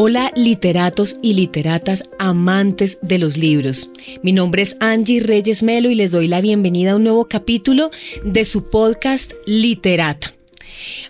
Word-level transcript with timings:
Hola 0.00 0.30
literatos 0.36 1.16
y 1.22 1.34
literatas 1.34 2.04
amantes 2.20 3.00
de 3.02 3.18
los 3.18 3.36
libros. 3.36 3.90
Mi 4.22 4.30
nombre 4.30 4.62
es 4.62 4.76
Angie 4.78 5.18
Reyes 5.18 5.64
Melo 5.64 5.90
y 5.90 5.96
les 5.96 6.12
doy 6.12 6.28
la 6.28 6.40
bienvenida 6.40 6.92
a 6.92 6.96
un 6.96 7.02
nuevo 7.02 7.24
capítulo 7.24 7.90
de 8.24 8.44
su 8.44 8.70
podcast 8.70 9.32
Literata. 9.44 10.32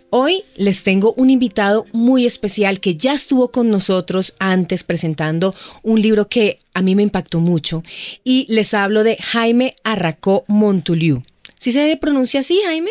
Hoy 0.09 0.43
les 0.57 0.85
tengo 0.85 1.13
un 1.19 1.29
invitado 1.29 1.85
muy 1.93 2.25
especial 2.25 2.81
que 2.81 2.97
ya 2.97 3.13
estuvo 3.13 3.53
con 3.53 3.69
nosotros 3.69 4.35
antes 4.39 4.85
presentando 4.85 5.55
un 5.83 6.01
libro 6.01 6.29
que 6.29 6.57
a 6.73 6.81
mí 6.81 6.97
me 6.97 7.03
impactó 7.03 7.41
mucho 7.41 7.83
y 8.25 8.47
les 8.49 8.73
hablo 8.73 9.05
de 9.05 9.19
Jaime 9.21 9.77
Arracó 9.85 10.47
Montuliu. 10.47 11.23
¿Sí 11.59 11.73
se 11.73 11.97
pronuncia 11.97 12.41
así, 12.41 12.61
Jaime? 12.65 12.91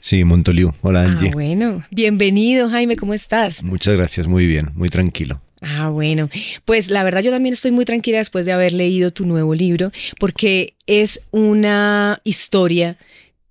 Sí, 0.00 0.24
Montoliu. 0.24 0.72
Hola, 0.80 1.02
ah, 1.02 1.04
Angie. 1.04 1.28
Ah, 1.28 1.32
bueno. 1.34 1.84
Bienvenido, 1.90 2.70
Jaime. 2.70 2.96
¿Cómo 2.96 3.12
estás? 3.12 3.62
Muchas 3.62 3.94
gracias. 3.94 4.26
Muy 4.26 4.46
bien. 4.46 4.70
Muy 4.74 4.88
tranquilo. 4.88 5.42
Ah, 5.60 5.90
bueno. 5.90 6.30
Pues 6.64 6.88
la 6.88 7.04
verdad 7.04 7.22
yo 7.22 7.30
también 7.30 7.52
estoy 7.52 7.72
muy 7.72 7.84
tranquila 7.84 8.18
después 8.18 8.46
de 8.46 8.52
haber 8.52 8.72
leído 8.72 9.10
tu 9.10 9.26
nuevo 9.26 9.54
libro, 9.54 9.92
porque 10.18 10.76
es 10.86 11.20
una 11.30 12.20
historia 12.24 12.96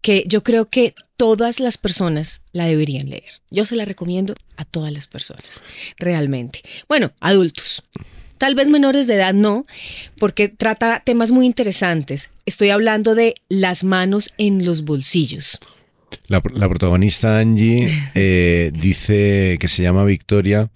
que 0.02 0.23
yo 0.28 0.44
creo 0.44 0.70
que 0.70 0.95
todas 1.18 1.59
las 1.59 1.78
personas 1.78 2.42
la 2.52 2.66
deberían 2.66 3.09
leer. 3.09 3.42
Yo 3.52 3.66
se 3.66 3.76
la 3.76 3.86
recomiendo 3.86 4.36
a 4.58 4.66
todas 4.66 4.92
las 4.92 5.08
personas, 5.08 5.64
realmente. 5.98 6.62
Bueno, 6.88 7.12
adultos. 7.20 7.84
Tal 8.45 8.54
vez 8.54 8.70
menores 8.70 9.08
de 9.08 9.16
edad 9.16 9.34
no, 9.34 9.66
porque 10.20 10.49
trata 10.49 11.02
temas 11.03 11.31
muy 11.31 11.48
interesantes. 11.48 12.30
Estoy 12.45 12.70
hablando 12.70 13.16
de 13.16 13.34
las 13.49 13.84
manos 13.84 14.36
en 14.38 14.63
los 14.63 14.84
bolsillos. 14.84 15.59
La, 16.27 16.41
protagonista 16.41 17.39
Angie 17.39 17.91
eh, 18.13 18.72
dice 18.72 19.58
que 19.59 19.67
se 19.67 19.81
llama 19.81 20.05
Victoria 20.05 20.70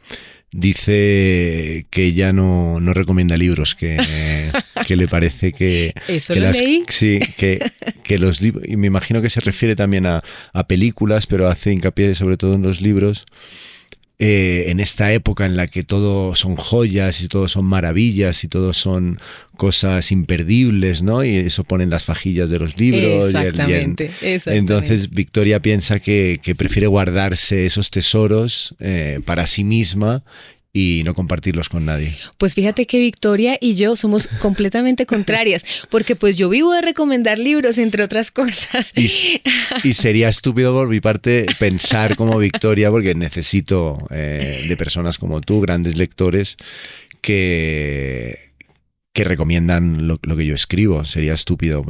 dice 0.51 1.85
que 1.91 2.05
ella 2.05 2.33
no, 2.33 2.79
recomienda 2.79 3.37
libros, 3.37 3.75
que, 3.75 4.51
le 4.87 5.07
parece 5.07 5.53
que... 5.53 5.93
¿Eso 6.07 6.33
que 6.33 6.39
lo 6.39 6.51
leí? 6.51 6.83
Sí, 6.87 7.19
que, 7.37 7.71
que, 8.03 8.17
los 8.17 8.41
libros... 8.41 8.67
Y 8.67 8.77
me 8.77 8.87
imagino 8.87 9.21
que 9.21 9.29
se 9.29 9.41
refiere 9.41 9.75
también 9.75 10.07
a, 10.07 10.23
a 10.53 10.65
películas, 10.65 11.27
pero 11.27 11.47
hace 11.47 11.71
hincapié 11.71 12.15
sobre 12.15 12.35
todo 12.35 12.55
en 12.55 12.63
los 12.63 12.81
libros. 12.81 13.25
Eh, 14.21 14.65
en 14.67 14.81
esta 14.81 15.13
época 15.13 15.45
en 15.45 15.55
la 15.55 15.65
que 15.65 15.83
todo 15.83 16.35
son 16.35 16.57
joyas 16.57 17.21
y 17.21 17.29
todo 17.29 17.47
son 17.47 17.63
maravillas 17.63 18.43
y 18.43 18.49
todo 18.49 18.73
son 18.73 19.17
cosas 19.55 20.11
imperdibles, 20.11 21.01
¿no? 21.01 21.23
Y 21.23 21.37
eso 21.37 21.63
ponen 21.63 21.89
las 21.89 22.03
fajillas 22.03 22.49
de 22.49 22.59
los 22.59 22.77
libros. 22.77 23.27
Exactamente. 23.27 24.11
Entonces 24.21 25.09
Victoria 25.09 25.61
piensa 25.61 26.01
que, 26.01 26.41
prefiere 26.57 26.87
guardarse 26.87 27.65
esos 27.65 27.91
tesoros 27.91 28.75
eh, 28.79 29.21
para 29.23 29.47
sí 29.47 29.63
misma 29.63 30.21
y 30.71 31.01
no 31.05 31.13
compartirlos 31.13 31.69
con 31.69 31.85
nadie. 31.85 32.15
Pues 32.37 32.53
fíjate 32.53 32.85
que 32.85 32.99
Victoria 32.99 33.57
y 33.59 33.75
yo 33.75 33.95
somos 33.95 34.27
completamente 34.41 35.05
contrarias, 35.05 35.65
porque 35.89 36.15
pues 36.15 36.37
yo 36.37 36.49
vivo 36.49 36.73
de 36.73 36.81
recomendar 36.81 37.39
libros, 37.39 37.77
entre 37.77 38.03
otras 38.03 38.31
cosas. 38.31 38.93
Y, 38.95 39.93
sería 39.93 40.29
estúpido 40.29 40.73
por 40.73 40.87
mi 40.87 41.01
parte 41.01 41.45
pensar 41.59 42.15
como 42.15 42.37
Victoria, 42.37 42.91
porque 42.91 43.15
necesito 43.15 44.07
eh, 44.11 44.65
de 44.67 44.77
personas 44.77 45.17
como 45.17 45.41
tú, 45.41 45.61
grandes 45.61 45.97
lectores, 45.97 46.57
que 47.21 48.48
que 49.19 49.25
recomiendan 49.25 50.07
lo, 50.07 50.17
que 50.17 50.45
yo 50.45 50.55
escribo. 50.55 51.03
Sería 51.03 51.33
estúpido. 51.33 51.83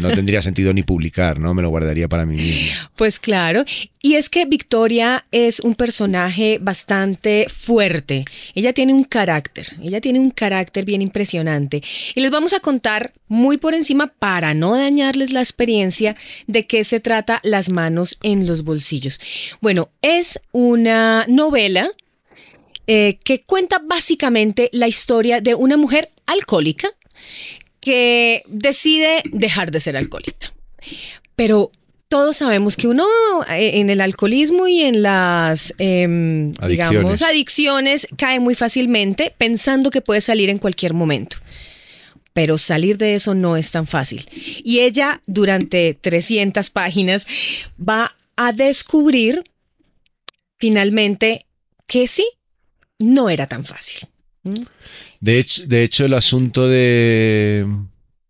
no 0.00 0.10
tendría 0.14 0.40
sentido 0.42 0.72
ni 0.72 0.84
publicar, 0.84 1.40
¿no? 1.40 1.52
Me 1.52 1.60
lo 1.60 1.70
guardaría 1.70 2.06
para 2.06 2.24
mí 2.24 2.36
mismo. 2.36 2.70
Pues 2.94 3.18
claro. 3.18 3.64
Y 4.00 4.14
es 4.14 4.28
que 4.28 4.44
Victoria 4.44 5.26
es 5.32 5.58
un 5.58 5.74
personaje 5.74 6.58
bastante 6.60 7.46
fuerte. 7.48 8.26
Ella 8.54 8.72
tiene 8.72 8.94
un 8.94 9.02
carácter. 9.02 9.66
Ella 9.82 10.00
tiene 10.00 10.20
un 10.20 10.30
carácter 10.30 10.84
bien 10.84 11.02
impresionante. 11.02 11.82
Y 12.14 12.20
les 12.20 12.30
vamos 12.30 12.52
a 12.52 12.60
contar 12.60 13.12
muy 13.26 13.56
por 13.56 13.74
encima 13.74 14.06
para 14.06 14.54
no 14.54 14.76
dañarles 14.76 15.32
la 15.32 15.40
experiencia 15.40 16.14
de 16.46 16.68
qué 16.68 16.84
se 16.84 17.00
trata 17.00 17.40
Las 17.42 17.70
manos 17.70 18.18
en 18.22 18.46
los 18.46 18.62
bolsillos. 18.62 19.20
Bueno, 19.60 19.88
es 20.00 20.38
una 20.52 21.24
novela 21.26 21.90
eh, 22.86 23.18
que 23.24 23.42
cuenta 23.42 23.82
básicamente 23.84 24.70
la 24.72 24.86
historia 24.86 25.40
de 25.40 25.56
una 25.56 25.76
mujer 25.76 26.10
alcohólica 26.28 26.90
que 27.80 28.44
decide 28.46 29.22
dejar 29.32 29.70
de 29.70 29.80
ser 29.80 29.96
alcohólica. 29.96 30.52
Pero 31.34 31.72
todos 32.08 32.38
sabemos 32.38 32.76
que 32.76 32.88
uno 32.88 33.06
eh, 33.50 33.80
en 33.80 33.90
el 33.90 34.00
alcoholismo 34.00 34.66
y 34.66 34.82
en 34.82 35.02
las, 35.02 35.74
em, 35.78 36.52
digamos, 36.52 37.22
adicciones 37.22 38.06
cae 38.16 38.40
muy 38.40 38.54
fácilmente 38.54 39.32
pensando 39.36 39.90
que 39.90 40.00
puede 40.00 40.20
salir 40.20 40.48
en 40.50 40.58
cualquier 40.58 40.94
momento. 40.94 41.36
Pero 42.32 42.56
salir 42.56 42.98
de 42.98 43.14
eso 43.14 43.34
no 43.34 43.56
es 43.56 43.70
tan 43.70 43.86
fácil. 43.86 44.28
Y 44.64 44.80
ella, 44.80 45.22
durante 45.26 45.94
300 45.94 46.70
páginas, 46.70 47.26
va 47.78 48.14
a 48.36 48.52
descubrir 48.52 49.44
finalmente 50.58 51.46
que 51.86 52.06
sí, 52.06 52.28
no 52.98 53.28
era 53.28 53.46
tan 53.46 53.64
fácil. 53.64 54.08
De 55.20 55.38
hecho, 55.38 55.66
de 55.66 55.82
hecho, 55.82 56.04
el 56.04 56.14
asunto 56.14 56.68
de, 56.68 57.66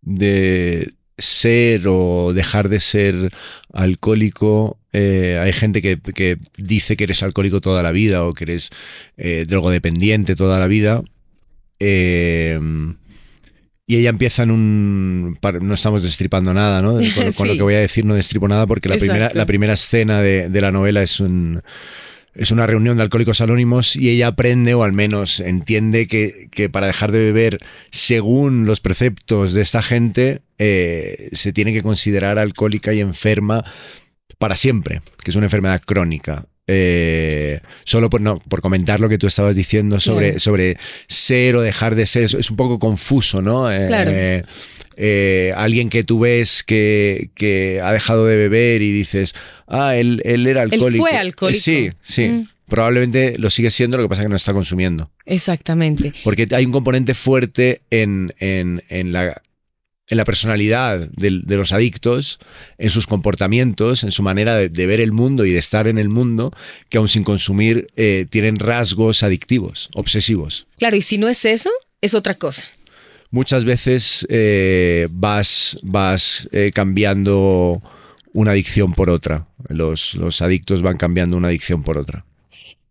de 0.03 0.91
ser 1.19 1.83
o 1.87 2.33
dejar 2.33 2.69
de 2.69 2.81
ser 2.81 3.31
alcohólico, 3.73 4.79
eh, 4.93 5.39
hay 5.43 5.53
gente 5.53 5.83
que, 5.83 6.39
dice 6.57 6.97
que 6.97 7.05
eres 7.05 7.23
alcohólico 7.23 7.61
toda 7.61 7.83
la 7.83 7.93
vida 7.93 8.25
o 8.25 8.33
que 8.33 8.45
eres 8.45 8.71
eh, 9.17 9.45
drogodependiente 9.47 10.37
toda 10.37 10.59
la 10.59 10.69
vida. 10.69 11.03
Eh, 11.81 12.59
y 13.87 13.97
ella 13.97 14.11
empieza 14.11 14.43
en 14.43 14.51
un... 14.51 15.39
No 15.63 15.75
estamos 15.75 16.03
destripando 16.03 16.53
nada, 16.53 16.83
¿no? 16.83 16.95
Con, 17.37 17.49
lo 17.49 17.55
que 17.55 17.63
voy 17.63 17.75
a 17.75 17.81
decir 17.81 18.05
no 18.05 18.15
destripo 18.15 18.47
nada 18.47 18.67
porque 18.67 18.89
la, 18.89 18.97
primera, 18.97 19.31
la 19.35 19.47
primera 19.47 19.73
escena 19.73 20.21
de 20.21 20.61
la 20.61 20.71
novela 20.71 21.03
es 21.03 21.21
un 21.21 21.63
es 22.39 22.53
una 22.53 22.67
reunión 22.67 22.97
de 22.97 23.03
alcohólicos 23.03 23.41
anónimos 23.41 23.97
y 23.97 24.09
ella 24.11 24.29
aprende, 24.29 24.73
o 24.75 24.85
al 24.85 24.93
menos 24.93 25.41
entiende, 25.41 26.07
que, 26.07 26.71
para 26.71 26.87
dejar 26.87 27.11
de 27.11 27.19
beber, 27.19 27.59
según 27.91 28.65
los 28.65 28.81
preceptos 28.81 29.55
de 29.55 29.63
esta 29.63 29.83
gente, 29.83 30.41
eh, 30.59 31.31
se 31.33 31.53
tiene 31.53 31.73
que 31.73 31.83
considerar 31.83 32.39
alcohólica 32.39 32.95
y 32.95 33.01
enferma 33.01 33.65
para 34.39 34.55
siempre, 34.55 35.03
que 35.23 35.31
es 35.31 35.37
una 35.37 35.47
enfermedad 35.47 35.83
crónica. 35.85 36.47
Eh, 36.69 37.61
solo 37.85 38.09
por, 38.09 38.21
no, 38.21 38.39
por 38.39 38.61
comentar 38.61 39.01
lo 39.01 39.09
que 39.09 39.19
tú 39.19 39.27
estabas 39.27 39.57
diciendo 39.57 39.99
sobre, 39.99 40.39
sobre 40.39 40.77
ser 41.09 41.57
o 41.57 41.63
dejar 41.63 41.97
de 41.97 42.07
ser, 42.07 42.25
es, 42.25 42.51
un 42.51 42.57
poco 42.57 42.79
confuso, 42.79 43.43
¿no? 43.43 43.73
Eh, 43.73 44.45
alguien 45.57 45.91
que 45.91 46.05
tú 46.05 46.21
ves 46.21 46.63
que, 46.63 47.31
que 47.35 47.81
ha 47.83 47.93
dejado 47.93 48.27
de 48.27 48.37
beber 48.37 48.83
y 48.83 48.93
dices, 48.93 49.35
ah, 49.67 49.97
él, 49.97 50.23
él 50.25 50.47
era 50.47 50.63
alcohólico. 50.63 51.07
Él 51.07 51.11
fue 51.11 51.19
alcohólico. 51.19 51.61
Sí, 51.61 51.91
sí. 52.01 52.29
Mm. 52.29 52.49
Probablemente 52.67 53.37
lo 53.39 53.49
sigue 53.49 53.71
siendo, 53.71 53.97
lo 53.97 54.03
que 54.03 54.09
pasa 54.11 54.23
es 54.23 54.27
que 54.27 54.31
no 54.31 54.37
está 54.37 54.53
consumiendo. 54.53 55.11
Exactamente. 55.25 56.13
Porque 56.23 56.47
hay 56.51 56.67
un 56.67 56.73
componente 56.73 57.15
fuerte 57.15 57.81
en, 57.91 58.35
en, 58.39 58.83
en 58.89 59.13
la 59.13 59.41
en 60.09 60.17
la 60.17 60.25
personalidad 60.25 60.99
de, 60.99 61.43
de, 61.45 61.57
los 61.57 61.73
adictos, 61.73 62.39
en 62.79 62.91
sus 62.91 63.07
comportamientos, 63.07 64.05
en 64.05 64.11
su 64.11 64.23
manera 64.23 64.57
de, 64.57 64.87
ver 64.87 65.01
el 65.01 65.13
mundo 65.13 65.45
y 65.45 65.53
de 65.53 65.59
estar 65.59 65.87
en 65.87 65.99
el 65.99 66.09
mundo, 66.09 66.53
que 66.89 66.99
aún 66.99 67.09
sin 67.09 67.25
consumir 67.25 67.89
eh, 67.97 68.27
tienen 68.31 68.59
rasgos 68.59 69.23
adictivos, 69.23 69.91
obsesivos. 69.95 70.67
Claro, 70.79 70.97
y 70.97 71.03
si 71.03 71.19
no 71.19 71.29
es 71.29 71.45
eso, 71.45 71.71
es 72.01 72.15
otra 72.15 72.35
cosa. 72.35 72.65
Muchas 73.31 73.65
veces 73.65 74.27
eh, 74.31 75.09
vas, 75.11 75.79
vas 75.83 76.49
eh, 76.53 76.71
cambiando 76.75 77.83
una 78.33 78.53
adicción 78.53 78.95
por 78.95 79.11
otra. 79.11 79.47
Los, 79.69 80.15
los 80.15 80.41
adictos 80.41 80.83
van 80.83 80.97
cambiando 80.97 81.37
una 81.37 81.49
adicción 81.49 81.83
por 81.83 81.99
otra. 81.99 82.25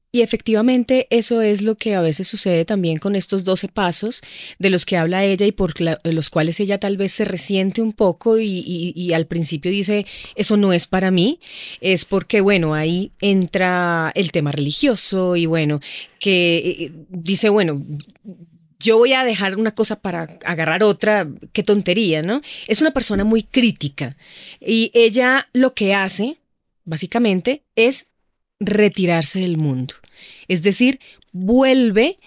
Y 0.09 0.21
efectivamente 0.21 1.05
eso 1.09 1.41
es 1.41 1.61
lo 1.61 1.75
que 1.75 1.93
a 1.93 2.01
veces 2.01 2.27
sucede 2.27 2.63
también 2.63 2.97
con 2.97 3.15
estos 3.15 3.43
12 3.43 3.67
pasos 3.67 4.21
de 4.57 4.69
los 4.69 4.85
que 4.85 4.95
habla 4.95 5.25
ella 5.25 5.45
y 5.45 5.51
por 5.51 5.73
los 5.79 6.29
cuales 6.29 6.59
ella 6.61 6.79
tal 6.79 6.95
vez 6.95 7.11
se 7.11 7.25
resiente 7.25 7.81
un 7.81 7.91
poco 7.91 8.39
y, 8.39 9.13
al 9.13 9.27
principio 9.27 9.69
dice, 9.69 10.05
eso 10.35 10.55
no 10.55 10.71
es 10.71 10.87
para 10.87 11.11
mí, 11.11 11.39
es 11.81 12.05
porque, 12.05 12.39
bueno, 12.39 12.73
ahí 12.73 13.11
entra 13.19 14.11
el 14.15 14.31
tema 14.31 14.51
religioso 14.51 15.35
y 15.35 15.45
bueno, 15.45 15.81
que 16.19 16.57
eh, 16.57 16.91
dice, 17.09 17.49
bueno, 17.49 17.85
yo 18.79 18.97
voy 18.97 19.13
a 19.13 19.23
dejar 19.23 19.57
una 19.57 19.73
cosa 19.73 19.99
para 19.99 20.37
agarrar 20.45 20.83
otra, 20.83 21.27
qué 21.53 21.63
tontería, 21.63 22.21
¿no? 22.21 22.41
Es 22.67 22.81
una 22.81 22.91
persona 22.91 23.23
muy 23.23 23.43
crítica 23.43 24.15
y 24.59 24.91
ella 24.93 25.47
lo 25.53 25.73
que 25.73 25.93
hace, 25.93 26.37
básicamente, 26.85 27.63
es 27.75 28.07
retirarse 28.59 29.39
del 29.39 29.57
mundo. 29.57 29.95
Es 30.47 30.63
decir, 30.63 30.99
vuelve 31.31 32.17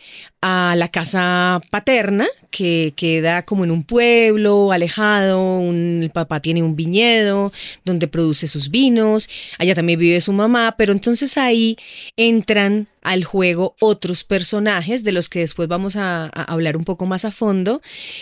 a 0.41 0.75
la 0.77 0.89
casa 0.89 1.61
paterna, 1.71 2.27
que 2.51 2.93
queda 2.97 3.45
como 3.45 3.65
en 3.65 3.71
un 3.71 3.85
pueblo 3.85 4.73
alejado, 4.73 5.61
el 5.61 6.11
papá 6.13 6.41
tiene 6.41 6.63
un 6.63 6.77
viñedo 6.77 7.53
donde 7.85 8.09
produce 8.09 8.47
sus 8.47 8.71
vinos, 8.71 9.29
allá 9.59 9.75
también 9.75 9.99
vive 9.99 10.21
su 10.21 10.33
mamá, 10.33 10.75
pero 10.79 10.93
entonces 10.93 11.37
ahí 11.37 11.77
entran 12.17 12.89
al 13.03 13.25
juego 13.25 13.77
otros 13.81 14.25
personajes 14.25 15.05
de 15.05 15.13
los 15.13 15.29
que 15.29 15.41
después 15.41 15.69
vamos 15.69 15.97
a, 15.97 16.27
hablar 16.27 16.77
un 16.77 16.85
poco 16.85 17.07
más 17.07 17.25
a 17.25 17.31
fondo, 17.31 17.81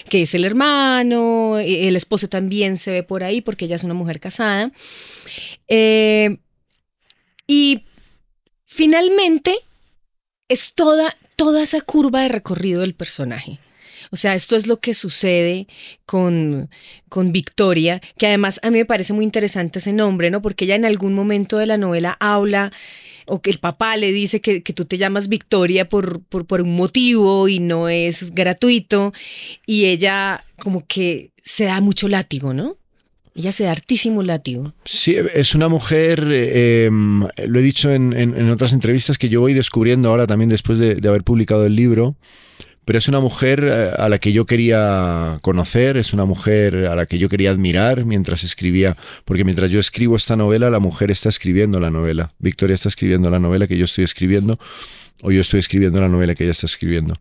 que 0.09 0.23
es 0.23 0.35
el 0.35 0.45
hermano, 0.45 1.59
e, 1.59 1.89
el 1.89 1.97
esposo 1.97 2.29
también 2.29 2.79
se 2.79 2.93
ve 2.93 3.03
por 3.03 3.25
ahí 3.25 3.41
porque 3.41 3.65
ella 3.65 3.77
es 3.77 3.85
una 3.85 3.95
mujer 3.95 4.21
casada. 4.21 4.71
Eh, 5.67 6.39
y 7.47 7.85
finalmente 8.67 9.57
es 10.49 10.75
toda, 10.75 11.17
toda 11.37 11.63
esa 11.63 11.81
curva 11.81 12.23
de 12.23 12.29
recorrido 12.29 12.83
del 12.83 12.95
personaje. 12.95 13.59
O 14.11 14.17
sea, 14.17 14.35
esto 14.35 14.57
es 14.57 14.67
lo 14.67 14.81
que 14.81 14.95
sucede 14.95 15.67
con, 16.07 16.71
con 17.09 17.33
Victoria, 17.33 18.01
que 18.17 18.27
además 18.27 18.61
a 18.63 18.71
mí 18.71 18.79
me 18.79 18.85
parece 18.85 19.13
muy 19.13 19.25
interesante 19.25 19.81
ese 19.81 19.93
nombre, 19.93 20.31
¿no? 20.31 20.41
Porque 20.41 20.65
ella 20.65 20.77
en 20.77 20.85
algún 20.85 21.15
momento 21.15 21.59
de 21.59 21.67
la 21.67 21.77
novela 21.77 22.17
habla 22.21 22.73
o 23.29 23.41
que 23.41 23.51
el 23.51 23.59
papá 23.59 23.97
le 23.97 24.13
dice 24.13 24.41
que, 24.41 24.61
tú 24.61 24.85
te 24.85 24.99
llamas 24.99 25.29
Victoria 25.29 25.89
por, 25.89 26.21
por, 26.21 26.63
un 26.63 26.75
motivo 26.75 27.49
y 27.49 27.61
no 27.61 27.89
es 27.89 28.35
gratuito, 28.35 29.13
y 29.67 29.87
ella 29.87 30.45
como 30.59 30.87
que 30.87 31.31
se 31.43 31.65
da 31.65 31.81
mucho 31.81 32.09
látigo, 32.09 32.53
¿no? 32.53 32.77
Ella 33.35 33.53
se 33.53 33.65
da 33.65 33.71
hartísimo 33.71 34.23
látigo. 34.23 34.73
Sí, 34.85 35.17
es 35.35 35.55
una 35.55 35.69
mujer, 35.69 36.27
eh, 36.29 36.87
em, 36.87 37.21
lo 37.47 37.59
he 37.61 37.63
dicho 37.63 37.93
en, 37.93 38.51
otras 38.51 38.73
entrevistas 38.73 39.17
que 39.17 39.29
yo 39.29 39.41
voy 39.41 39.55
descubriendo 39.55 40.09
ahora 40.09 40.27
también 40.27 40.49
después 40.49 40.79
de, 40.79 40.97
de 40.97 41.09
haber 41.09 41.23
publicado 41.23 41.65
el 41.65 41.77
libro, 41.77 42.17
pero 42.89 42.97
es 42.97 43.07
una 43.07 43.21
mujer 43.21 43.65
eh, 43.65 43.91
a 43.99 44.09
la 44.09 44.19
que 44.19 44.33
yo 44.33 44.47
quería 44.47 45.41
conocer, 45.43 45.99
es 45.99 46.15
una 46.15 46.25
mujer 46.25 46.87
a 46.87 46.97
la 46.97 47.05
que 47.05 47.19
yo 47.19 47.29
quería 47.29 47.51
admirar 47.51 48.07
mientras 48.07 48.45
escribía, 48.45 48.97
porque 49.27 49.45
mientras 49.45 49.71
yo 49.71 49.79
escribo 49.79 50.17
esta 50.17 50.37
novela, 50.37 50.71
la 50.71 50.79
mujer 50.79 51.11
está 51.11 51.29
escribiendo 51.29 51.81
la 51.81 51.91
novela. 51.91 52.33
Victoria 52.39 52.73
está 52.73 52.89
escribiendo 52.89 53.29
la 53.29 53.41
novela 53.41 53.67
que 53.67 53.77
yo 53.77 53.85
estoy 53.85 54.05
escribiendo, 54.05 54.59
o 55.21 55.31
yo 55.31 55.43
estoy 55.43 55.61
escribiendo 55.61 56.01
la 56.01 56.09
novela 56.09 56.35
que 56.35 56.45
ella 56.45 56.53
está 56.53 56.65
escribiendo. 56.65 57.15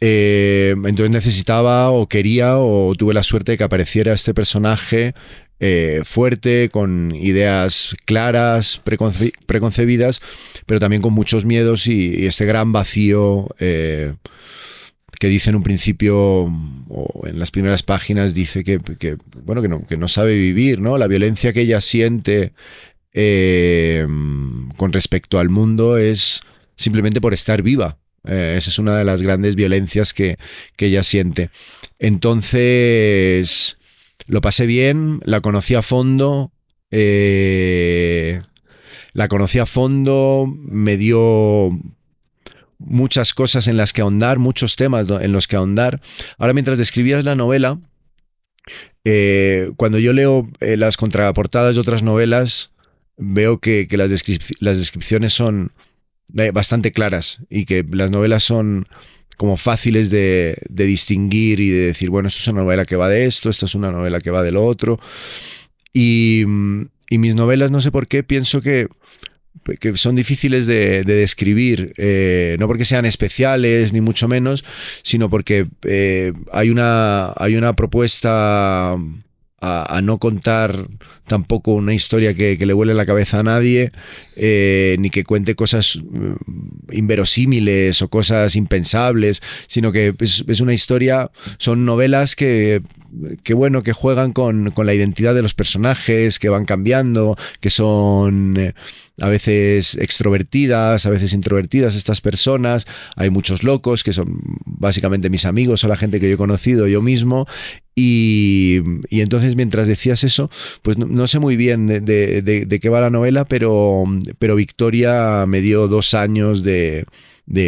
Eh, 0.00 0.70
entonces 0.74 1.10
necesitaba 1.10 1.90
o 1.90 2.08
quería 2.08 2.56
o 2.56 2.94
tuve 2.94 3.12
la 3.12 3.22
suerte 3.22 3.52
de 3.52 3.58
que 3.58 3.64
apareciera 3.64 4.14
este 4.14 4.32
personaje 4.32 5.12
eh, 5.60 6.00
fuerte, 6.06 6.70
con 6.72 7.14
ideas 7.14 7.94
claras, 8.06 8.80
preconcebidas, 9.46 10.22
pero 10.64 10.80
también 10.80 11.02
con 11.02 11.12
muchos 11.12 11.44
miedos 11.44 11.86
y, 11.88 12.24
este 12.24 12.46
gran 12.46 12.72
vacío 12.72 13.48
que 15.18 15.28
dice 15.28 15.50
en 15.50 15.56
un 15.56 15.62
principio, 15.62 16.16
o 16.88 17.22
en 17.26 17.38
las 17.38 17.50
primeras 17.50 17.82
páginas, 17.82 18.34
dice 18.34 18.64
que, 18.64 18.78
bueno, 19.44 19.62
que 19.62 19.68
no, 19.68 19.82
que 19.82 19.96
no 19.96 20.08
sabe 20.08 20.34
vivir, 20.34 20.80
¿no? 20.80 20.96
La 20.98 21.08
violencia 21.08 21.52
que 21.52 21.62
ella 21.62 21.80
siente 21.80 22.52
eh, 23.12 24.06
con 24.76 24.92
respecto 24.92 25.38
al 25.38 25.48
mundo 25.48 25.98
es 25.98 26.40
simplemente 26.76 27.20
por 27.20 27.34
estar 27.34 27.62
viva. 27.62 27.98
Eh, 28.24 28.56
esa 28.58 28.70
es 28.70 28.78
una 28.78 28.96
de 28.96 29.04
las 29.04 29.22
grandes 29.22 29.56
violencias 29.56 30.14
que, 30.14 30.38
ella 30.78 31.02
siente. 31.02 31.50
Entonces, 31.98 33.76
lo 34.26 34.40
pasé 34.40 34.66
bien, 34.66 35.20
la 35.24 35.40
conocí 35.40 35.74
a 35.74 35.82
fondo. 35.82 36.52
Eh, 36.90 38.40
la 39.12 39.28
conocí 39.28 39.58
a 39.58 39.66
fondo, 39.66 40.46
me 40.46 40.96
dio 40.96 41.70
muchas 42.78 43.34
cosas 43.34 43.68
en 43.68 43.76
las 43.76 43.92
que 43.92 44.00
ahondar, 44.00 44.38
muchos 44.38 44.76
temas 44.76 45.06
en 45.08 45.32
los 45.32 45.46
que 45.46 45.56
ahondar. 45.56 46.00
Ahora, 46.38 46.54
mientras 46.54 46.78
describías 46.78 47.24
la 47.24 47.34
novela, 47.34 47.78
eh, 49.04 49.70
cuando 49.76 49.98
yo 49.98 50.12
leo 50.12 50.48
eh, 50.60 50.76
las 50.76 50.96
contraportadas 50.96 51.74
de 51.74 51.80
otras 51.80 52.02
novelas, 52.02 52.72
veo 53.16 53.58
que, 53.58 53.88
las, 53.92 54.10
descripciones 54.10 55.32
son 55.32 55.72
eh, 56.36 56.50
bastante 56.50 56.92
claras 56.92 57.40
y 57.50 57.64
que 57.64 57.84
las 57.90 58.10
novelas 58.10 58.44
son 58.44 58.86
como 59.36 59.56
fáciles 59.56 60.10
de, 60.10 60.60
distinguir 60.68 61.60
y 61.60 61.70
de 61.70 61.86
decir, 61.86 62.10
bueno, 62.10 62.28
esto 62.28 62.40
es 62.40 62.48
una 62.48 62.62
novela 62.62 62.84
que 62.84 62.96
va 62.96 63.08
de 63.08 63.26
esto, 63.26 63.50
esto 63.50 63.66
es 63.66 63.74
una 63.74 63.90
novela 63.90 64.20
que 64.20 64.30
va 64.30 64.42
del 64.42 64.56
otro. 64.56 65.00
Y 65.92 66.44
mis 66.46 67.34
novelas, 67.34 67.70
no 67.70 67.80
sé 67.80 67.90
por 67.90 68.08
qué, 68.08 68.22
pienso 68.22 68.60
que 68.62 68.88
que 69.80 69.96
son 69.96 70.16
difíciles 70.16 70.66
de, 70.66 71.04
describir, 71.04 71.92
eh, 71.96 72.56
no 72.58 72.66
porque 72.66 72.84
sean 72.84 73.04
especiales 73.04 73.92
ni 73.92 74.00
mucho 74.00 74.28
menos, 74.28 74.64
sino 75.02 75.28
porque 75.28 75.66
eh, 75.82 76.32
hay, 76.52 76.70
una, 76.70 77.32
hay 77.36 77.56
una 77.56 77.72
propuesta 77.72 78.96
a, 79.60 80.00
no 80.02 80.18
contar 80.18 80.86
tampoco 81.28 81.72
una 81.72 81.94
historia 81.94 82.34
que, 82.34 82.56
le 82.58 82.74
huele 82.74 82.94
la 82.94 83.06
cabeza 83.06 83.38
a 83.38 83.42
nadie, 83.42 83.92
eh, 84.36 84.96
ni 84.98 85.10
que 85.10 85.24
cuente 85.24 85.54
cosas 85.54 85.98
mm, 86.02 86.34
inverosímiles 86.92 88.02
o 88.02 88.08
cosas 88.08 88.56
impensables, 88.56 89.42
sino 89.68 89.92
que 89.92 90.14
es, 90.18 90.60
una 90.60 90.74
historia, 90.74 91.30
son 91.58 91.84
novelas 91.84 92.34
que, 92.34 92.82
que 93.44 93.54
bueno, 93.54 93.82
que 93.82 93.92
juegan 93.92 94.32
con, 94.32 94.70
con, 94.72 94.86
la 94.86 94.94
identidad 94.94 95.34
de 95.34 95.42
los 95.42 95.54
personajes, 95.54 96.38
que 96.38 96.48
van 96.48 96.64
cambiando, 96.64 97.36
que 97.60 97.70
son 97.70 98.74
a 99.20 99.28
veces 99.28 99.96
extrovertidas, 99.96 101.06
a 101.06 101.10
veces 101.10 101.32
introvertidas 101.32 101.96
estas 101.96 102.20
personas, 102.20 102.86
hay 103.16 103.30
muchos 103.30 103.62
locos 103.64 104.04
que 104.04 104.12
son 104.12 104.40
básicamente 104.64 105.30
mis 105.30 105.44
amigos 105.44 105.82
o 105.82 105.88
la 105.88 105.96
gente 105.96 106.20
que 106.20 106.28
yo 106.28 106.34
he 106.34 106.38
conocido 106.38 106.86
yo 106.86 107.02
mismo. 107.02 107.46
Y, 108.00 108.80
entonces 109.10 109.56
mientras 109.56 109.88
decías 109.88 110.22
eso, 110.22 110.50
pues 110.82 110.98
sé 111.26 111.38
muy 111.38 111.56
bien 111.56 111.86
de, 111.86 112.78
qué 112.80 112.88
va 112.88 113.00
la 113.00 113.10
novela, 113.10 113.44
pero, 113.44 114.04
pero 114.38 114.56
Victoria 114.56 115.44
me 115.46 115.60
dio 115.60 115.88
dos 115.88 116.14
años 116.14 116.62
de, 116.62 117.06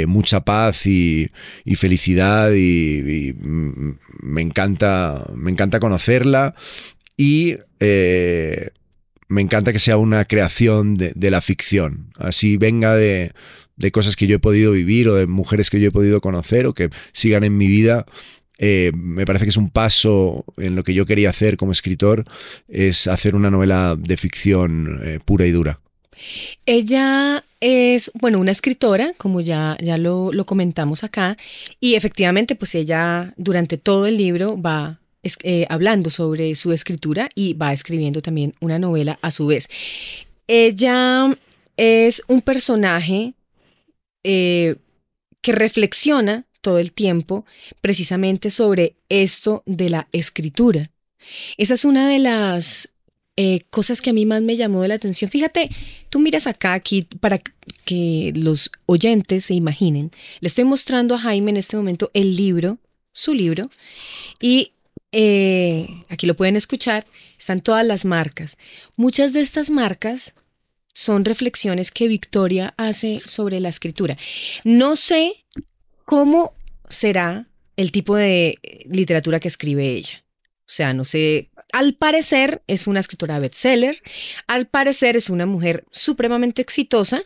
mucha 0.07 0.41
paz 0.41 0.87
y, 0.87 1.31
felicidad 1.77 2.53
y, 2.53 3.35
me 4.23 4.43
encanta 4.43 5.27
me 5.35 5.51
encanta 5.51 5.81
conocerla 5.81 6.55
y 7.17 7.57
eh, 7.81 8.71
me 9.31 9.41
encanta 9.41 9.73
que 9.73 9.79
sea 9.79 9.97
una 9.97 10.25
creación 10.25 10.97
de, 10.97 11.31
la 11.31 11.41
ficción. 11.41 12.11
Así 12.19 12.57
venga 12.57 12.97
de, 12.97 13.33
cosas 13.93 14.17
que 14.17 14.27
yo 14.27 14.37
he 14.37 14.41
podido 14.41 14.73
vivir 14.73 15.09
o 15.09 15.15
de 15.15 15.27
mujeres 15.27 15.71
que 15.71 15.81
yo 15.81 15.89
he 15.89 15.93
podido 15.93 16.21
conocer 16.21 16.67
o 16.67 16.75
que 16.75 16.91
sigan 17.13 17.45
en 17.45 17.57
mi 17.57 17.69
vida. 17.69 18.07
Eh, 18.63 18.93
me 18.95 19.25
parece 19.25 19.47
que 19.47 19.49
es 19.49 19.57
un 19.57 19.71
paso 19.71 20.45
en 20.59 20.77
lo 20.77 20.85
que 20.85 20.93
yo 20.93 21.07
quería 21.07 21.31
hacer 21.31 21.57
como 21.57 21.73
escritor, 21.73 22.27
es 22.69 23.07
hacer 23.07 23.35
una 23.35 23.51
novela 23.51 23.97
de 23.99 24.19
ficción 24.19 25.01
eh, 25.03 25.19
pura 25.25 25.47
y 25.47 25.51
dura. 25.51 25.81
Ella 26.67 27.43
es, 27.61 28.13
bueno, 28.13 28.39
una 28.39 28.51
escritora, 28.51 29.15
como 29.17 29.41
ya, 29.41 29.79
ya 29.81 29.97
lo, 29.97 30.31
comentamos 30.45 31.05
acá, 31.05 31.39
y 31.81 31.95
efectivamente, 31.95 32.55
pues 32.55 32.75
ella 32.75 33.33
durante 33.39 33.79
todo 33.79 34.07
el 34.07 34.19
libro 34.19 34.61
va 34.61 35.01
eh, 35.43 35.65
hablando 35.71 36.11
sobre 36.11 36.55
su 36.55 36.75
escritura 36.75 37.31
y 37.35 37.55
va 37.55 37.73
escribiendo 37.73 38.21
también 38.21 38.53
una 38.61 38.79
novela 38.79 39.19
a 39.23 39.31
su 39.31 39.47
vez. 39.47 39.71
Ella 40.47 41.35
es 41.79 42.23
un 42.29 42.43
personaje 42.43 43.33
que 44.23 44.77
reflexiona 45.43 46.45
todo 46.61 46.79
el 46.79 46.93
tiempo 46.93 47.45
precisamente 47.81 48.51
sobre 48.51 48.95
esto 49.09 49.63
de 49.67 49.91
la 49.91 50.09
escritura. 50.13 50.91
Esa 51.57 51.75
es 51.75 51.85
una 51.85 52.09
de 52.09 52.19
las 52.19 52.89
eh, 53.37 53.63
cosas 53.71 54.03
que 54.03 54.11
a 54.11 54.13
mí 54.13 54.27
más 54.27 54.43
me 54.43 54.57
llamó 54.57 54.83
de 54.83 54.89
la 54.89 54.95
atención. 54.95 55.31
Fíjate, 55.31 55.71
tú 56.11 56.19
miras 56.19 56.47
acá, 56.47 56.75
aquí, 56.75 57.07
para 57.21 57.41
que 57.85 58.33
los 58.37 58.71
oyentes 58.87 59.47
se 59.47 59.55
imaginen. 59.55 60.11
Le 60.41 60.49
estoy 60.49 60.65
mostrando 60.65 61.15
a 61.15 61.19
Jaime 61.19 61.51
en 61.51 61.57
este 61.57 61.77
momento 61.77 62.11
el 62.13 62.37
libro, 62.37 62.79
su 63.13 63.35
libro, 63.35 63.71
y 64.41 64.73
eh, 65.13 66.05
aquí 66.09 66.27
lo 66.27 66.37
pueden 66.37 66.57
escuchar, 66.57 67.07
están 67.39 67.61
todas 67.61 67.87
las 67.87 68.05
marcas. 68.05 68.59
Muchas 68.97 69.33
de 69.33 69.41
estas 69.41 69.71
marcas 69.71 70.35
son 70.93 71.25
reflexiones 71.25 71.91
que 71.91 72.09
Victoria 72.09 72.75
hace 72.77 73.23
sobre 73.25 73.61
la 73.61 73.69
escritura. 73.69 74.19
No 74.65 74.97
sé 74.97 75.40
cómo 76.11 76.55
será 76.89 77.47
el 77.77 77.93
tipo 77.93 78.17
de 78.17 78.59
literatura 78.87 79.39
que 79.39 79.47
escribe 79.47 79.91
ella. 79.91 80.25
O 80.43 80.73
sea, 80.73 80.93
no 80.93 81.05
sé, 81.05 81.51
al 81.73 81.95
parecer 81.95 82.63
es 82.67 82.89
una 82.89 82.99
escritora 82.99 83.39
bestseller, 83.39 84.03
al 84.49 84.67
parecer 84.67 85.17
es 85.17 85.31
una 85.31 85.47
mujer 85.47 85.85
supremamente 85.93 86.63
exitosa 86.63 87.23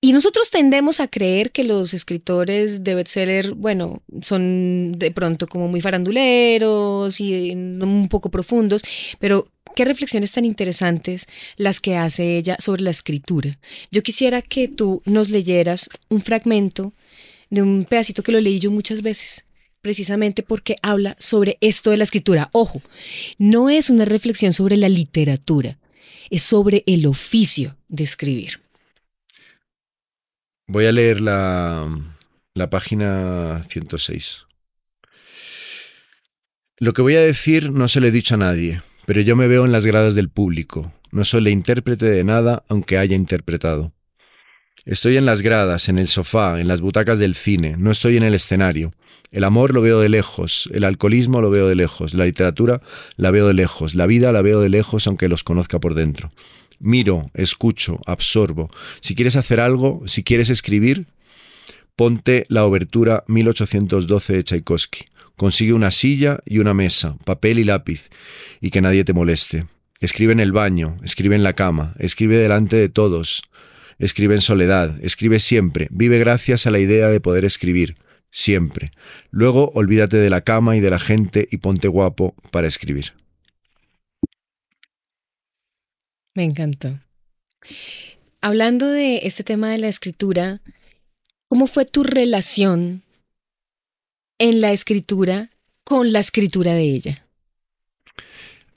y 0.00 0.12
nosotros 0.12 0.52
tendemos 0.52 1.00
a 1.00 1.08
creer 1.08 1.50
que 1.50 1.64
los 1.64 1.94
escritores 1.94 2.84
de 2.84 2.94
bestseller, 2.94 3.54
bueno, 3.54 4.04
son 4.22 4.92
de 4.96 5.10
pronto 5.10 5.48
como 5.48 5.66
muy 5.66 5.80
faranduleros 5.80 7.20
y 7.20 7.50
un 7.50 8.06
poco 8.08 8.30
profundos, 8.30 8.82
pero 9.18 9.48
qué 9.76 9.84
reflexiones 9.84 10.32
tan 10.32 10.44
interesantes 10.44 11.28
las 11.56 11.80
que 11.80 11.96
hace 11.96 12.38
ella 12.38 12.56
sobre 12.58 12.82
la 12.82 12.90
escritura. 12.90 13.58
Yo 13.92 14.02
quisiera 14.02 14.42
que 14.42 14.66
tú 14.66 15.02
nos 15.04 15.28
leyeras 15.30 15.90
un 16.08 16.22
fragmento 16.22 16.94
de 17.50 17.62
un 17.62 17.84
pedacito 17.84 18.24
que 18.24 18.32
lo 18.32 18.40
leí 18.40 18.58
yo 18.58 18.72
muchas 18.72 19.02
veces 19.02 19.44
precisamente 19.82 20.42
porque 20.42 20.76
habla 20.82 21.14
sobre 21.20 21.58
esto 21.60 21.90
de 21.90 21.98
la 21.98 22.02
escritura. 22.04 22.48
Ojo, 22.50 22.82
no 23.38 23.70
es 23.70 23.88
una 23.88 24.04
reflexión 24.04 24.52
sobre 24.52 24.76
la 24.76 24.88
literatura, 24.88 25.78
es 26.28 26.42
sobre 26.42 26.82
el 26.86 27.06
oficio 27.06 27.76
de 27.88 28.02
escribir. 28.02 28.60
Voy 30.66 30.86
a 30.86 30.92
leer 30.92 31.20
la, 31.20 31.86
la 32.54 32.70
página 32.70 33.64
106. 33.70 34.46
Lo 36.78 36.92
que 36.92 37.02
voy 37.02 37.14
a 37.14 37.20
decir 37.20 37.70
no 37.70 37.86
se 37.86 38.00
lo 38.00 38.08
he 38.08 38.10
dicho 38.10 38.34
a 38.34 38.38
nadie, 38.38 38.82
pero 39.06 39.20
yo 39.20 39.36
me 39.36 39.48
veo 39.48 39.64
en 39.64 39.72
las 39.72 39.86
gradas 39.86 40.14
del 40.14 40.28
público. 40.28 40.92
No 41.12 41.24
soy 41.24 41.48
intérprete 41.48 42.06
de 42.06 42.24
nada, 42.24 42.64
aunque 42.68 42.98
haya 42.98 43.16
interpretado. 43.16 43.92
Estoy 44.84 45.16
en 45.16 45.24
las 45.24 45.42
gradas, 45.42 45.88
en 45.88 45.98
el 45.98 46.06
sofá, 46.06 46.60
en 46.60 46.68
las 46.68 46.80
butacas 46.80 47.18
del 47.18 47.34
cine, 47.34 47.76
no 47.78 47.90
estoy 47.90 48.16
en 48.16 48.22
el 48.22 48.34
escenario. 48.34 48.92
El 49.32 49.44
amor 49.44 49.74
lo 49.74 49.80
veo 49.80 50.00
de 50.00 50.08
lejos, 50.08 50.68
el 50.72 50.84
alcoholismo 50.84 51.40
lo 51.40 51.50
veo 51.50 51.66
de 51.66 51.74
lejos, 51.74 52.14
la 52.14 52.24
literatura 52.24 52.80
la 53.16 53.30
veo 53.30 53.48
de 53.48 53.54
lejos, 53.54 53.94
la 53.94 54.06
vida 54.06 54.30
la 54.30 54.42
veo 54.42 54.60
de 54.60 54.68
lejos 54.68 55.06
aunque 55.06 55.28
los 55.28 55.42
conozca 55.42 55.80
por 55.80 55.94
dentro. 55.94 56.30
Miro, 56.78 57.30
escucho, 57.34 58.00
absorbo. 58.06 58.70
Si 59.00 59.14
quieres 59.14 59.34
hacer 59.34 59.60
algo, 59.60 60.02
si 60.06 60.22
quieres 60.22 60.50
escribir, 60.50 61.06
ponte 61.96 62.44
la 62.48 62.64
obertura 62.64 63.24
1812 63.26 64.34
de 64.34 64.44
Tchaikovsky. 64.44 65.06
Consigue 65.36 65.72
una 65.72 65.90
silla 65.90 66.40
y 66.44 66.58
una 66.58 66.74
mesa, 66.74 67.16
papel 67.24 67.58
y 67.58 67.64
lápiz, 67.64 68.08
y 68.60 68.70
que 68.70 68.80
nadie 68.80 69.04
te 69.04 69.12
moleste. 69.12 69.66
Escribe 70.00 70.32
en 70.32 70.40
el 70.40 70.52
baño, 70.52 70.98
escribe 71.02 71.36
en 71.36 71.42
la 71.42 71.52
cama, 71.52 71.94
escribe 71.98 72.36
delante 72.36 72.76
de 72.76 72.88
todos, 72.88 73.42
Escribe 73.98 74.34
en 74.34 74.42
soledad, 74.42 75.02
escribe 75.02 75.40
siempre, 75.40 75.88
vive 75.90 76.18
gracias 76.18 76.66
a 76.66 76.70
la 76.70 76.78
idea 76.78 77.08
de 77.08 77.20
poder 77.20 77.46
escribir, 77.46 77.96
siempre. 78.30 78.90
Luego 79.30 79.72
olvídate 79.74 80.18
de 80.18 80.28
la 80.28 80.42
cama 80.42 80.76
y 80.76 80.80
de 80.80 80.90
la 80.90 80.98
gente 80.98 81.48
y 81.50 81.56
ponte 81.58 81.88
guapo 81.88 82.34
para 82.52 82.66
escribir. 82.66 83.14
Me 86.34 86.44
encantó. 86.44 87.00
Hablando 88.42 88.88
de 88.88 89.20
este 89.22 89.44
tema 89.44 89.70
de 89.70 89.78
la 89.78 89.88
escritura, 89.88 90.60
¿cómo 91.48 91.66
fue 91.66 91.86
tu 91.86 92.02
relación 92.02 93.02
en 94.38 94.60
la 94.60 94.72
escritura 94.72 95.50
con 95.84 96.12
la 96.12 96.20
escritura 96.20 96.74
de 96.74 96.82
ella? 96.82 97.26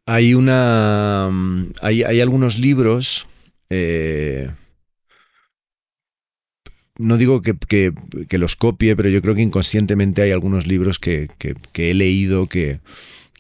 Hay 0.05 0.33
una. 0.33 1.29
Mm, 1.31 1.73
hay, 1.81 2.21
algunos 2.21 2.57
libros. 2.57 3.27
Eh, 3.69 4.49
no 6.97 7.17
digo 7.17 7.41
que, 7.41 7.93
los 8.37 8.55
copie, 8.55 8.95
pero 8.95 9.09
yo 9.09 9.21
creo 9.21 9.35
que 9.35 9.41
inconscientemente 9.41 10.21
hay 10.21 10.31
algunos 10.31 10.67
libros 10.67 10.99
que, 10.99 11.27
he 11.73 11.93
leído 11.93 12.47
que, 12.47 12.79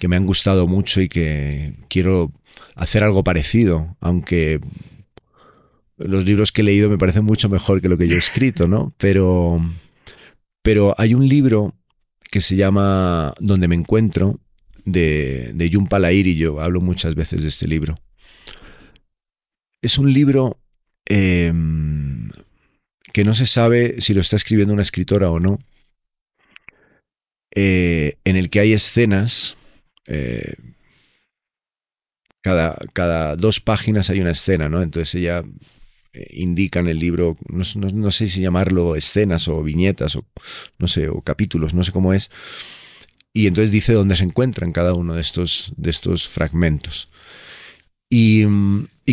me 0.07 0.15
han 0.15 0.25
gustado 0.25 0.67
mucho 0.67 1.01
y 1.01 1.09
que 1.09 1.73
quiero 1.89 2.31
hacer 2.75 3.03
algo 3.03 3.23
parecido, 3.23 3.97
aunque 3.99 4.61
los 5.97 6.23
libros 6.23 6.51
que 6.51 6.61
he 6.61 6.63
leído 6.63 6.89
me 6.89 6.97
parecen 6.97 7.25
mucho 7.25 7.49
mejor 7.49 7.81
que 7.81 7.89
lo 7.89 7.97
que 7.97 8.07
yo 8.07 8.15
he 8.15 8.19
escrito, 8.19 8.67
¿no? 8.67 8.93
Pero, 8.97 9.59
pero 10.61 10.95
hay 10.97 11.13
un 11.13 11.27
libro 11.27 11.73
que 12.31 12.41
se 12.41 12.55
llama 12.55 13.33
Donde 13.39 13.67
me 13.67 13.75
encuentro, 13.75 14.39
de, 14.85 15.51
de 15.53 15.71
Jun 15.71 15.87
y 15.91 16.35
yo 16.35 16.59
hablo 16.61 16.81
muchas 16.81 17.15
veces 17.15 17.41
de 17.41 17.49
este 17.49 17.67
libro. 17.67 17.95
Es 19.81 19.97
un 19.97 20.11
libro 20.13 20.57
em, 21.05 22.29
que 23.13 23.23
no 23.23 23.33
se 23.33 23.45
sabe 23.45 24.01
si 24.01 24.13
lo 24.13 24.21
está 24.21 24.35
escribiendo 24.35 24.73
una 24.73 24.81
escritora 24.81 25.31
o 25.31 25.39
no, 25.39 25.59
eh, 27.55 28.17
en 28.25 28.35
el 28.35 28.49
que 28.49 28.59
hay 28.59 28.73
escenas, 28.73 29.57
eh, 30.07 30.53
cada, 32.41 32.77
cada, 32.93 33.35
dos 33.35 33.59
páginas 33.59 34.09
hay 34.09 34.21
una 34.21 34.31
escena, 34.31 34.69
¿no? 34.69 34.81
Entonces 34.81 35.15
ella 35.15 35.41
eh, 36.13 36.27
indica 36.31 36.79
en 36.79 36.87
el 36.87 36.99
libro, 36.99 37.37
no, 37.49 38.11
sé 38.11 38.27
si 38.27 38.41
llamarlo 38.41 38.95
escenas 38.95 39.47
o 39.47 39.61
viñetas 39.63 40.15
o 40.15 40.25
no 40.79 40.87
sé, 40.87 41.09
o 41.09 41.21
capítulos, 41.21 41.73
no 41.73 41.83
sé 41.83 41.91
cómo 41.91 42.13
es, 42.13 42.31
y 43.33 43.47
entonces 43.47 43.71
dice 43.71 43.93
dónde 43.93 44.15
se 44.15 44.23
encuentran 44.23 44.71
cada 44.71 44.93
uno 44.93 45.13
de 45.15 45.21
estos, 45.21 45.73
de 45.77 45.89
estos 45.89 46.27
fragmentos. 46.27 47.09
Y, 48.11 48.43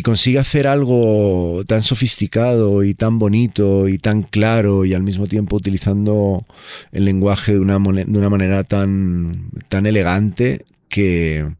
consigue 0.02 0.38
hacer 0.38 0.66
algo 0.68 1.62
tan 1.66 1.82
sofisticado 1.82 2.84
y 2.84 2.94
tan 2.94 3.18
bonito 3.18 3.88
y 3.88 3.98
tan 3.98 4.22
claro 4.22 4.84
y 4.84 4.94
al 4.94 5.02
mismo 5.02 5.26
tiempo 5.26 5.56
utilizando 5.56 6.44
el 6.92 7.04
lenguaje 7.06 7.52
de 7.52 7.60
una, 7.60 7.78
de 7.78 8.18
una 8.18 8.30
manera 8.30 8.62
tan, 8.62 9.50
tan 9.68 9.86
elegante 9.86 10.64
que, 10.88 11.50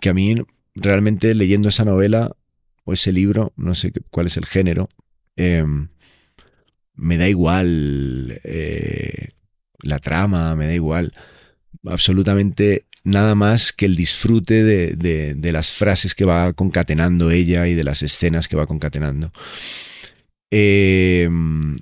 que 0.00 0.08
a 0.08 0.14
mí 0.14 0.34
realmente 0.74 1.34
leyendo 1.34 1.68
esa 1.68 1.84
novela 1.84 2.36
o 2.84 2.92
ese 2.92 3.12
libro, 3.12 3.52
no 3.56 3.74
sé 3.74 3.92
cuál 4.10 4.26
es 4.26 4.36
el 4.36 4.46
género, 4.46 4.88
em, 5.36 5.88
me 6.94 7.16
da 7.16 7.28
igual 7.28 8.40
eh, 8.44 9.30
la 9.82 9.98
trama, 9.98 10.54
me 10.56 10.66
da 10.66 10.74
igual 10.74 11.12
absolutamente 11.84 12.86
nada 13.04 13.34
más 13.34 13.72
que 13.72 13.86
el 13.86 13.96
disfrute 13.96 14.62
de, 14.64 15.52
las 15.52 15.72
frases 15.72 16.14
que 16.14 16.24
va 16.24 16.52
concatenando 16.52 17.30
ella 17.30 17.66
y 17.66 17.74
de 17.74 17.84
las 17.84 18.02
escenas 18.02 18.48
que 18.48 18.56
va 18.56 18.66
concatenando. 18.66 19.32
Em, 20.50 21.78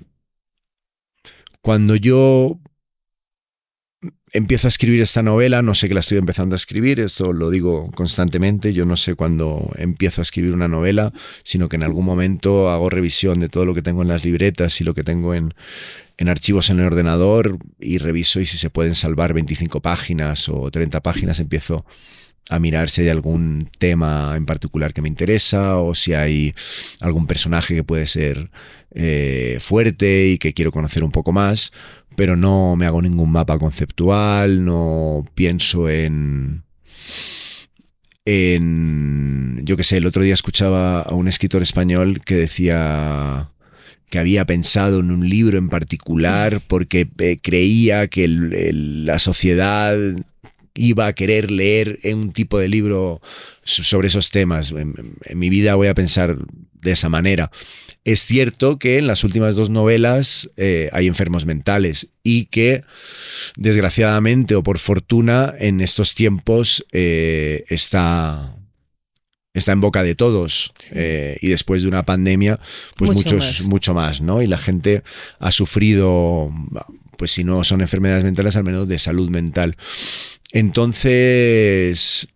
cuando 1.61 1.95
yo 1.95 2.59
empiezo 4.33 4.67
a 4.67 4.69
escribir 4.69 5.01
esta 5.01 5.21
novela, 5.23 5.61
no 5.61 5.75
sé 5.75 5.87
que 5.87 5.93
la 5.93 5.99
estoy 5.99 6.17
empezando 6.17 6.55
a 6.55 6.57
escribir, 6.57 6.99
esto 6.99 7.33
lo 7.33 7.49
digo 7.49 7.91
constantemente, 7.91 8.73
yo 8.73 8.85
no 8.85 8.95
sé 8.95 9.15
cuándo 9.15 9.71
empiezo 9.77 10.21
a 10.21 10.23
escribir 10.23 10.53
una 10.53 10.67
novela, 10.67 11.11
sino 11.43 11.67
que 11.67 11.75
en 11.75 11.83
algún 11.83 12.05
momento 12.05 12.69
hago 12.69 12.89
revisión 12.89 13.39
de 13.39 13.49
todo 13.49 13.65
lo 13.65 13.73
que 13.73 13.81
tengo 13.81 14.01
en 14.01 14.07
las 14.07 14.23
libretas 14.23 14.79
y 14.79 14.83
lo 14.83 14.93
que 14.93 15.03
tengo 15.03 15.35
en, 15.35 15.53
en 16.17 16.29
archivos 16.29 16.69
en 16.69 16.79
el 16.79 16.85
ordenador 16.85 17.57
y 17.79 17.97
reviso 17.97 18.39
y 18.39 18.45
si 18.45 18.57
se 18.57 18.69
pueden 18.69 18.95
salvar 18.95 19.33
25 19.33 19.81
páginas 19.81 20.47
o 20.47 20.71
30 20.71 21.01
páginas 21.01 21.39
empiezo 21.39 21.85
a 22.49 22.59
mirar 22.59 22.89
si 22.89 23.01
hay 23.01 23.09
algún 23.09 23.69
tema 23.77 24.33
en 24.35 24.45
particular 24.45 24.93
que 24.93 25.01
me 25.01 25.09
interesa 25.09 25.77
o 25.77 25.95
si 25.95 26.13
hay 26.13 26.53
algún 26.99 27.27
personaje 27.27 27.75
que 27.75 27.83
puede 27.83 28.07
ser 28.07 28.49
eh, 28.93 29.59
fuerte 29.61 30.27
y 30.29 30.37
que 30.37 30.53
quiero 30.53 30.71
conocer 30.71 31.03
un 31.03 31.11
poco 31.11 31.31
más 31.31 31.71
pero 32.15 32.35
no 32.35 32.75
me 32.75 32.85
hago 32.85 33.01
ningún 33.01 33.31
mapa 33.31 33.57
conceptual, 33.57 34.65
no 34.65 35.25
pienso 35.35 35.89
en... 35.89 36.63
en 38.25 39.61
yo 39.63 39.77
qué 39.77 39.83
sé, 39.83 39.97
el 39.97 40.05
otro 40.05 40.23
día 40.23 40.33
escuchaba 40.33 41.01
a 41.01 41.13
un 41.13 41.27
escritor 41.27 41.61
español 41.61 42.19
que 42.25 42.35
decía 42.35 43.49
que 44.09 44.19
había 44.19 44.45
pensado 44.45 44.99
en 44.99 45.09
un 45.09 45.29
libro 45.29 45.57
en 45.57 45.69
particular 45.69 46.61
porque 46.67 47.07
eh, 47.19 47.37
creía 47.41 48.07
que 48.07 48.27
la 48.27 49.19
sociedad 49.19 49.97
iba 50.73 51.07
a 51.07 51.13
querer 51.13 51.51
leer 51.51 51.99
un 52.03 52.31
tipo 52.31 52.59
de 52.59 52.69
libro 52.69 53.21
sobre 53.63 54.07
esos 54.07 54.29
temas. 54.29 54.71
En, 54.71 55.15
en, 55.25 55.39
mi 55.39 55.49
vida 55.49 55.75
voy 55.75 55.87
a 55.87 55.93
pensar 55.93 56.37
de 56.81 56.91
esa 56.91 57.09
manera. 57.09 57.51
Es 58.03 58.25
cierto 58.25 58.79
que 58.79 58.97
en 58.97 59.05
las 59.05 59.23
últimas 59.23 59.55
dos 59.55 59.69
novelas 59.69 60.49
eh, 60.57 60.89
hay 60.91 61.05
enfermos 61.05 61.45
mentales 61.45 62.07
y 62.23 62.45
que, 62.45 62.83
desgraciadamente 63.57 64.55
o 64.55 64.63
por 64.63 64.79
fortuna, 64.79 65.53
en 65.59 65.81
estos 65.81 66.15
tiempos 66.15 66.83
eh, 66.91 67.63
está, 67.69 68.55
está 69.53 69.71
en 69.73 69.81
boca 69.81 70.01
de 70.01 70.15
todos. 70.15 70.73
Eh, 70.91 71.37
y 71.41 71.49
después 71.49 71.83
de 71.83 71.89
una 71.89 72.01
pandemia, 72.01 72.59
pues 72.97 73.11
mucho 73.11 73.35
muchos, 73.35 73.59
más. 73.59 73.67
mucho 73.67 73.93
más, 73.93 74.21
¿no? 74.21 74.41
Y 74.41 74.47
la 74.47 74.57
gente 74.57 75.03
ha 75.37 75.51
sufrido, 75.51 76.51
pues 77.17 77.29
si 77.29 77.43
no 77.43 77.63
son 77.63 77.81
enfermedades 77.81 78.23
mentales, 78.23 78.55
al 78.55 78.63
menos 78.63 78.87
de 78.87 78.97
salud 78.97 79.29
mental. 79.29 79.77
Entonces, 80.51 82.27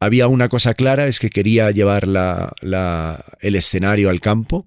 había 0.00 0.28
una 0.28 0.48
cosa 0.48 0.74
clara, 0.74 1.06
es 1.06 1.18
que 1.18 1.30
quería 1.30 1.70
llevar 1.70 2.04
el 2.04 3.56
escenario 3.56 4.10
al 4.10 4.20
campo. 4.20 4.66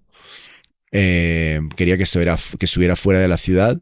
Eh, 0.92 1.60
quería 1.76 1.98
que, 1.98 2.04
esto 2.04 2.20
que 2.58 2.66
estuviera 2.66 2.96
fuera 2.96 3.20
de 3.20 3.28
la 3.28 3.38
ciudad. 3.38 3.80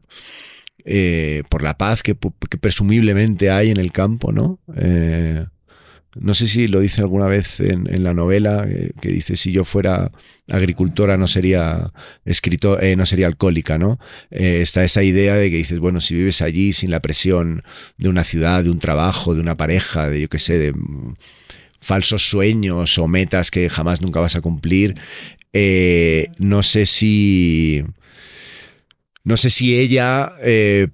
Eh, 0.84 1.42
por 1.48 1.62
la 1.62 1.76
paz 1.76 2.02
que, 2.02 2.14
presumiblemente 2.14 3.50
hay 3.50 3.70
en 3.70 3.78
el 3.78 3.90
campo, 3.90 4.32
¿no? 4.32 4.60
Eh, 4.76 5.46
no 6.18 6.34
sé 6.34 6.48
si 6.48 6.68
lo 6.68 6.80
dice 6.80 7.00
alguna 7.00 7.26
vez 7.26 7.60
en, 7.60 8.02
la 8.02 8.14
novela, 8.14 8.66
que 9.00 9.08
dice 9.08 9.36
si 9.36 9.52
yo 9.52 9.64
fuera 9.64 10.10
agricultora 10.48 11.16
no 11.16 11.26
sería 11.26 11.92
escritor, 12.24 12.82
no 12.96 13.06
sería 13.06 13.26
alcohólica, 13.26 13.78
¿no? 13.78 13.98
está 14.30 14.84
esa 14.84 15.02
idea 15.02 15.34
de 15.34 15.50
que 15.50 15.56
dices, 15.56 15.78
bueno, 15.78 16.00
si 16.00 16.14
vives 16.14 16.42
allí 16.42 16.72
sin 16.72 16.90
la 16.90 17.00
presión 17.00 17.62
de 17.98 18.08
una 18.08 18.24
ciudad, 18.24 18.64
de 18.64 18.70
un 18.70 18.78
trabajo, 18.78 19.34
de 19.34 19.40
una 19.40 19.56
pareja, 19.56 20.08
de 20.08 20.22
yo 20.22 20.28
qué 20.28 20.38
sé, 20.38 20.58
de 20.58 20.72
falsos 21.86 22.28
sueños 22.28 22.98
o 22.98 23.06
metas 23.06 23.52
que 23.52 23.68
jamás 23.68 24.00
nunca 24.02 24.18
vas 24.18 24.34
a 24.34 24.40
cumplir. 24.40 24.96
Eh, 25.52 26.28
no 26.38 26.62
sé 26.64 26.84
si. 26.84 27.84
No 29.22 29.36
sé 29.36 29.50
si 29.50 29.76
ella 29.76 30.32
eh, 30.42 30.88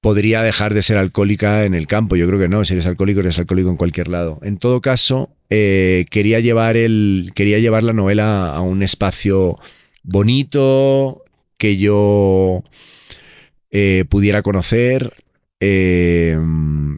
podría 0.00 0.42
dejar 0.42 0.74
de 0.74 0.82
ser 0.82 0.96
alcohólica 0.96 1.64
en 1.64 1.74
el 1.74 1.86
campo. 1.86 2.16
Yo 2.16 2.26
creo 2.26 2.38
que 2.38 2.48
no. 2.48 2.64
Si 2.64 2.74
eres 2.74 2.86
alcohólico, 2.86 3.20
eres 3.20 3.38
alcohólico 3.38 3.70
en 3.70 3.76
cualquier 3.76 4.08
lado. 4.08 4.38
En 4.42 4.58
todo 4.58 4.80
caso, 4.80 5.30
eh, 5.50 6.06
quería, 6.10 6.40
llevar 6.40 6.76
el, 6.76 7.32
quería 7.34 7.58
llevar 7.58 7.82
la 7.82 7.92
novela 7.92 8.54
a 8.54 8.60
un 8.60 8.82
espacio 8.82 9.58
bonito, 10.02 11.24
que 11.58 11.76
yo 11.76 12.62
eh, 13.70 14.04
pudiera 14.08 14.42
conocer. 14.42 15.12
eh, 15.60 16.38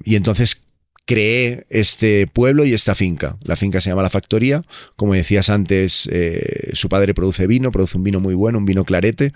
y 0.05 0.17
entonces 0.17 0.63
creé 1.09 1.65
este 1.71 2.27
pueblo 2.27 2.67
y 2.67 2.75
esta 2.75 2.95
finca. 2.95 3.39
La 3.43 3.57
finca 3.57 3.81
se 3.81 3.89
llama 3.89 4.03
La 4.03 4.11
Factoría. 4.11 4.63
Como 4.95 5.15
decías 5.15 5.49
antes, 5.49 6.07
eh, 6.13 6.69
su 6.75 6.91
padre 6.91 7.15
produce 7.15 7.47
vino, 7.47 7.73
produce 7.73 7.97
un 7.97 8.05
vino 8.05 8.21
muy 8.21 8.35
bueno, 8.35 8.59
un 8.59 8.67
vino 8.67 8.85
clarete, 8.85 9.33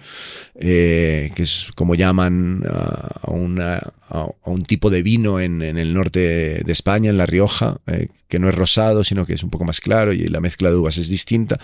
eh, 0.60 1.30
que 1.34 1.42
es 1.44 1.68
como 1.74 1.94
llaman 1.94 2.62
a, 2.68 3.30
una- 3.30 3.94
un 4.44 4.62
tipo 4.64 4.90
de 4.90 5.02
vino 5.02 5.40
en, 5.40 5.62
el 5.62 5.94
norte 5.94 6.20
de 6.62 6.72
España, 6.72 7.08
en 7.08 7.16
La 7.16 7.24
Rioja, 7.24 7.78
eh, 7.86 8.08
que 8.28 8.38
no 8.38 8.50
es 8.50 8.54
rosado, 8.54 9.02
sino 9.04 9.24
que 9.24 9.32
es 9.32 9.42
un 9.42 9.48
poco 9.48 9.64
más 9.64 9.80
claro 9.80 10.12
y 10.12 10.26
la 10.26 10.40
mezcla 10.40 10.68
de 10.68 10.76
uvas 10.76 10.98
es 10.98 11.08
distinta. 11.08 11.58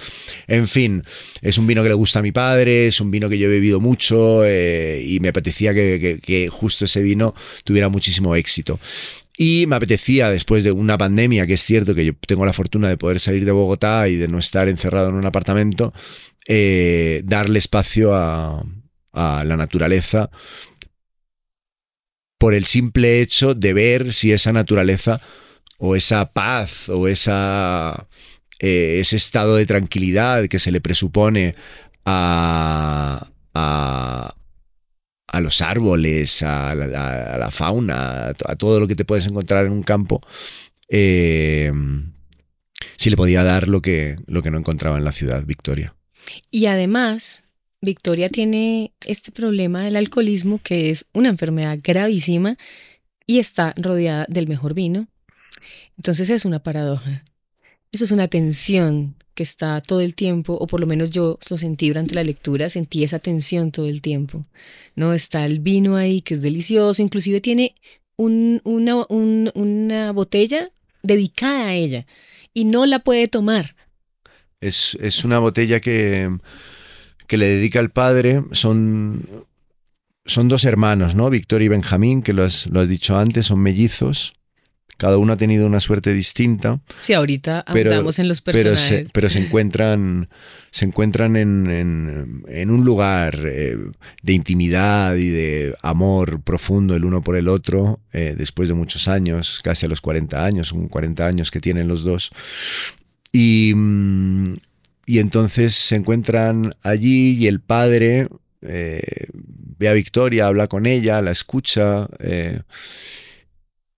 En 0.46 0.66
fin, 0.66 1.02
es 1.42 1.58
un 1.58 1.66
vino 1.66 1.82
que 1.82 1.90
le 1.90 1.94
gusta 1.94 2.20
a 2.20 2.22
mi 2.22 2.32
padre, 2.32 2.86
es 2.86 3.02
un 3.02 3.10
vino 3.10 3.28
que 3.28 3.38
yo 3.38 3.48
he 3.48 3.50
bebido 3.50 3.80
mucho 3.80 4.46
y 4.48 5.18
me 5.20 5.28
apetecía 5.28 5.74
que 5.74 6.48
justo 6.50 6.86
ese 6.86 7.02
vino 7.02 7.34
tuviera 7.64 7.90
muchísimo 7.90 8.34
éxito. 8.34 8.80
Y 9.40 9.66
me 9.68 9.76
apetecía, 9.76 10.30
después 10.30 10.64
de 10.64 10.72
una 10.72 10.98
pandemia, 10.98 11.46
que 11.46 11.54
es 11.54 11.62
cierto 11.62 11.94
que 11.94 12.04
yo 12.04 12.12
tengo 12.26 12.44
la 12.44 12.52
fortuna 12.52 12.88
de 12.88 12.96
poder 12.96 13.20
salir 13.20 13.44
de 13.44 13.52
Bogotá 13.52 14.08
y 14.08 14.16
de 14.16 14.26
no 14.26 14.38
estar 14.40 14.68
encerrado 14.68 15.10
en 15.10 15.14
un 15.14 15.26
apartamento, 15.26 15.94
eh, 16.48 17.22
darle 17.24 17.60
espacio 17.60 18.14
a, 18.14 18.64
la 19.12 19.56
naturaleza 19.56 20.30
por 22.38 22.54
el 22.54 22.66
simple 22.66 23.20
hecho 23.20 23.54
de 23.54 23.72
ver 23.72 24.12
si 24.14 24.30
esa 24.32 24.52
naturaleza 24.52 25.20
o 25.78 25.96
esa 25.96 26.32
paz 26.32 26.88
o 26.88 27.08
esa, 27.08 28.06
eh, 28.60 28.98
ese 29.00 29.16
estado 29.16 29.56
de 29.56 29.66
tranquilidad 29.66 30.46
que 30.46 30.60
se 30.60 30.70
le 30.70 30.80
presupone 30.80 31.56
a, 32.04 33.28
a 35.28 35.40
los 35.40 35.60
árboles, 35.60 36.42
a 36.42 36.74
la, 36.74 37.50
fauna, 37.50 38.28
a, 38.28 38.34
to- 38.34 38.50
a 38.50 38.56
todo 38.56 38.80
lo 38.80 38.88
que 38.88 38.94
te 38.96 39.04
puedes 39.04 39.26
encontrar 39.26 39.66
en 39.66 39.72
un 39.72 39.82
campo, 39.82 40.20
eh, 40.88 41.70
si 42.96 43.10
le 43.10 43.16
podía 43.16 43.42
dar 43.42 43.68
lo 43.68 43.82
que, 43.82 44.16
lo 44.26 44.42
que 44.42 44.50
no 44.50 44.58
encontraba 44.58 44.98
en 44.98 45.04
la 45.04 45.12
ciudad, 45.12 45.44
Victoria. 45.44 45.94
Y 46.50 46.66
además, 46.66 47.44
Victoria 47.80 48.28
tiene 48.28 48.92
este 49.04 49.30
problema 49.30 49.84
del 49.84 49.96
alcoholismo, 49.96 50.60
que 50.62 50.90
es 50.90 51.06
una 51.12 51.28
enfermedad 51.28 51.78
gravísima, 51.82 52.56
y 53.26 53.38
está 53.38 53.74
rodeada 53.76 54.26
del 54.28 54.48
mejor 54.48 54.74
vino. 54.74 55.08
Entonces 55.96 56.30
es 56.30 56.44
una 56.44 56.60
paradoja. 56.62 57.22
Eso 57.92 58.04
es 58.04 58.10
una 58.12 58.28
tensión 58.28 59.14
que 59.34 59.42
está 59.42 59.80
todo 59.80 60.00
el 60.00 60.14
tiempo, 60.14 60.54
o 60.54 60.66
por 60.66 60.80
lo 60.80 60.86
menos 60.86 61.10
yo 61.10 61.38
lo 61.48 61.56
sentí 61.56 61.88
durante 61.88 62.14
la 62.14 62.24
lectura, 62.24 62.68
sentí 62.70 63.04
esa 63.04 63.18
tensión 63.20 63.70
todo 63.70 63.86
el 63.86 64.02
tiempo. 64.02 64.42
¿no? 64.96 65.14
Está 65.14 65.46
el 65.46 65.60
vino 65.60 65.96
ahí 65.96 66.20
que 66.20 66.34
es 66.34 66.42
delicioso, 66.42 67.02
inclusive 67.02 67.40
tiene 67.40 67.74
un- 68.16 68.60
una, 68.64 68.96
un- 69.08 69.50
una 69.54 70.10
botella 70.12 70.66
dedicada 71.02 71.68
a 71.68 71.74
ella 71.74 72.04
y 72.52 72.64
no 72.64 72.84
la 72.84 72.98
puede 72.98 73.28
tomar. 73.28 73.76
Es, 74.60 74.96
es 75.00 75.24
una 75.24 75.38
botella 75.38 75.80
que, 75.80 76.28
que 77.28 77.36
le 77.36 77.46
dedica 77.46 77.78
al 77.78 77.90
padre. 77.90 78.42
Son, 78.50 79.24
son 80.26 80.48
dos 80.48 80.64
hermanos, 80.64 81.14
¿no? 81.14 81.30
Victoria 81.30 81.66
y 81.66 81.68
Benjamín, 81.68 82.22
que 82.22 82.32
lo 82.32 82.42
has, 82.42 82.66
lo 82.66 82.80
has 82.80 82.88
dicho 82.88 83.16
antes, 83.16 83.46
son 83.46 83.60
mellizos. 83.60 84.32
Cada 84.98 85.16
uno 85.16 85.32
ha 85.32 85.36
tenido 85.36 85.66
una 85.66 85.80
suerte 85.80 86.12
distinta, 86.12 86.80
Sí, 87.00 87.14
ahorita 87.14 87.64
Pero- 87.72 87.90
andamos 87.92 88.18
en 88.18 88.28
los 88.28 88.40
pero 88.42 88.58
personajes. 88.70 89.06
se, 89.08 89.12
pero 89.12 89.30
se 89.30 89.38
encuentran, 89.38 90.28
se 90.70 90.84
encuentran 90.84 91.36
en, 91.36 91.70
en- 91.70 92.42
en 92.48 92.70
un 92.70 92.84
lugar 92.84 93.40
eh, 93.46 93.76
de 94.22 94.32
intimidad 94.32 95.14
y 95.14 95.28
de 95.30 95.74
amor 95.82 96.42
profundo 96.42 96.94
el 96.96 97.04
uno 97.04 97.22
por 97.22 97.36
el 97.36 97.48
otro, 97.48 98.00
eh, 98.12 98.34
después 98.36 98.68
de 98.68 98.74
muchos 98.74 99.08
años, 99.08 99.60
casi 99.64 99.86
a 99.86 99.88
los 99.88 100.00
40 100.00 100.44
años, 100.44 100.72
un 100.72 100.88
40 100.88 101.26
años 101.26 101.50
que 101.50 101.60
tienen 101.60 101.86
los 101.88 102.02
dos. 102.04 102.30
Y, 103.32 103.72
mm, 103.74 104.56
y 105.06 105.18
entonces 105.20 105.74
se 105.74 105.94
encuentran 105.96 106.74
allí 106.82 107.36
y 107.38 107.46
el 107.46 107.60
padre 107.60 108.28
eh, 108.62 109.00
ve 109.78 109.88
a 109.88 109.92
Victoria, 109.92 110.48
habla 110.48 110.66
con 110.66 110.86
ella, 110.86 111.22
la 111.22 111.30
escucha. 111.30 112.08
eh, 112.18 112.62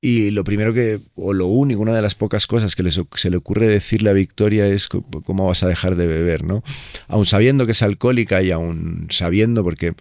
y 0.03 0.31
lo 0.31 0.45
primero 0.45 0.73
que, 0.73 1.01
o 1.15 1.35
lo 1.35 1.47
único, 1.47 1.83
una 1.83 1.95
de 1.95 2.01
las 2.01 2.15
pocas 2.15 2.47
cosas 2.47 2.75
que 2.75 2.83
les 2.83 2.99
se 3.15 3.31
le 3.31 3.37
ocurre 3.37 3.69
decirle 3.69 4.09
a 4.09 4.15
Victoria 4.15 4.67
es 4.67 4.89
cómo 4.89 5.47
vas 5.47 5.63
a 5.63 5.69
dejar 5.69 5.95
de 5.97 6.07
beber, 6.07 6.43
¿no? 6.43 6.63
Aun 7.07 7.27
sabiendo 7.27 7.67
que 7.67 7.73
es 7.73 7.83
alcohólica 7.83 8.43
y 8.43 8.51
aún 8.51 9.09
sabiendo, 9.11 9.63
porque 9.63 9.93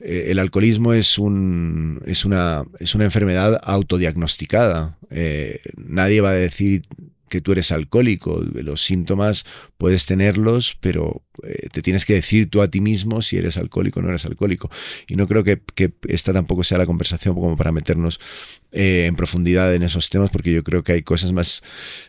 eh, 0.00 0.26
el 0.28 0.38
alcoholismo 0.38 0.94
es, 0.94 1.18
un, 1.18 2.00
es, 2.06 2.24
una, 2.24 2.64
es 2.80 2.94
una 2.94 3.04
enfermedad 3.04 3.60
autodiagnosticada. 3.64 4.96
Eh, 5.10 5.60
nadie 5.76 6.22
va 6.22 6.30
a 6.30 6.34
decir 6.34 6.84
que 7.34 7.40
tú 7.40 7.50
eres 7.50 7.72
alcohólico. 7.72 8.40
Los 8.54 8.80
síntomas 8.84 9.44
puedes 9.76 10.06
tenerlos, 10.06 10.76
pero 10.80 11.22
eh, 11.42 11.66
te 11.72 11.82
tienes 11.82 12.04
que 12.06 12.14
decir 12.14 12.48
tú 12.48 12.62
a 12.62 12.68
ti 12.68 12.80
mismo 12.80 13.22
si 13.22 13.36
eres 13.36 13.56
alcohólico 13.56 13.98
o 13.98 14.02
no 14.04 14.08
eres 14.10 14.24
alcohólico. 14.24 14.70
Y 15.08 15.16
no 15.16 15.26
creo 15.26 15.42
que, 15.42 15.60
que 15.74 15.92
esta 16.06 16.32
tampoco 16.32 16.62
sea 16.62 16.78
la 16.78 16.86
conversación 16.86 17.34
como 17.34 17.56
para 17.56 17.72
meternos 17.72 18.20
eh, 18.70 19.06
en 19.08 19.16
profundidad 19.16 19.74
en 19.74 19.82
esos 19.82 20.10
temas, 20.10 20.30
porque 20.30 20.52
yo 20.52 20.62
creo 20.62 20.84
que 20.84 20.92
hay 20.92 21.02
cosas 21.02 21.32
más, 21.32 21.62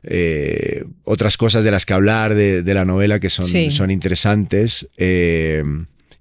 eh, 0.03 0.83
otras 1.03 1.37
cosas 1.37 1.63
de 1.63 1.71
las 1.71 1.85
que 1.87 1.93
hablar 1.95 2.35
de, 2.35 2.61
de 2.61 2.73
la 2.75 2.85
novela 2.85 3.19
que 3.19 3.29
son, 3.31 3.45
Sí. 3.45 3.71
son 3.71 3.89
interesantes. 3.89 4.87
Eh, 4.97 5.63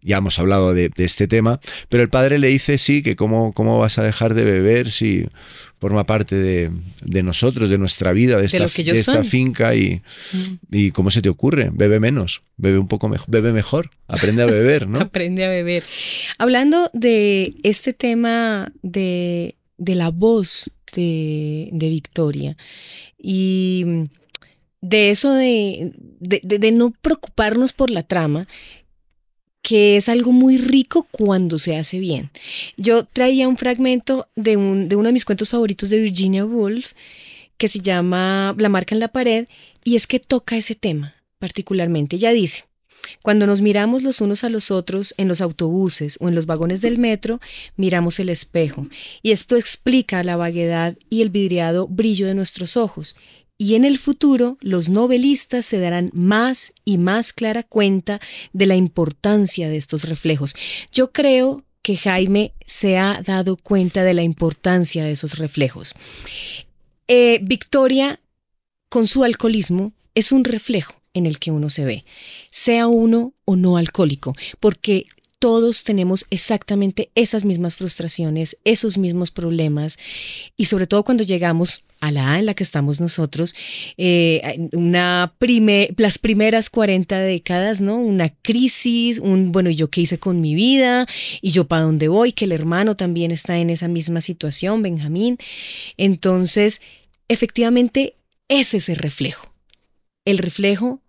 ya 0.04 0.18
hemos 0.18 0.38
hablado 0.38 0.74
de, 0.74 0.90
de 0.90 1.04
este 1.04 1.26
tema, 1.26 1.60
pero 1.88 2.02
el 2.02 2.08
padre 2.10 2.38
le 2.38 2.48
dice 2.48 2.78
sí, 2.78 3.02
que 3.02 3.16
cómo, 3.16 3.52
cómo 3.52 3.78
vas 3.78 3.98
a 3.98 4.02
dejar 4.04 4.34
de 4.34 4.44
beber 4.44 4.90
si 4.90 5.26
forma 5.80 6.04
parte 6.04 6.36
de, 6.36 6.70
de 7.02 7.22
nosotros, 7.22 7.68
de 7.70 7.78
nuestra 7.78 8.12
vida, 8.12 8.38
de 8.38 8.46
esta, 8.46 8.66
de 9.18 9.24
finca 9.24 9.74
y, 9.74 10.00
Mm. 10.32 10.54
y 10.70 10.90
cómo 10.92 11.10
se 11.10 11.20
te 11.22 11.28
ocurre, 11.28 11.70
bebe 11.72 12.00
menos, 12.00 12.42
bebe 12.56 12.78
un 12.78 12.88
poco 12.88 13.08
mejor, 13.08 13.26
bebe 13.30 13.52
mejor, 13.52 13.90
aprende 14.08 14.42
a 14.42 14.46
beber, 14.46 14.88
¿no? 14.88 14.98
Aprende 15.00 15.44
a 15.44 15.48
beber. 15.48 15.82
Hablando 16.38 16.88
de 16.92 17.54
este 17.62 17.92
tema 17.92 18.72
de, 18.82 19.56
de 19.78 19.94
la 19.94 20.08
voz 20.10 20.70
de, 20.94 21.68
de 21.72 21.88
Victoria 21.88 22.56
y 23.18 23.84
de 24.80 25.10
eso 25.10 25.32
de- 25.32 25.92
de 26.20 26.72
no 26.72 26.92
preocuparnos 27.00 27.72
por 27.72 27.90
la 27.90 28.02
trama, 28.02 28.46
que 29.64 29.96
es 29.96 30.10
algo 30.10 30.30
muy 30.30 30.58
rico 30.58 31.08
cuando 31.10 31.58
se 31.58 31.76
hace 31.76 31.98
bien. 31.98 32.30
Yo 32.76 33.06
traía 33.06 33.48
un 33.48 33.56
fragmento 33.56 34.28
de, 34.36 34.58
un, 34.58 34.90
de 34.90 34.96
uno 34.96 35.08
de 35.08 35.14
mis 35.14 35.24
cuentos 35.24 35.48
favoritos 35.48 35.88
de 35.88 36.00
Virginia 36.00 36.44
Woolf, 36.44 36.92
que 37.56 37.68
se 37.68 37.80
llama 37.80 38.54
La 38.58 38.68
marca 38.68 38.94
en 38.94 39.00
la 39.00 39.08
pared, 39.08 39.48
y 39.82 39.96
es 39.96 40.06
que 40.06 40.20
toca 40.20 40.58
ese 40.58 40.74
tema 40.74 41.14
particularmente. 41.38 42.16
Ella 42.16 42.30
dice, 42.32 42.66
cuando 43.22 43.46
nos 43.46 43.62
miramos 43.62 44.02
los 44.02 44.20
unos 44.20 44.44
a 44.44 44.50
los 44.50 44.70
otros 44.70 45.14
en 45.16 45.28
los 45.28 45.40
autobuses 45.40 46.18
o 46.20 46.28
en 46.28 46.34
los 46.34 46.44
vagones 46.44 46.82
del 46.82 46.98
metro, 46.98 47.40
miramos 47.76 48.20
el 48.20 48.28
espejo, 48.28 48.86
y 49.22 49.30
esto 49.30 49.56
explica 49.56 50.22
la 50.24 50.36
vaguedad 50.36 50.94
y 51.08 51.22
el 51.22 51.30
vidriado 51.30 51.88
brillo 51.88 52.26
de 52.26 52.34
nuestros 52.34 52.76
ojos. 52.76 53.16
Y 53.56 53.76
en 53.76 53.84
el 53.84 53.98
futuro, 53.98 54.58
los 54.60 54.88
novelistas 54.88 55.64
se 55.64 55.78
darán 55.78 56.10
más 56.12 56.72
y 56.84 56.98
más 56.98 57.32
clara 57.32 57.62
cuenta 57.62 58.20
de 58.52 58.66
la 58.66 58.74
importancia 58.74 59.68
de 59.68 59.76
estos 59.76 60.04
reflejos. 60.04 60.54
Yo 60.92 61.12
creo 61.12 61.64
que 61.82 61.96
Jaime 61.96 62.52
se 62.66 62.96
ha 62.96 63.22
dado 63.24 63.56
cuenta 63.56 64.02
de 64.02 64.14
la 64.14 64.22
importancia 64.22 65.04
de 65.04 65.12
esos 65.12 65.38
reflejos. 65.38 65.94
Eh, 67.06 67.38
Victoria, 67.42 68.20
con 68.88 69.06
su 69.06 69.22
alcoholismo, 69.22 69.92
es 70.14 70.32
un 70.32 70.44
reflejo 70.44 70.94
en 71.12 71.26
el 71.26 71.38
que 71.38 71.50
uno 71.50 71.70
se 71.70 71.84
ve, 71.84 72.04
sea 72.50 72.88
uno 72.88 73.34
o 73.44 73.54
no 73.54 73.76
alcohólico, 73.76 74.34
porque 74.60 75.06
todos 75.44 75.84
tenemos 75.84 76.24
exactamente 76.30 77.10
esas 77.14 77.44
mismas 77.44 77.76
frustraciones, 77.76 78.56
esos 78.64 78.96
mismos 78.96 79.30
problemas, 79.30 79.98
y 80.56 80.64
sobre 80.64 80.86
todo 80.86 81.04
cuando 81.04 81.22
llegamos 81.22 81.84
a 82.00 82.10
la 82.12 82.22
edad 82.22 82.38
en 82.38 82.46
la 82.46 82.54
que 82.54 82.62
estamos 82.62 82.98
nosotros, 82.98 83.54
eh, 83.98 84.70
una 84.72 85.34
las 85.98 86.18
primeras 86.18 86.70
40 86.70 87.18
décadas, 87.18 87.82
¿no? 87.82 87.98
Una 87.98 88.30
crisis, 88.30 89.18
un, 89.18 89.52
bueno, 89.52 89.68
¿y 89.68 89.76
yo 89.76 89.90
qué 89.90 90.00
hice 90.00 90.16
con 90.16 90.40
mi 90.40 90.54
vida? 90.54 91.06
¿Y 91.42 91.50
yo 91.50 91.66
para 91.66 91.82
dónde 91.82 92.08
voy? 92.08 92.32
Que 92.32 92.46
el 92.46 92.52
hermano 92.52 92.96
también 92.96 93.30
está 93.30 93.58
en 93.58 93.68
esa 93.68 93.86
misma 93.86 94.22
situación, 94.22 94.80
Benjamín. 94.80 95.36
Entonces, 95.98 96.80
efectivamente, 97.28 98.16
es 98.48 98.72
ese 98.72 98.94
reflejo. 98.94 99.52
El 100.24 100.38
reflejo 100.38 101.02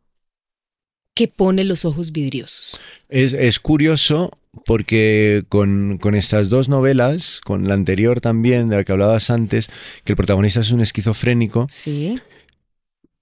que 1.16 1.28
pone 1.28 1.64
los 1.64 1.86
ojos 1.86 2.12
vidriosos. 2.12 2.80
Es, 3.10 3.34
es 3.34 3.60
curioso 3.60 4.32
porque 4.66 5.44
con, 5.50 5.98
con 5.98 6.14
estas 6.14 6.50
dos 6.50 6.70
novelas, 6.70 7.42
con 7.44 7.68
la 7.68 7.74
anterior 7.74 8.22
también, 8.22 8.70
de 8.70 8.76
la 8.78 8.84
que 8.84 8.92
hablabas 8.92 9.30
antes, 9.30 9.70
que 10.04 10.14
el 10.14 10.18
protagonista 10.18 10.60
es 10.60 10.72
un 10.72 10.82
esquizofrénico, 10.82 11.68
Sí. 11.70 12.16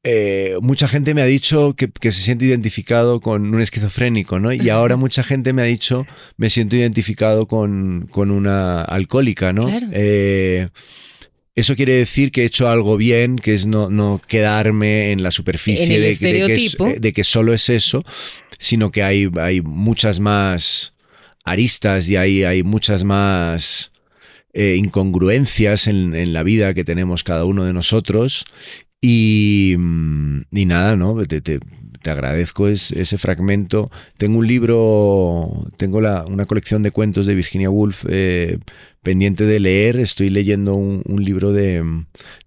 eh, 0.03 0.57
mucha 0.61 0.87
gente 0.87 1.13
me 1.13 1.21
ha 1.21 1.25
dicho 1.25 1.75
que, 1.75 1.89
se 2.11 2.21
siente 2.21 2.45
identificado 2.45 3.19
con 3.19 3.53
un 3.53 3.61
esquizofrénico, 3.61 4.39
¿no? 4.39 4.51
Y 4.51 4.69
ahora 4.69 4.95
mucha 4.95 5.23
gente 5.23 5.53
me 5.53 5.61
ha 5.61 5.65
dicho, 5.65 6.05
me 6.37 6.49
siento 6.49 6.75
identificado 6.75 7.47
con, 7.47 8.09
una 8.13 8.81
alcohólica, 8.81 9.53
¿no? 9.53 9.67
Eh, 9.91 10.69
eso 11.55 11.75
quiere 11.75 11.93
decir 11.93 12.31
que 12.31 12.41
he 12.41 12.45
hecho 12.45 12.67
algo 12.67 12.97
bien, 12.97 13.35
que 13.35 13.53
es 13.53 13.65
no, 13.65 14.19
quedarme 14.27 15.11
en 15.11 15.21
la 15.21 15.31
superficie 15.31 15.99
de, 15.99 16.17
que 16.17 16.99
de, 16.99 17.13
que 17.13 17.23
solo 17.23 17.53
es 17.53 17.69
eso, 17.69 18.03
sino 18.57 18.91
que 18.91 19.03
hay, 19.03 19.29
hay 19.39 19.61
muchas 19.61 20.19
más 20.19 20.93
aristas 21.43 22.09
y 22.09 22.15
hay, 22.15 22.43
hay 22.43 22.63
muchas 22.63 23.03
más 23.03 23.91
eh, 24.53 24.75
incongruencias 24.77 25.87
en, 25.87 26.33
la 26.33 26.43
vida 26.43 26.73
que 26.73 26.83
tenemos 26.83 27.23
cada 27.23 27.45
uno 27.45 27.65
de 27.65 27.73
nosotros. 27.73 28.45
Y, 29.01 29.75
mm, 29.77 30.41
nada, 30.51 30.95
¿no? 30.95 31.23
Te, 31.25 31.59
agradezco 32.09 32.67
ese 32.67 33.17
fragmento. 33.17 33.91
Tengo 34.17 34.39
un 34.39 34.47
libro, 34.47 35.67
tengo 35.77 35.99
una 35.99 36.45
colección 36.45 36.83
de 36.83 36.91
cuentos 36.91 37.25
de 37.25 37.35
Virginia 37.35 37.69
Woolf 37.69 38.05
eh, 38.09 38.57
pendiente 39.03 39.45
de 39.45 39.59
leer. 39.59 39.99
Estoy 39.99 40.29
leyendo 40.29 40.75
un, 40.75 41.23
libro 41.23 41.51
de, 41.51 41.83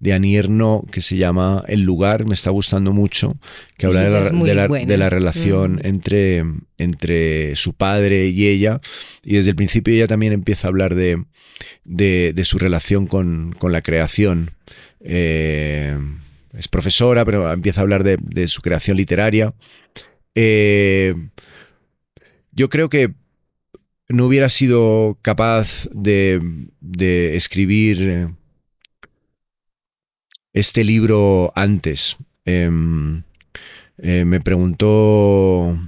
de 0.00 0.12
Annie 0.12 0.42
que 0.90 1.00
se 1.00 1.16
llama 1.16 1.62
El 1.68 1.82
lugar, 1.82 2.26
me 2.26 2.34
está 2.34 2.50
gustando 2.50 2.92
mucho, 2.92 3.36
que 3.76 3.86
habla 3.86 4.02
de 4.02 4.96
la, 4.96 5.10
relación 5.10 5.74
mm. 5.74 5.86
entre, 5.86 6.44
entre 6.78 7.54
su 7.56 7.74
padre 7.74 8.28
y 8.28 8.48
ella. 8.48 8.80
Y 9.22 9.34
desde 9.34 9.50
el 9.50 9.56
principio 9.56 9.94
ella 9.94 10.08
también 10.08 10.32
empieza 10.32 10.66
a 10.66 10.70
hablar 10.70 10.94
de, 10.94 11.22
de, 11.84 12.44
su 12.44 12.58
relación 12.58 13.06
con, 13.06 13.54
la 13.62 13.82
creación. 13.82 14.52
Eh, 15.00 15.96
es 16.56 16.68
profesora, 16.68 17.24
pero 17.24 17.52
empieza 17.52 17.80
a 17.80 17.82
hablar 17.82 18.04
de, 18.04 18.48
su 18.48 18.62
creación 18.62 18.96
literaria. 18.96 19.54
Eh, 20.34 21.14
yo 22.52 22.68
creo 22.68 22.88
que 22.88 23.14
no 24.08 24.26
hubiera 24.26 24.48
sido 24.48 25.18
capaz 25.22 25.88
de, 25.92 26.40
escribir 27.36 28.30
este 30.52 30.84
libro 30.84 31.52
antes. 31.54 32.16
Em, 32.44 33.22
eh, 33.98 34.24
me 34.24 34.40
preguntó 34.40 35.78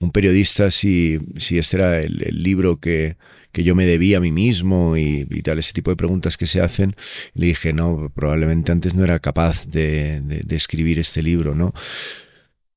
un 0.00 0.10
periodista 0.12 0.70
si, 0.70 1.18
si 1.36 1.58
este 1.58 1.76
era 1.76 2.00
el, 2.00 2.42
libro 2.42 2.78
que, 2.78 3.16
yo 3.62 3.74
me 3.74 3.86
debía 3.86 4.18
a 4.18 4.20
mí 4.20 4.32
mismo 4.32 4.96
y, 4.96 5.24
tal, 5.42 5.58
ese 5.58 5.72
tipo 5.72 5.90
de 5.90 5.96
preguntas 5.96 6.36
que 6.36 6.46
se 6.46 6.60
hacen. 6.60 6.96
le 7.34 7.46
dije, 7.46 7.72
no, 7.72 8.10
probablemente 8.14 8.72
antes 8.72 8.94
no 8.94 9.04
era 9.04 9.18
capaz 9.20 9.66
de, 9.66 10.44
escribir 10.50 10.98
este 10.98 11.22
libro, 11.22 11.54
¿no? 11.54 11.72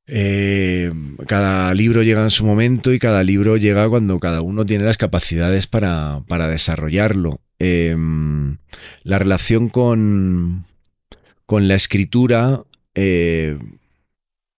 Eh, 0.09 0.91
cada 1.27 1.73
libro 1.73 2.03
llega 2.03 2.23
en 2.23 2.29
su 2.29 2.45
momento 2.45 2.93
y 2.93 2.99
cada 2.99 3.23
libro 3.23 3.57
llega 3.57 3.89
cuando 3.89 4.19
cada 4.19 4.41
uno 4.41 4.65
tiene 4.65 4.85
las 4.85 4.97
capacidades 4.97 5.67
para, 5.67 6.21
desarrollarlo. 6.49 7.41
Em, 7.59 8.57
la 9.03 9.17
relación 9.17 9.67
con, 9.69 10.65
con 11.45 11.67
la 11.67 11.75
escritura 11.75 12.63
eh, 12.93 13.57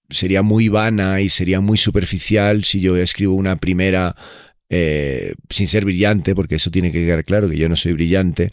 sería 0.10 0.42
muy 0.42 0.70
vana 0.70 1.22
y 1.22 1.30
sería 1.30 1.62
muy 1.62 1.78
superficial 1.78 2.64
si 2.64 2.82
yo 2.82 2.98
escribo 2.98 3.36
una 3.36 3.56
primera 3.56 4.16
eh, 4.70 5.34
sin 5.50 5.68
ser 5.68 5.86
brillante, 5.86 6.36
porque 6.36 6.56
eso 6.56 6.72
tiene 6.72 6.92
que 6.92 7.06
quedar 7.06 7.26
claro 7.26 7.50
que 7.50 7.58
yo 7.58 7.70
no 7.70 7.76
soy 7.76 7.94
brillante 7.94 8.52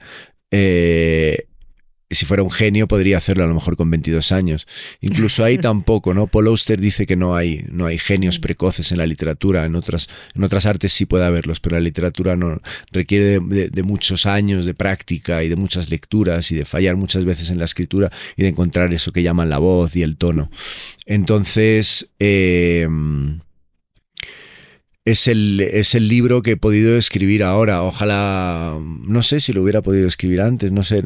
si 2.11 2.24
fuera 2.24 2.42
un 2.42 2.50
genio 2.50 2.87
podría 2.87 3.18
hacerlo 3.18 3.44
a 3.44 3.46
lo 3.48 3.55
mejor 3.55 3.76
con 3.76 3.90
22 3.90 4.31
años. 4.33 4.66
Incluso 5.00 5.44
ahí 5.44 5.59
tampoco, 5.62 6.14
¿no? 6.14 6.26
Paul 6.26 6.48
Auster 6.48 6.81
dice 6.81 7.07
que 7.07 7.16
no 7.16 7.37
hay, 7.37 7.64
no 7.70 7.87
hay 7.87 7.98
genios 7.98 8.38
mm. 8.38 8.42
precoces 8.42 8.92
en 8.92 8.98
la 8.98 9.07
literatura, 9.07 9.64
en 9.64 9.74
otras, 9.74 10.09
en 10.35 10.44
otras 10.44 10.66
artes 10.66 10.92
sí 10.92 11.07
puede 11.07 11.24
haberlos, 11.24 11.61
pero 11.61 11.76
la 11.76 11.81
literatura 11.81 12.37
no 12.37 12.61
requiere 12.92 13.40
de, 13.40 13.83
muchos 13.83 14.26
años 14.26 14.66
de 14.66 14.74
práctica 14.74 15.42
y 15.42 15.48
de 15.48 15.57
muchas 15.57 15.90
lecturas 15.90 16.50
y 16.50 16.57
de 16.57 16.64
fallar 16.64 16.96
muchas 16.96 17.24
veces 17.24 17.50
en 17.50 17.59
la 17.59 17.64
escritura 17.64 18.11
y 18.37 18.42
de 18.42 18.48
encontrar 18.48 18.92
eso 18.92 19.12
que 19.12 19.22
llaman 19.22 19.48
la 19.48 19.59
voz 19.59 19.94
y 19.96 20.02
el 20.02 20.16
tono. 20.16 20.50
Entonces, 21.07 22.09
eh, 22.18 22.88
es 25.07 25.29
el, 25.29 25.61
es 25.61 25.95
el 25.95 26.09
libro 26.09 26.42
que 26.42 26.53
he 26.53 26.57
podido 26.57 26.99
escribir 26.99 27.45
ahora. 27.45 27.85
Ojalá, 27.85 28.77
no 28.81 29.23
sé 29.23 29.38
si 29.38 29.53
lo 29.53 29.62
hubiera 29.62 29.81
podido 29.81 30.09
escribir 30.09 30.40
antes, 30.40 30.73
no 30.73 30.83
sé, 30.83 31.01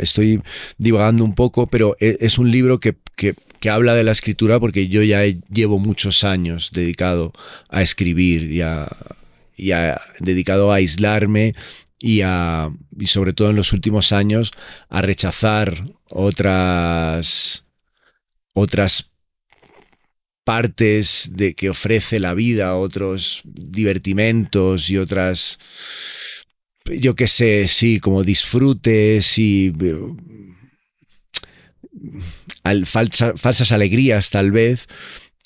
estoy 0.00 0.42
divagando 0.76 1.24
un 1.24 1.36
poco, 1.36 1.68
pero 1.68 1.96
e, 2.00 2.18
es 2.20 2.36
un 2.38 2.50
libro 2.50 2.80
que, 2.80 2.96
habla 3.70 3.94
de 3.94 4.04
la 4.04 4.10
escritura 4.10 4.60
porque 4.60 4.88
yo 4.88 5.02
ya 5.02 5.22
llevo 5.24 5.78
muchos 5.78 6.22
años 6.22 6.70
dedicado 6.74 7.32
a 7.70 7.80
escribir 7.80 8.52
y, 8.52 8.60
a, 8.60 8.88
dedicado 10.20 10.70
a 10.70 10.76
aislarme 10.76 11.54
y, 11.98 12.20
a, 12.22 12.70
y 12.98 13.06
sobre 13.06 13.32
todo 13.32 13.48
en 13.48 13.56
los 13.56 13.72
últimos 13.72 14.12
años 14.12 14.50
a 14.90 15.00
rechazar 15.00 15.82
otras 16.10 17.64
otras 18.52 19.13
partes 20.44 21.30
de 21.32 21.54
que 21.54 21.70
ofrece 21.70 22.20
la 22.20 22.34
vida, 22.34 22.76
otros 22.76 23.40
divertimentos 23.44 24.90
y 24.90 24.98
otras, 24.98 25.58
yo 26.84 27.16
qué 27.16 27.26
sé, 27.26 27.66
sí, 27.66 27.98
como 27.98 28.22
disfrutes 28.22 29.38
y 29.38 29.72
al, 32.62 32.86
falsas 32.86 33.72
alegrías 33.72 34.30
tal 34.30 34.52
vez. 34.52 34.86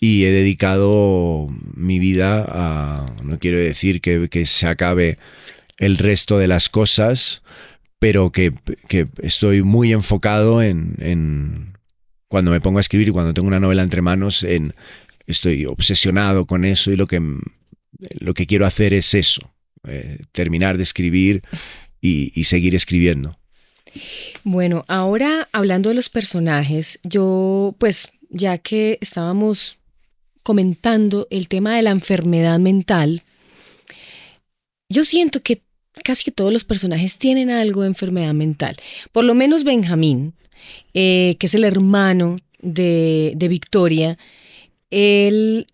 Y 0.01 0.25
he 0.25 0.31
dedicado 0.31 1.49
mi 1.75 1.99
vida 1.99 2.45
a, 2.49 3.17
no 3.25 3.39
quiero 3.41 3.59
decir 3.59 4.01
que, 4.01 4.47
se 4.47 4.67
acabe 4.67 5.19
el 5.77 5.99
resto 5.99 6.39
de 6.39 6.47
las 6.47 6.69
cosas, 6.69 7.43
pero 7.99 8.31
que, 8.31 8.53
estoy 9.23 9.63
muy 9.63 9.93
enfocado 9.93 10.63
en 10.63 11.78
cuando 12.29 12.51
me 12.51 12.61
pongo 12.61 12.79
a 12.79 12.81
escribir 12.81 13.09
y 13.09 13.13
cuando 13.13 13.35
tengo 13.35 13.49
una 13.49 13.61
novela 13.61 13.83
entre 13.83 14.03
manos, 14.03 14.47
estoy 15.27 15.67
obsesionado 15.67 16.47
con 16.47 16.65
eso 16.65 16.93
y 16.93 16.97
lo 16.97 17.07
que, 17.07 17.21
lo 18.21 18.35
que 18.35 18.47
quiero 18.47 18.67
hacer 18.67 18.95
es 18.95 19.15
eso, 19.15 19.53
eh, 19.87 20.21
terminar 20.33 20.77
de 20.77 20.83
escribir 20.83 21.43
y, 22.01 22.45
seguir 22.45 22.75
escribiendo. 22.75 23.39
Bueno, 24.45 24.85
ahora 24.89 25.49
hablando 25.53 25.89
de 25.89 25.95
los 25.95 26.09
personajes, 26.09 27.01
yo 27.03 27.75
pues 27.79 28.13
ya 28.31 28.59
que 28.59 28.99
estábamos 29.01 29.79
comentando 30.43 31.27
el 31.31 31.49
tema 31.49 31.77
de 31.77 31.83
la 31.83 31.91
enfermedad 31.91 32.59
mental, 32.59 33.23
yo 34.89 35.05
siento 35.05 35.43
que 35.43 35.63
casi 36.05 36.31
todos 36.31 36.53
los 36.53 36.65
personajes 36.65 37.19
tienen 37.19 37.51
algo 37.51 37.83
de 37.83 37.89
enfermedad 37.89 38.35
mental. 38.35 38.77
Por 39.13 39.25
lo 39.25 39.35
menos 39.35 39.65
Benjamín, 39.65 40.35
eh, 40.95 41.37
que 41.39 41.47
es 41.47 41.55
el 41.55 41.65
hermano 41.65 42.39
de, 42.61 43.35
Victoria, 43.49 44.19
él 44.91 45.67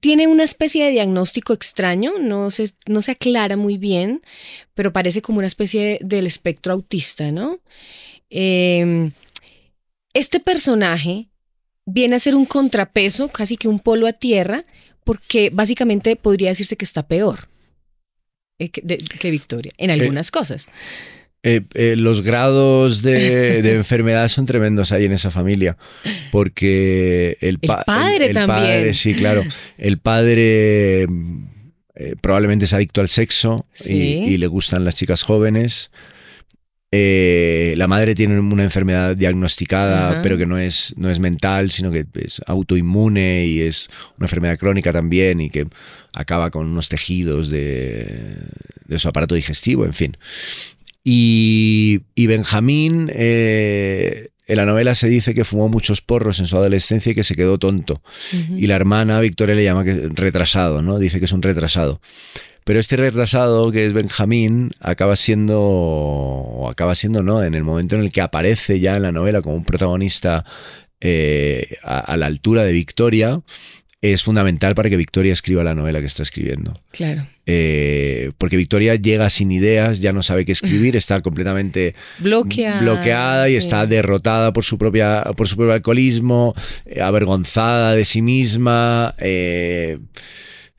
tiene 0.00 0.26
una 0.26 0.44
especie 0.44 0.84
de 0.84 0.90
diagnóstico 0.90 1.52
extraño, 1.52 2.12
no 2.20 2.50
se, 2.50 2.70
no 2.86 3.02
se 3.02 3.12
aclara 3.12 3.56
muy 3.56 3.78
bien, 3.78 4.22
pero 4.74 4.92
parece 4.92 5.22
como 5.22 5.38
una 5.38 5.46
especie 5.46 5.98
del 6.02 6.26
espectro 6.26 6.72
autista, 6.72 7.32
¿no? 7.32 7.58
Em, 8.30 9.12
este 10.14 10.40
personaje 10.40 11.28
viene 11.84 12.16
a 12.16 12.20
ser 12.20 12.34
un 12.34 12.46
contrapeso, 12.46 13.28
casi 13.28 13.56
que 13.56 13.68
un 13.68 13.80
polo 13.80 14.06
a 14.06 14.12
tierra, 14.12 14.64
porque 15.04 15.50
básicamente 15.52 16.16
podría 16.16 16.50
decirse 16.50 16.76
que 16.76 16.84
está 16.84 17.06
peor 17.06 17.48
eh, 18.58 18.70
que, 18.70 19.30
Victoria, 19.30 19.72
en 19.78 19.90
eh, 19.90 19.94
algunas 19.94 20.30
cosas. 20.30 20.68
Eh, 21.44 21.62
eh, 21.74 21.96
los 21.96 22.22
grados 22.22 23.02
de, 23.02 23.58
enfermedad 23.74 24.28
son 24.28 24.46
tremendos 24.46 24.92
ahí 24.92 25.06
en 25.06 25.12
esa 25.12 25.32
familia, 25.32 25.76
porque 26.30 27.36
el, 27.40 27.58
padre 27.58 28.32
también. 28.32 28.94
sí, 28.94 29.14
claro. 29.14 29.42
El 29.76 29.98
padre 29.98 31.02
eh, 31.02 31.06
probablemente 32.20 32.66
es 32.66 32.72
adicto 32.72 33.00
al 33.00 33.08
sexo 33.08 33.66
y, 33.84 34.38
le 34.38 34.46
gustan 34.46 34.84
las 34.84 34.94
chicas 34.94 35.24
jóvenes. 35.24 35.90
la 36.92 37.88
madre 37.88 38.14
tiene 38.14 38.38
una 38.38 38.62
enfermedad 38.62 39.16
diagnosticada, 39.16 40.22
pero 40.22 40.38
que 40.38 40.46
no 40.46 40.58
es, 40.58 40.94
no 40.96 41.10
es 41.10 41.18
mental, 41.18 41.72
sino 41.72 41.90
que 41.90 42.06
es 42.20 42.40
autoinmune 42.46 43.46
y 43.46 43.62
es 43.62 43.90
una 44.16 44.26
enfermedad 44.26 44.58
crónica 44.58 44.92
también 44.92 45.40
y 45.40 45.50
que 45.50 45.66
acaba 46.12 46.52
con 46.52 46.66
unos 46.68 46.88
tejidos 46.88 47.50
de, 47.50 48.36
de 48.86 48.98
su 49.00 49.08
aparato 49.08 49.34
digestivo, 49.34 49.84
en 49.84 49.92
fin. 49.92 50.16
Y, 51.04 52.00
Benjamín, 52.16 53.10
eh, 53.12 54.28
en 54.46 54.56
la 54.56 54.66
novela 54.66 54.94
se 54.94 55.08
dice 55.08 55.34
que 55.34 55.44
fumó 55.44 55.68
muchos 55.68 56.00
porros 56.00 56.38
en 56.38 56.46
su 56.46 56.56
adolescencia 56.56 57.12
y 57.12 57.14
que 57.14 57.24
se 57.24 57.34
quedó 57.34 57.58
tonto. 57.58 58.02
Y 58.56 58.66
la 58.66 58.76
hermana 58.76 59.20
Victoria 59.20 59.54
le 59.54 59.64
llama 59.64 59.84
que 59.84 60.08
retrasado, 60.14 60.82
¿no? 60.82 60.98
Dice 60.98 61.18
que 61.18 61.24
es 61.24 61.32
un 61.32 61.42
retrasado. 61.42 62.00
Pero 62.64 62.78
este 62.78 62.96
retrasado, 62.96 63.72
que 63.72 63.86
es 63.86 63.92
Benjamín, 63.92 64.70
acaba 64.78 65.16
siendo, 65.16 65.60
o 65.60 66.68
acaba 66.70 66.94
siendo, 66.94 67.22
¿no? 67.22 67.42
En 67.42 67.54
el 67.54 67.64
momento 67.64 67.96
en 67.96 68.02
el 68.02 68.12
que 68.12 68.20
aparece 68.20 68.78
ya 68.78 68.96
en 68.96 69.02
la 69.02 69.10
novela 69.10 69.42
como 69.42 69.56
un 69.56 69.64
protagonista 69.64 70.44
eh, 71.00 71.78
a, 71.82 72.16
la 72.16 72.26
altura 72.26 72.62
de 72.62 72.72
Victoria, 72.72 73.40
es 74.02 74.24
fundamental 74.24 74.74
para 74.74 74.90
que 74.90 74.96
Victoria 74.96 75.32
escriba 75.32 75.62
la 75.62 75.76
novela 75.76 76.00
que 76.00 76.06
está 76.06 76.24
escribiendo. 76.24 76.74
Claro. 76.90 77.24
Eh, 77.46 78.32
porque 78.36 78.56
Victoria 78.56 78.96
llega 78.96 79.30
sin 79.30 79.52
ideas, 79.52 80.00
ya 80.00 80.12
no 80.12 80.24
sabe 80.24 80.44
qué 80.44 80.50
escribir, 80.50 80.96
está 80.96 81.20
completamente 81.20 81.94
bloqueada, 82.18 82.80
bloqueada 82.80 83.48
y 83.48 83.54
está 83.54 83.86
derrotada 83.86 84.52
por 84.52 84.64
su, 84.64 84.76
propia, 84.76 85.22
por 85.36 85.46
su 85.46 85.56
propio 85.56 85.74
alcoholismo, 85.74 86.54
eh, 86.84 87.00
avergonzada 87.00 87.94
de 87.94 88.04
sí 88.04 88.22
misma. 88.22 89.14
Eh, 89.18 89.98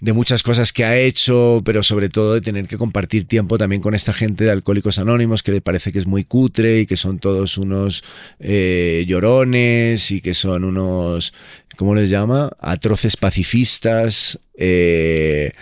de 0.04 0.12
muchas 0.12 0.44
cosas 0.44 0.74
que 0.74 0.84
ha 0.84 0.98
hecho, 0.98 1.62
pero 1.63 1.82
sobre 1.82 2.10
todo 2.10 2.34
de 2.34 2.42
tener 2.42 2.68
que 2.68 2.78
compartir 2.78 3.26
tiempo 3.26 3.58
también 3.58 3.82
con 3.82 3.96
esta 3.96 4.12
gente 4.12 4.44
de 4.44 4.52
Alcohólicos 4.52 5.00
Anónimos 5.00 5.44
que 5.44 5.54
le 5.54 5.62
parece 5.62 5.94
que 5.94 6.00
es 6.00 6.06
muy 6.06 6.26
cutre 6.26 6.82
y 6.82 6.86
que 6.86 6.98
son 6.98 7.20
todos 7.20 7.58
unos 7.58 8.04
eh, 8.38 9.06
llorones 9.08 10.12
y 10.12 10.20
que 10.20 10.34
son 10.34 10.66
unos, 10.66 11.34
¿cómo 11.78 11.96
les 11.96 12.10
llama? 12.10 12.52
Atroces 12.60 13.16
pacifistas. 13.16 14.42
Eh, 14.58 15.54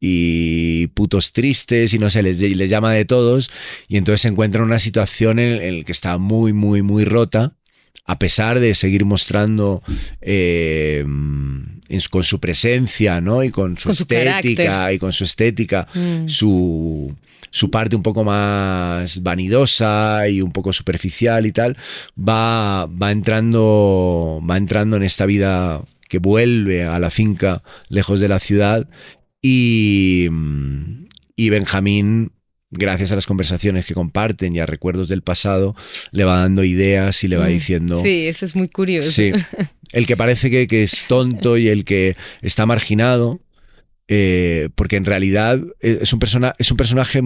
y 0.00 0.88
putos 0.88 1.32
tristes 1.32 1.94
y 1.94 1.98
no 1.98 2.10
sé, 2.10 2.22
les, 2.22 2.38
les 2.38 2.68
llama 2.68 2.92
de 2.92 3.06
todos 3.06 3.50
y 3.88 3.96
entonces 3.96 4.20
se 4.22 4.28
encuentra 4.28 4.58
en 4.58 4.66
una 4.66 4.78
situación 4.78 5.38
en, 5.38 5.78
la 5.78 5.84
que 5.84 5.92
está 5.92 6.18
muy, 6.18 6.52
muy, 6.52 6.82
muy 6.82 7.06
rota 7.06 7.56
a 8.04 8.18
pesar 8.18 8.60
de 8.60 8.74
seguir 8.74 9.06
mostrando 9.06 9.82
eh, 10.20 11.06
con 12.10 12.24
su 12.24 12.40
presencia, 12.40 13.20
¿no? 13.20 13.42
Y 13.42 13.50
con 13.50 13.78
su 13.78 13.90
estética, 13.90 14.92
y 14.92 14.98
con 14.98 15.12
su 15.12 15.24
estética, 15.24 15.86
mm. 15.94 16.28
su, 16.28 17.14
su 17.50 17.70
parte 17.70 17.96
un 17.96 18.02
poco 18.02 18.24
más 18.24 19.22
vanidosa 19.22 20.28
y 20.28 20.40
un 20.40 20.52
poco 20.52 20.72
superficial 20.72 21.46
y 21.46 21.52
tal, 21.52 21.76
va, 22.16 22.86
va 22.86 23.12
entrando, 23.12 24.42
va 24.48 24.56
entrando 24.56 24.96
en 24.96 25.02
esta 25.02 25.26
vida 25.26 25.82
que 26.08 26.18
vuelve 26.18 26.84
a 26.84 26.98
la 26.98 27.10
finca 27.10 27.62
lejos 27.88 28.20
de 28.20 28.28
la 28.28 28.38
ciudad 28.38 28.88
y, 29.40 30.28
y 31.36 31.50
Benjamín 31.50 32.32
gracias 32.76 33.12
a 33.12 33.14
las 33.14 33.26
conversaciones 33.26 33.86
que 33.86 33.94
comparten 33.94 34.54
y 34.54 34.60
a 34.60 34.66
recuerdos 34.66 35.08
del 35.08 35.22
pasado, 35.22 35.74
le 36.10 36.24
va 36.24 36.38
dando 36.38 36.64
ideas 36.64 37.22
y 37.24 37.28
le 37.28 37.36
va 37.36 37.46
mm. 37.46 37.50
diciendo... 37.50 37.96
Sí, 37.98 38.26
eso 38.26 38.44
es 38.44 38.54
muy 38.54 38.68
curioso. 38.68 39.10
Sí, 39.10 39.32
el 39.92 40.06
que 40.06 40.16
parece 40.16 40.50
que, 40.50 40.82
es 40.82 41.04
tonto 41.08 41.56
y 41.56 41.68
el 41.68 41.84
que 41.84 42.16
está 42.42 42.66
marginado, 42.66 43.40
eh, 44.08 44.68
porque 44.74 44.96
en 44.96 45.04
realidad 45.04 45.60
es 45.80 46.12
un, 46.12 46.18
persona, 46.18 46.52
es 46.58 46.70
un 46.70 46.76
personaje 46.76 47.22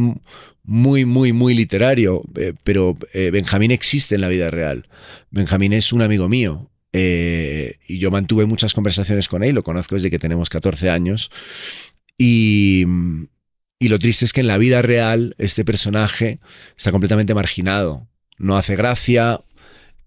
muy, 0.62 1.04
muy, 1.04 1.32
muy 1.32 1.54
literario, 1.54 2.22
eh, 2.36 2.52
pero 2.64 2.94
eh, 3.14 3.30
Benjamín 3.32 3.70
existe 3.70 4.14
en 4.14 4.20
la 4.20 4.28
vida 4.28 4.50
real. 4.50 4.86
Benjamín 5.30 5.72
es 5.72 5.92
un 5.92 6.02
amigo 6.02 6.28
mío. 6.28 6.70
y 6.92 7.98
yo 7.98 8.10
mantuve 8.10 8.46
muchas 8.46 8.74
conversaciones 8.74 9.28
con 9.28 9.42
él, 9.44 9.54
lo 9.54 9.62
conozco 9.62 9.94
desde 9.94 10.10
que 10.10 10.18
tenemos 10.18 10.48
14 10.48 10.90
años. 10.90 11.30
Y, 12.18 12.84
y 13.78 13.88
lo 13.88 13.98
triste 13.98 14.24
es 14.24 14.32
que 14.32 14.40
en 14.40 14.48
la 14.48 14.58
vida 14.58 14.82
real 14.82 15.34
este 15.38 15.64
personaje 15.64 16.40
está 16.76 16.90
completamente 16.90 17.34
marginado. 17.34 18.08
No 18.36 18.56
hace 18.56 18.76
gracia. 18.76 19.40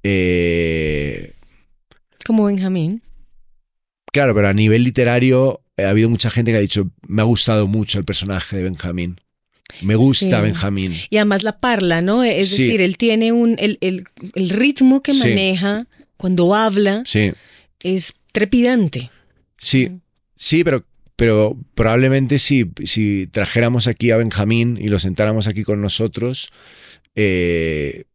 Eh... 0.04 1.34
Como 2.26 2.46
Benjamín. 2.46 3.02
Claro, 4.12 4.36
pero 4.36 4.50
a 4.50 4.54
nivel 4.54 4.84
literario 4.84 5.62
eh, 5.78 5.86
ha 5.86 5.90
habido 5.90 6.10
mucha 6.10 6.30
gente 6.30 6.52
que 6.52 6.58
ha 6.58 6.62
dicho, 6.62 6.90
me 7.08 7.22
ha 7.22 7.26
gustado 7.26 7.66
mucho 7.66 7.98
el 7.98 8.06
personaje 8.06 8.58
de 8.58 8.64
Benjamín. 8.64 9.18
Me 9.82 9.96
gusta 9.96 10.42
Benjamín. 10.42 10.94
Y 11.10 11.16
además 11.16 11.44
la 11.44 11.60
parla, 11.60 12.02
¿no? 12.02 12.24
Es 12.24 12.52
decir, 12.52 12.82
él 12.82 12.98
tiene 12.98 13.32
un, 13.32 13.56
el, 13.58 14.06
ritmo 14.36 15.02
que 15.02 15.14
maneja 15.14 15.88
cuando 16.18 16.54
habla 16.54 17.04
es 17.80 18.14
trepidante. 18.34 19.10
Sí, 19.58 19.92
sí, 20.36 20.66
pero 20.66 20.84
pero 21.22 21.56
probablemente 21.76 22.40
si, 22.40 22.72
si 22.84 23.28
trajéramos 23.28 23.86
aquí 23.86 24.10
a 24.10 24.18
Benjamín 24.18 24.80
y 24.82 24.90
lo 24.90 24.98
sentáramos 24.98 25.46
aquí 25.46 25.62
con 25.62 25.80
nosotros, 25.80 26.52
eh, 27.14 28.06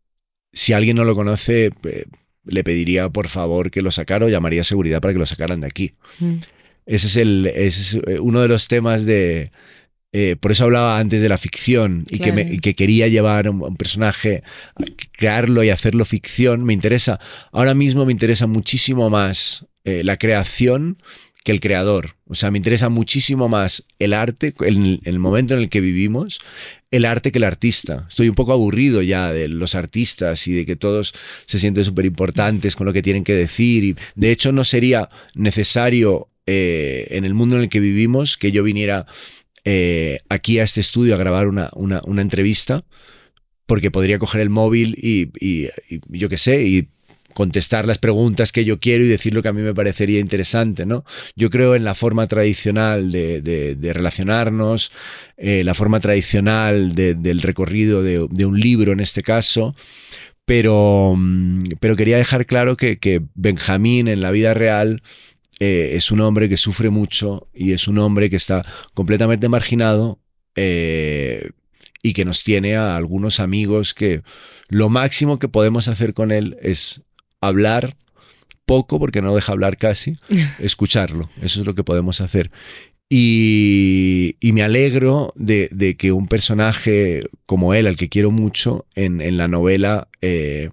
si 0.52 0.72
alguien 0.72 0.96
no 0.96 1.04
lo 1.04 1.14
conoce, 1.14 1.70
eh, 1.84 2.06
le 2.46 2.64
pediría 2.64 3.08
por 3.08 3.28
favor 3.28 3.70
que 3.70 3.80
lo 3.80 3.92
sacara 3.92 4.26
o 4.26 4.28
llamaría 4.28 4.62
a 4.62 4.64
seguridad 4.64 5.00
para 5.00 5.14
que 5.14 5.20
lo 5.20 5.26
sacaran 5.26 5.60
de 5.60 5.68
aquí. 5.68 5.94
Mm. 6.18 6.38
Ese 6.86 7.06
es, 7.06 7.16
el, 7.16 7.46
es 7.46 7.94
eh, 7.94 8.18
uno 8.18 8.40
de 8.40 8.48
los 8.48 8.66
temas 8.66 9.06
de... 9.06 9.52
por 10.40 10.50
eso 10.50 10.64
hablaba 10.64 10.98
antes 10.98 11.22
de 11.22 11.28
la 11.28 11.38
ficción 11.38 12.06
y, 12.10 12.18
que 12.18 12.58
que, 12.60 12.74
quería 12.74 13.06
llevar 13.06 13.48
un, 13.48 13.62
un, 13.62 13.76
personaje, 13.76 14.42
crearlo 15.12 15.62
y 15.62 15.70
hacerlo 15.70 16.04
ficción. 16.06 16.64
Me 16.64 16.72
interesa, 16.72 17.20
ahora 17.52 17.74
mismo 17.74 18.04
me 18.04 18.10
interesa 18.10 18.48
muchísimo 18.48 19.10
más 19.10 19.64
la 19.84 20.16
creación 20.16 20.98
que 21.46 21.52
el 21.52 21.60
creador. 21.60 22.16
O 22.26 22.34
sea, 22.34 22.50
me 22.50 22.58
interesa 22.58 22.88
muchísimo 22.88 23.48
más 23.48 23.84
el 24.00 24.14
arte, 24.14 24.52
en 24.62 24.98
el 25.04 25.20
momento 25.20 25.54
en 25.54 25.60
el 25.60 25.68
que 25.68 25.80
vivimos, 25.80 26.40
el 26.90 27.04
arte 27.04 27.30
que 27.30 27.38
el 27.38 27.44
artista. 27.44 28.04
Estoy 28.08 28.28
un 28.28 28.34
poco 28.34 28.52
aburrido 28.52 29.00
ya 29.00 29.32
de 29.32 29.46
los 29.46 29.76
artistas 29.76 30.48
y 30.48 30.54
de 30.54 30.66
que 30.66 30.74
todos 30.74 31.14
se 31.44 31.60
sienten 31.60 31.84
súper 31.84 32.04
importantes 32.04 32.74
con 32.74 32.84
lo 32.84 32.92
que 32.92 33.00
tienen 33.00 33.22
que 33.22 33.34
decir. 33.34 33.84
Y 33.84 33.96
de 34.16 34.32
hecho, 34.32 34.50
no 34.50 34.64
sería 34.64 35.08
necesario 35.36 36.28
eh, 36.46 37.06
en 37.10 37.24
el 37.24 37.34
mundo 37.34 37.54
en 37.54 37.62
el 37.62 37.68
que 37.68 37.78
vivimos 37.78 38.36
que 38.36 38.50
yo 38.50 38.64
viniera 38.64 39.06
eh, 39.64 40.18
aquí 40.28 40.58
a 40.58 40.64
este 40.64 40.80
estudio 40.80 41.14
a 41.14 41.18
grabar 41.18 41.46
una, 41.46 41.70
una, 41.74 42.22
entrevista, 42.22 42.84
porque 43.66 43.92
podría 43.92 44.18
coger 44.18 44.40
el 44.40 44.50
móvil 44.50 44.98
y, 45.00 45.30
y 45.38 45.70
yo 46.08 46.28
qué 46.28 46.38
sé, 46.38 46.64
y 46.64 46.88
contestar 47.36 47.86
las 47.86 47.98
preguntas 47.98 48.50
que 48.50 48.64
yo 48.64 48.80
quiero 48.80 49.04
y 49.04 49.08
decir 49.08 49.34
lo 49.34 49.42
que 49.42 49.48
a 49.48 49.52
mí 49.52 49.60
me 49.60 49.74
parecería 49.74 50.20
interesante, 50.20 50.86
¿no? 50.86 51.04
Yo 51.34 51.50
creo 51.50 51.74
en 51.76 51.84
la 51.84 51.94
forma 51.94 52.26
tradicional 52.26 53.12
de, 53.12 53.92
relacionarnos, 53.92 54.90
eh, 55.36 55.62
la 55.62 55.74
forma 55.74 56.00
tradicional 56.00 56.94
del 56.94 57.42
recorrido 57.42 58.02
de, 58.02 58.46
un 58.46 58.58
libro 58.58 58.92
en 58.92 59.00
este 59.00 59.22
caso, 59.22 59.76
pero, 60.46 61.12
mm, 61.14 61.74
pero 61.78 61.94
quería 61.94 62.16
dejar 62.16 62.46
claro 62.46 62.74
que, 62.74 63.22
Benjamín 63.34 64.08
en 64.08 64.22
la 64.22 64.30
vida 64.30 64.54
real 64.54 65.02
eh, 65.60 65.92
es 65.92 66.10
un 66.10 66.22
hombre 66.22 66.48
que 66.48 66.56
sufre 66.56 66.88
mucho 66.88 67.48
y 67.52 67.72
es 67.72 67.86
un 67.86 67.98
hombre 67.98 68.30
que 68.30 68.36
está 68.36 68.64
completamente 68.94 69.50
marginado 69.50 70.20
eh, 70.54 71.50
y 72.02 72.14
que 72.14 72.24
nos 72.24 72.44
tiene 72.44 72.76
a 72.76 72.96
algunos 72.96 73.40
amigos 73.40 73.92
que 73.92 74.22
lo 74.68 74.88
máximo 74.88 75.38
que 75.38 75.48
podemos 75.48 75.86
hacer 75.88 76.14
con 76.14 76.30
él 76.30 76.56
es 76.62 77.02
hablar 77.46 77.96
poco, 78.64 78.98
porque 78.98 79.22
no 79.22 79.34
deja 79.34 79.52
hablar 79.52 79.76
casi, 79.76 80.16
escucharlo. 80.58 81.30
Eso 81.40 81.60
es 81.60 81.66
lo 81.66 81.74
que 81.74 81.84
podemos 81.84 82.20
hacer. 82.20 82.50
Y, 83.08 84.36
me 84.42 84.62
alegro 84.62 85.32
de, 85.36 85.96
que 85.98 86.12
un 86.12 86.26
personaje 86.26 87.22
como 87.46 87.74
él, 87.74 87.86
al 87.86 87.96
que 87.96 88.08
quiero 88.08 88.30
mucho, 88.30 88.84
en, 88.94 89.36
la 89.36 89.48
novela 89.48 90.08
eh, 90.22 90.70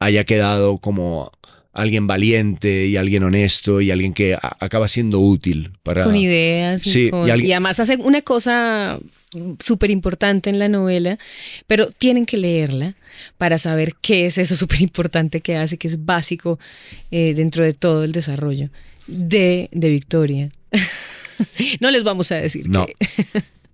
haya 0.00 0.24
quedado 0.24 0.78
como 0.78 1.30
alguien 1.72 2.06
valiente 2.06 2.86
y 2.86 2.96
alguien 2.96 3.24
honesto 3.24 3.80
y 3.80 3.90
alguien 3.90 4.14
que 4.14 4.36
acaba 4.40 4.88
siendo 4.88 5.20
útil 5.20 5.72
para... 5.82 6.02
Con 6.02 6.16
ideas. 6.16 6.86
Y, 6.86 7.10
y 7.12 7.52
además 7.52 7.78
hace 7.80 7.96
una 7.96 8.22
cosa 8.22 8.98
súper 9.58 9.90
importante 9.90 10.50
en 10.50 10.58
la 10.58 10.68
novela, 10.68 11.18
pero 11.66 11.90
tienen 11.90 12.26
que 12.26 12.36
leerla 12.36 12.96
para 13.38 13.58
saber 13.58 13.94
qué 14.00 14.26
es 14.26 14.38
eso 14.38 14.56
súper 14.64 14.80
importante 14.82 15.40
que 15.40 15.56
hace, 15.56 15.78
que 15.78 15.88
es 15.88 16.04
básico 16.04 16.58
eh, 17.10 17.34
dentro 17.34 17.64
de 17.64 17.72
todo 17.72 18.04
el 18.04 18.12
desarrollo 18.12 18.70
de, 19.06 19.68
Victoria. 19.72 20.48
no 21.80 21.90
les 21.90 22.04
vamos 22.04 22.32
a 22.32 22.36
decir 22.36 22.68
no. 22.68 22.86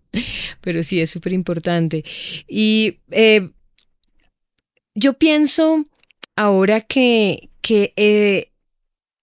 pero 0.60 0.82
sí 0.82 1.00
es 1.00 1.10
súper 1.10 1.32
importante. 1.32 2.04
Y 2.48 2.98
eh, 3.10 3.48
yo 4.94 5.14
pienso 5.14 5.86
ahora 6.36 6.80
que, 6.80 7.48
que 7.60 7.92
eh, 7.96 8.49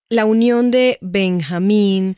la 0.09 0.25
unión 0.25 0.71
de 0.71 0.97
Benjamín 1.01 2.15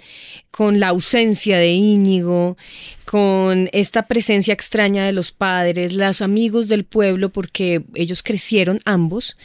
con 0.52 0.80
la 0.80 0.90
ausencia 0.90 1.58
de 1.58 1.72
Íñigo, 1.72 2.58
con 3.06 3.70
esta 3.72 4.04
presencia 4.04 4.54
extraña 4.54 5.06
de 5.06 5.12
los 5.12 5.32
padres, 5.32 5.94
los 5.94 6.22
amigos 6.22 6.68
del 6.68 6.84
pueblo, 6.84 7.30
porque 7.30 7.82
ellos 7.96 8.22
crecieron 8.22 8.80
ambos, 8.86 9.38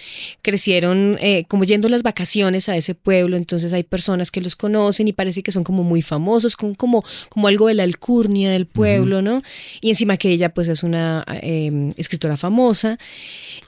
crecieron 0.43 1.17
eh, 1.21 1.45
como 1.49 1.65
yendo 1.65 1.89
las 1.89 2.03
vacaciones 2.03 2.69
a 2.69 2.77
ese 2.77 2.95
pueblo, 2.95 3.37
entonces 3.37 3.73
hay 3.73 3.85
personas 3.85 4.31
que 4.31 4.43
los 4.43 4.57
conocen 4.57 5.09
y 5.09 5.13
parece 5.15 5.43
que 5.43 5.53
son 5.53 5.65
como 5.65 5.83
muy 5.83 6.03
famosos, 6.03 6.57
como, 6.57 6.75
como, 6.75 7.05
como 7.31 7.49
algo 7.49 7.69
de 7.69 7.75
la 7.75 7.85
alcurnia 7.85 8.51
del 8.51 8.67
pueblo, 8.67 9.23
¿no? 9.23 9.43
Y 9.81 9.91
encima 9.91 10.19
que 10.19 10.31
ella 10.31 10.53
pues 10.53 10.69
es 10.69 10.83
una 10.83 11.25
em, 11.41 11.93
escritora 11.97 12.37
famosa. 12.37 12.99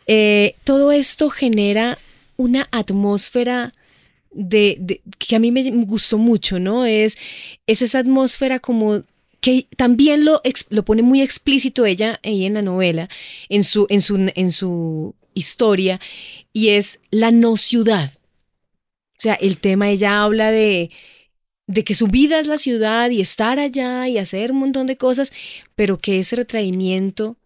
Eh, 0.07 0.57
todo 0.65 0.93
esto 0.93 1.31
genera 1.31 1.97
una 2.37 2.69
atmósfera 2.71 3.73
de, 4.37 5.01
que 5.19 5.37
a 5.37 5.39
mí 5.39 5.51
me 5.51 5.69
gustó 5.85 6.19
mucho, 6.19 6.59
¿no? 6.59 6.85
Es, 6.85 7.17
es 7.67 7.83
esa 7.83 7.99
atmósfera 7.99 8.61
como 8.61 9.03
que 9.41 9.67
también 9.77 10.25
lo, 10.25 10.43
lo 10.71 10.85
pone 10.85 11.03
muy 11.03 11.23
explícito 11.23 11.87
ella 11.87 12.21
ahí 12.23 12.45
en 12.45 12.55
la 12.55 12.63
novela, 12.63 13.09
en 13.49 13.65
su, 13.65 13.87
en 13.89 14.03
su, 14.03 14.31
en 14.35 14.53
su 14.53 15.15
historia, 15.35 16.01
y 16.53 16.71
es 16.71 17.01
la 17.11 17.31
no 17.31 17.57
ciudad. 17.57 18.13
O 18.75 19.21
sea, 19.21 19.35
el 19.35 19.59
tema, 19.59 19.89
ella 19.89 20.23
habla 20.23 20.51
de, 20.51 20.91
de 21.67 21.85
que 21.85 21.95
su 21.95 22.09
vida 22.09 22.39
es 22.39 22.47
la 22.47 22.59
ciudad 22.59 23.11
y 23.11 23.21
estar 23.21 23.59
allá 23.59 24.09
y 24.09 24.19
hacer 24.19 24.53
un 24.53 24.59
montón 24.59 24.87
de 24.87 24.97
cosas, 24.97 25.33
pero 25.75 25.99
que 25.99 26.19
ese 26.19 26.37
retraimiento, 26.37 27.37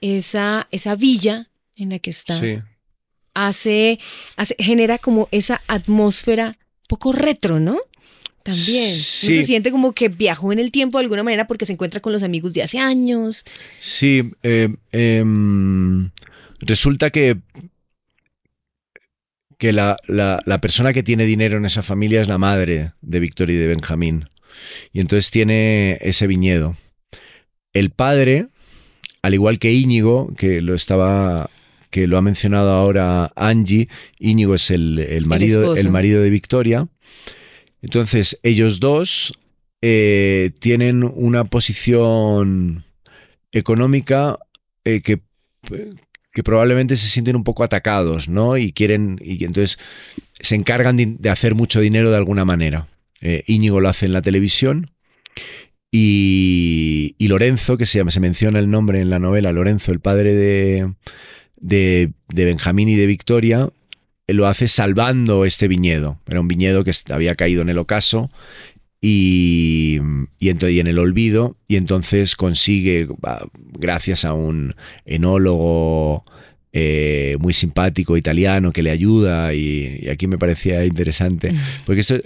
esa, 0.00 0.68
esa 0.70 0.94
villa 0.94 1.50
en 1.74 1.90
la 1.90 1.98
que 1.98 2.10
está, 2.10 2.40
hace, 3.46 3.98
hace, 4.36 4.54
genera 4.58 4.98
como 4.98 5.28
esa 5.30 5.60
atmósfera 5.68 6.58
poco 6.88 7.12
retro, 7.12 7.60
¿no? 7.60 7.78
También. 8.42 8.90
se 8.90 9.42
siente 9.42 9.70
como 9.70 9.92
que 9.92 10.08
viajó 10.08 10.52
en 10.52 10.58
el 10.58 10.70
tiempo 10.70 10.96
de 10.98 11.02
alguna 11.02 11.22
manera 11.22 11.46
porque 11.46 11.66
se 11.66 11.74
encuentra 11.74 12.00
con 12.00 12.14
los 12.14 12.22
amigos 12.22 12.54
de 12.54 12.62
hace 12.62 12.78
años. 12.78 13.44
Sí. 13.78 14.30
Eh, 14.42 14.74
em, 14.92 16.10
resulta 16.60 17.10
que 17.10 17.36
que 19.58 19.72
la, 19.72 19.98
persona 20.62 20.92
que 20.92 21.02
tiene 21.02 21.24
dinero 21.24 21.58
en 21.58 21.66
esa 21.66 21.82
familia 21.82 22.20
es 22.20 22.28
la 22.28 22.38
madre 22.38 22.92
de 23.02 23.20
Víctor 23.20 23.50
y 23.50 23.56
de 23.56 23.66
Benjamín. 23.66 24.30
Y 24.92 25.00
entonces 25.00 25.30
tiene 25.30 25.98
ese 26.00 26.26
viñedo. 26.28 26.76
El 27.72 27.90
padre, 27.90 28.46
al 29.20 29.34
igual 29.34 29.58
que 29.58 29.72
Íñigo, 29.72 30.32
que 30.36 30.62
lo 30.62 30.74
estaba 30.74 31.50
que 31.90 32.06
lo 32.06 32.18
ha 32.18 32.22
mencionado 32.22 32.70
ahora 32.70 33.32
Angie, 33.36 33.88
Íñigo 34.18 34.54
es 34.54 34.70
el, 34.70 35.24
marido, 35.26 35.76
el, 35.76 35.90
marido 35.90 36.22
de 36.22 36.30
Victoria. 36.30 36.88
Entonces, 37.82 38.38
ellos 38.42 38.80
dos 38.80 39.32
eh, 39.82 40.50
tienen 40.58 41.04
una 41.14 41.44
posición 41.44 42.84
económica 43.52 44.38
eh, 44.84 45.00
que, 45.00 45.20
que 46.32 46.42
probablemente 46.42 46.96
se 46.96 47.08
sienten 47.08 47.36
un 47.36 47.44
poco 47.44 47.64
atacados, 47.64 48.28
¿no? 48.28 48.56
Y 48.56 48.72
quieren, 48.72 49.18
y 49.22 49.44
entonces 49.44 49.78
se 50.40 50.54
encargan 50.54 50.96
de, 50.96 51.30
hacer 51.30 51.54
mucho 51.54 51.80
dinero 51.80 52.10
de 52.10 52.16
alguna 52.16 52.44
manera. 52.44 52.88
Eh, 53.20 53.42
Íñigo 53.46 53.80
lo 53.80 53.88
hace 53.88 54.06
en 54.06 54.12
la 54.12 54.22
televisión 54.22 54.90
y, 55.90 57.16
Lorenzo, 57.18 57.76
que 57.76 57.86
se, 57.86 57.98
llama, 57.98 58.10
se 58.10 58.20
menciona 58.20 58.58
el 58.58 58.70
nombre 58.70 59.00
en 59.00 59.10
la 59.10 59.18
novela, 59.18 59.52
Lorenzo, 59.52 59.92
el 59.92 60.00
padre 60.00 60.34
de, 60.34 60.92
de, 61.60 62.10
Benjamín 62.28 62.88
y 62.88 62.96
de 62.96 63.06
Victoria, 63.06 63.68
lo 64.26 64.46
hace 64.46 64.68
salvando 64.68 65.44
este 65.44 65.68
viñedo. 65.68 66.20
Era 66.26 66.40
un 66.40 66.48
viñedo 66.48 66.84
que 66.84 66.92
había 67.10 67.34
caído 67.34 67.62
en 67.62 67.68
el 67.68 67.78
ocaso 67.78 68.28
y, 69.00 69.98
y, 70.38 70.48
en 70.50 70.86
el 70.86 70.98
olvido 70.98 71.56
y 71.68 71.76
entonces 71.76 72.36
consigue, 72.36 73.08
gracias 73.72 74.24
a 74.24 74.34
un 74.34 74.74
enólogo 75.04 76.24
eh, 76.72 77.36
muy 77.40 77.54
simpático 77.54 78.16
italiano 78.16 78.72
que 78.72 78.82
le 78.82 78.90
ayuda 78.90 79.54
y, 79.54 80.08
aquí 80.10 80.26
me 80.26 80.38
parecía 80.38 80.84
interesante, 80.84 81.52
porque 81.86 82.00
esto... 82.00 82.16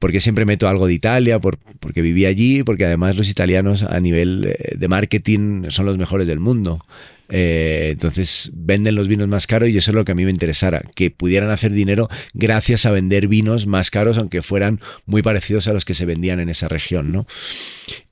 Porque 0.00 0.20
siempre 0.20 0.44
meto 0.44 0.68
algo 0.68 0.86
de 0.86 0.92
Italia, 0.92 1.40
porque 1.40 2.02
viví 2.02 2.24
allí, 2.24 2.62
porque 2.62 2.84
además 2.84 3.16
los 3.16 3.28
italianos 3.28 3.82
a 3.82 3.98
nivel 3.98 4.44
eh, 4.56 4.76
de 4.78 4.86
marketing 4.86 5.70
son 5.70 5.86
los 5.86 5.98
mejores 5.98 6.28
del 6.28 6.38
mundo. 6.38 6.84
Eh, 7.30 7.90
entonces 7.92 8.50
venden 8.54 8.94
los 8.94 9.06
vinos 9.06 9.28
más 9.28 9.46
caros 9.46 9.68
y 9.68 9.76
eso 9.76 9.90
es 9.90 9.94
lo 9.94 10.04
que 10.04 10.12
a 10.12 10.14
mí 10.14 10.24
me 10.24 10.30
interesara, 10.30 10.82
que 10.94 11.10
pudieran 11.10 11.50
hacer 11.50 11.72
dinero 11.72 12.08
gracias 12.32 12.86
a 12.86 12.90
vender 12.90 13.28
vinos 13.28 13.66
más 13.66 13.90
caros, 13.90 14.18
aunque 14.18 14.42
fueran 14.42 14.80
muy 15.04 15.22
parecidos 15.22 15.68
a 15.68 15.72
los 15.72 15.84
que 15.84 15.94
se 15.94 16.06
vendían 16.06 16.40
en 16.40 16.48
esa 16.48 16.68
región, 16.68 17.12
¿no? 17.12 17.26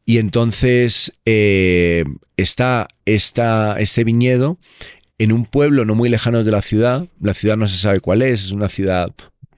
Y 0.05 0.19
entonces 0.19 1.19
eh, 1.25 2.05
está 2.37 2.89
este 3.07 4.05
viñedo 4.05 4.59
en 5.19 5.33
un 5.33 5.47
pueblo 5.47 5.85
no 5.85 5.95
muy 5.95 6.09
lejano 6.09 6.45
de 6.45 6.51
la 6.51 6.63
ciudad. 6.63 7.09
La 7.21 7.35
ciudad 7.35 7.57
no 7.57 7.67
se 7.67 7.77
sabe 7.77 8.01
cuál 8.01 8.23
es, 8.23 8.45
es 8.45 8.51
una 8.53 8.69
ciudad, 8.69 9.11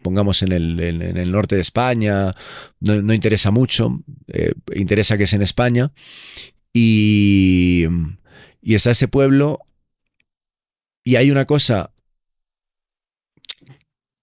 pongamos 0.03 0.43
en 0.43 0.53
el, 0.53 1.31
norte 1.31 1.57
de 1.57 1.61
España, 1.61 2.35
no, 2.81 3.13
interesa 3.13 3.51
mucho, 3.51 4.01
eh, 4.29 4.53
interesa 4.75 5.19
que 5.19 5.25
es 5.25 5.33
en 5.33 5.43
España. 5.43 5.93
Y, 6.73 7.87
y 8.61 8.75
está 8.75 8.91
ese 8.91 9.09
pueblo 9.09 9.61
y 11.05 11.17
hay 11.17 11.31
una 11.31 11.47
cosa 11.47 11.91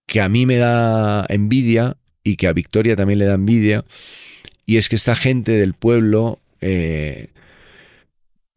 que 0.06 0.22
a 0.22 0.30
mí 0.30 0.46
me 0.46 0.58
da 0.58 1.26
envidia 1.30 1.98
y 2.24 2.38
que 2.38 2.48
a 2.48 2.54
Victoria 2.54 2.96
también 2.96 3.20
le 3.20 3.26
da 3.26 3.36
envidia, 3.36 3.86
y 4.66 4.78
es 4.78 4.90
que 4.90 4.96
esta 4.96 5.16
gente 5.16 5.52
del 5.54 5.74
pueblo, 5.74 6.40
eh, 6.62 7.30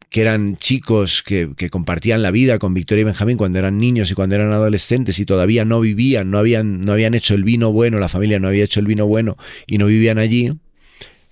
que 0.09 0.21
eran 0.21 0.57
chicos 0.57 1.21
que, 1.21 1.49
compartían 1.69 2.23
la 2.23 2.31
vida 2.31 2.57
con 2.57 2.73
Victoria 2.73 3.01
y 3.01 3.05
Benjamín 3.05 3.37
cuando 3.37 3.59
eran 3.59 3.77
niños 3.77 4.09
y 4.09 4.15
cuando 4.15 4.35
eran 4.35 4.51
adolescentes 4.51 5.19
y 5.19 5.25
todavía 5.25 5.65
no 5.65 5.79
vivían, 5.81 6.31
no 6.31 6.39
habían, 6.39 6.81
no 6.81 6.93
habían 6.93 7.13
hecho 7.13 7.35
el 7.35 7.43
vino 7.43 7.71
bueno, 7.71 7.99
la 7.99 8.09
familia 8.09 8.39
no 8.39 8.47
había 8.47 8.63
hecho 8.63 8.79
el 8.79 8.87
vino 8.87 9.05
bueno 9.05 9.37
y 9.67 9.77
no 9.77 9.85
vivían 9.85 10.17
allí, 10.17 10.53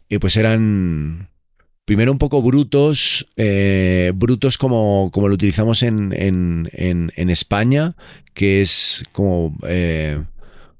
y 0.09 0.19
pues 0.19 0.37
eran 0.37 1.29
primero 1.87 2.11
un 2.11 2.17
poco 2.17 2.41
brutos, 2.41 3.25
eh, 3.37 4.11
brutos 4.13 4.57
como, 4.57 5.09
como, 5.13 5.29
lo 5.29 5.35
utilizamos 5.35 5.83
en, 5.83 6.11
en, 6.13 7.29
España, 7.29 7.95
que 8.33 8.61
es 8.61 9.05
como 9.13 9.57
eh, 9.65 10.21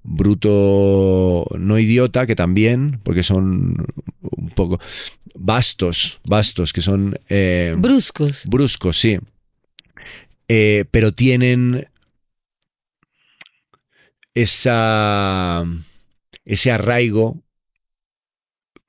bruto, 0.04 1.46
no 1.58 1.80
idiota, 1.80 2.26
que 2.26 2.36
también, 2.36 3.00
porque 3.04 3.24
son 3.24 3.88
un 4.20 4.50
poco 4.50 4.82
bastos, 5.34 6.20
bastos, 6.26 6.74
que 6.74 6.82
son... 6.82 7.18
Eh, 7.30 7.74
bruscos. 7.78 8.44
Bruscos, 8.46 9.00
sí. 9.00 9.18
pero 10.46 11.14
tienen 11.14 11.88
esa, 14.34 15.64
ese 16.44 16.70
arraigo 16.70 17.42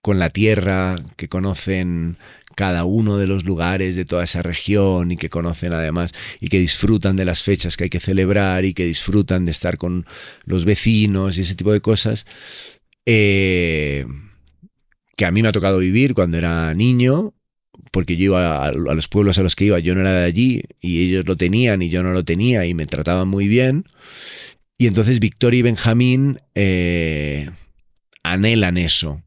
con 0.01 0.19
la 0.19 0.31
tierra, 0.31 0.97
que 1.17 1.29
conocen 1.29 2.17
cada 2.59 2.85
uno 2.85 3.19
de 3.19 3.29
los 3.29 3.45
lugares 3.45 3.95
de 3.95 4.05
toda 4.05 4.25
esa 4.25 4.43
región 4.43 5.13
y 5.13 5.17
que 5.17 5.31
conocen 5.31 5.73
además 5.73 6.13
y 6.41 6.49
que 6.49 6.59
disfrutan 6.59 7.15
de 7.15 7.25
las 7.25 7.45
fechas 7.45 7.77
que 7.77 7.85
hay 7.85 7.91
que 7.91 8.01
celebrar 8.01 8.65
y 8.65 8.75
que 8.75 8.85
disfrutan 8.85 9.45
de 9.45 9.53
estar 9.53 9.79
con 9.79 10.07
los 10.45 10.65
vecinos 10.65 11.39
y 11.39 11.43
ese 11.43 11.55
tipo 11.55 11.73
de 11.73 11.81
cosas, 11.81 12.27
eh, 13.07 14.07
que 15.17 15.25
a 15.25 15.31
mí 15.31 15.41
me 15.41 15.51
ha 15.51 15.53
tocado 15.53 15.79
vivir 15.79 16.15
cuando 16.15 16.37
era 16.37 16.75
niño, 16.75 17.33
porque 17.93 18.17
yo 18.17 18.25
iba 18.25 18.67
a, 18.67 18.73
los 18.73 19.07
pueblos 19.07 19.39
a 19.39 19.45
los 19.45 19.55
que 19.55 19.67
iba, 19.67 19.79
yo 19.79 19.95
no 19.95 20.01
era 20.01 20.13
de 20.13 20.25
allí 20.25 20.63
y 20.81 21.05
ellos 21.05 21.27
lo 21.29 21.37
tenían 21.37 21.81
y 21.81 21.91
yo 21.91 22.03
no 22.03 22.13
lo 22.13 22.25
tenía 22.25 22.67
y 22.67 22.75
me 22.75 22.87
trataban 22.87 23.29
muy 23.29 23.47
bien. 23.47 23.85
Y 24.77 24.89
entonces 24.89 25.21
Victoria 25.21 25.61
y 25.61 25.63
Benjamín 25.63 26.41
eh, 26.57 27.51
anhelan 28.25 28.79
eso 28.79 29.23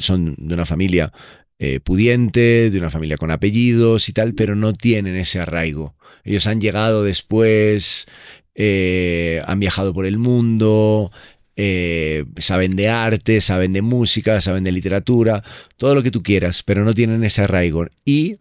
son 0.00 0.34
de 0.38 0.54
una 0.54 0.66
familia 0.66 1.12
eh, 1.60 1.80
pudiente, 1.80 2.70
de 2.70 2.78
una 2.78 2.88
familia 2.88 3.16
con 3.16 3.32
apellidos 3.32 4.08
y 4.08 4.12
tal, 4.12 4.32
pero 4.34 4.54
no 4.54 4.72
tienen 4.72 5.16
ese 5.16 5.40
arraigo. 5.40 5.96
Ellos 6.22 6.46
han 6.46 6.60
llegado 6.60 7.02
después, 7.02 8.06
eh, 8.54 9.42
han 9.44 9.58
viajado 9.58 9.92
por 9.92 10.06
el 10.06 10.18
mundo, 10.18 11.10
eh, 11.56 12.26
saben 12.36 12.76
de 12.76 12.90
arte, 12.90 13.40
saben 13.40 13.72
de 13.72 13.82
música, 13.82 14.40
saben 14.40 14.62
de 14.62 14.70
literatura, 14.70 15.42
todo 15.76 15.96
lo 15.96 16.04
que 16.04 16.12
tú 16.12 16.22
quieras, 16.22 16.62
pero 16.62 16.84
no 16.84 16.94
tienen 16.94 17.24
ese 17.24 17.42
arraigo. 17.42 17.88
Y 18.04 18.36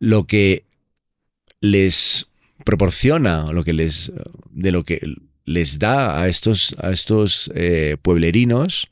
lo 0.00 0.26
que 0.26 0.64
les 1.60 2.26
proporciona, 2.64 3.52
lo 3.52 3.62
que 3.62 3.74
les, 3.74 4.10
de 4.50 4.72
lo 4.72 4.82
que 4.82 5.00
les 5.44 5.78
da 5.78 6.20
a 6.20 6.26
estos, 6.26 6.74
a 6.80 6.90
estos 6.90 7.48
pueblerinos, 8.02 8.88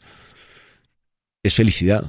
es 1.42 1.55
felicidad, 1.55 2.05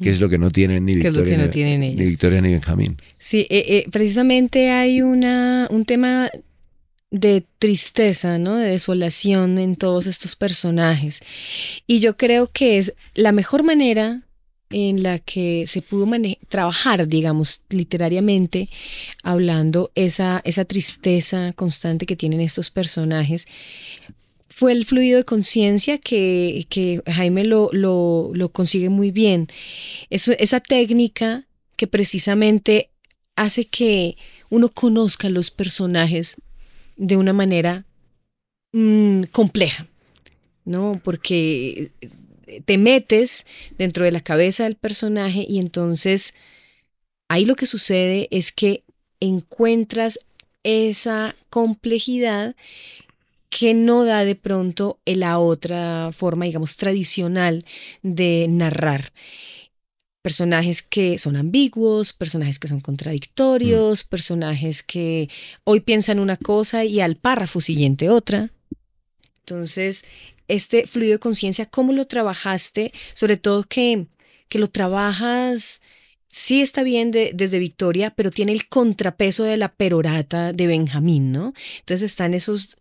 que 0.00 0.10
es 0.10 0.20
lo 0.20 0.28
que 0.28 0.38
no 0.38 0.50
tienen 0.50 0.84
ni 0.84 0.94
Victoria, 0.94 1.36
ni, 1.36 1.94
Victoria 1.94 2.40
ni 2.40 2.52
Benjamín. 2.52 2.96
Sí, 3.18 3.46
eh, 3.50 3.64
eh, 3.68 3.86
precisamente 3.90 4.70
hay 4.70 5.02
una, 5.02 5.68
un 5.70 5.84
tema 5.84 6.30
de 7.10 7.44
tristeza, 7.58 8.38
¿no? 8.38 8.56
De 8.56 8.70
desolación 8.70 9.58
en 9.58 9.76
todos 9.76 10.06
estos 10.06 10.36
personajes. 10.36 11.20
Y 11.86 12.00
yo 12.00 12.16
creo 12.16 12.50
que 12.50 12.78
es 12.78 12.94
la 13.14 13.32
mejor 13.32 13.62
manera 13.62 14.22
en 14.70 15.02
la 15.02 15.18
que 15.18 15.64
se 15.66 15.82
pudo 15.82 16.08
trabajar, 16.48 17.08
digamos, 17.08 17.62
literariamente, 17.70 18.68
hablando 19.24 19.90
esa, 19.96 20.40
esa 20.44 20.64
tristeza 20.64 21.52
constante 21.54 22.06
que 22.06 22.14
tienen 22.14 22.40
estos 22.40 22.70
personajes, 22.70 23.48
fue 24.60 24.72
el 24.72 24.84
fluido 24.84 25.16
de 25.16 25.24
conciencia 25.24 25.96
que, 25.96 27.02
Jaime 27.06 27.44
lo, 27.46 27.70
lo, 27.72 28.48
consigue 28.52 28.90
muy 28.90 29.10
bien. 29.10 29.48
esa 30.10 30.60
técnica 30.60 31.46
que 31.76 31.86
precisamente 31.86 32.90
hace 33.36 33.64
que 33.64 34.18
uno 34.50 34.68
conozca 34.68 35.30
los 35.30 35.50
personajes 35.50 36.42
de 36.98 37.16
una 37.16 37.32
manera 37.32 37.86
mm, 38.72 39.22
compleja, 39.32 39.86
¿no? 40.66 41.00
Porque 41.02 41.92
te 42.66 42.76
metes 42.76 43.46
dentro 43.78 44.04
de 44.04 44.12
la 44.12 44.20
cabeza 44.20 44.64
del 44.64 44.76
personaje 44.76 45.46
y 45.48 45.58
entonces 45.58 46.34
ahí 47.28 47.46
lo 47.46 47.56
que 47.56 47.64
sucede 47.64 48.28
es 48.30 48.52
que 48.52 48.84
encuentras 49.20 50.20
esa 50.64 51.34
complejidad 51.48 52.56
que 53.50 53.74
no 53.74 54.04
da 54.04 54.24
de 54.24 54.36
pronto 54.36 55.00
la 55.04 55.38
otra 55.38 56.10
forma, 56.12 56.46
digamos, 56.46 56.76
tradicional 56.76 57.64
de 58.02 58.46
narrar. 58.48 59.12
Personajes 60.22 60.82
que 60.82 61.18
son 61.18 61.36
ambiguos, 61.36 62.12
personajes 62.12 62.58
que 62.58 62.68
son 62.68 62.80
contradictorios, 62.80 64.04
mm. 64.04 64.08
personajes 64.08 64.82
que 64.82 65.28
hoy 65.64 65.80
piensan 65.80 66.20
una 66.20 66.36
cosa 66.36 66.84
y 66.84 67.00
al 67.00 67.16
párrafo 67.16 67.60
siguiente 67.60 68.08
otra. 68.08 68.50
Entonces, 69.40 70.04
este 70.46 70.86
fluido 70.86 71.14
de 71.14 71.18
conciencia, 71.18 71.66
¿cómo 71.66 71.92
lo 71.92 72.06
trabajaste? 72.06 72.92
Sobre 73.14 73.36
todo 73.36 73.64
que, 73.64 74.06
que 74.48 74.58
lo 74.58 74.68
trabajas 74.68 75.80
sí 76.30 76.62
está 76.62 76.84
bien 76.84 77.10
desde 77.10 77.58
Victoria, 77.58 78.10
pero 78.10 78.30
tiene 78.30 78.52
el 78.52 78.68
contrapeso 78.68 79.42
de 79.42 79.56
la 79.56 79.72
perorata 79.74 80.52
de 80.52 80.66
Benjamín, 80.68 81.32
¿no? 81.32 81.52
Entonces 81.80 82.12
están 82.12 82.34
esos, 82.34 82.76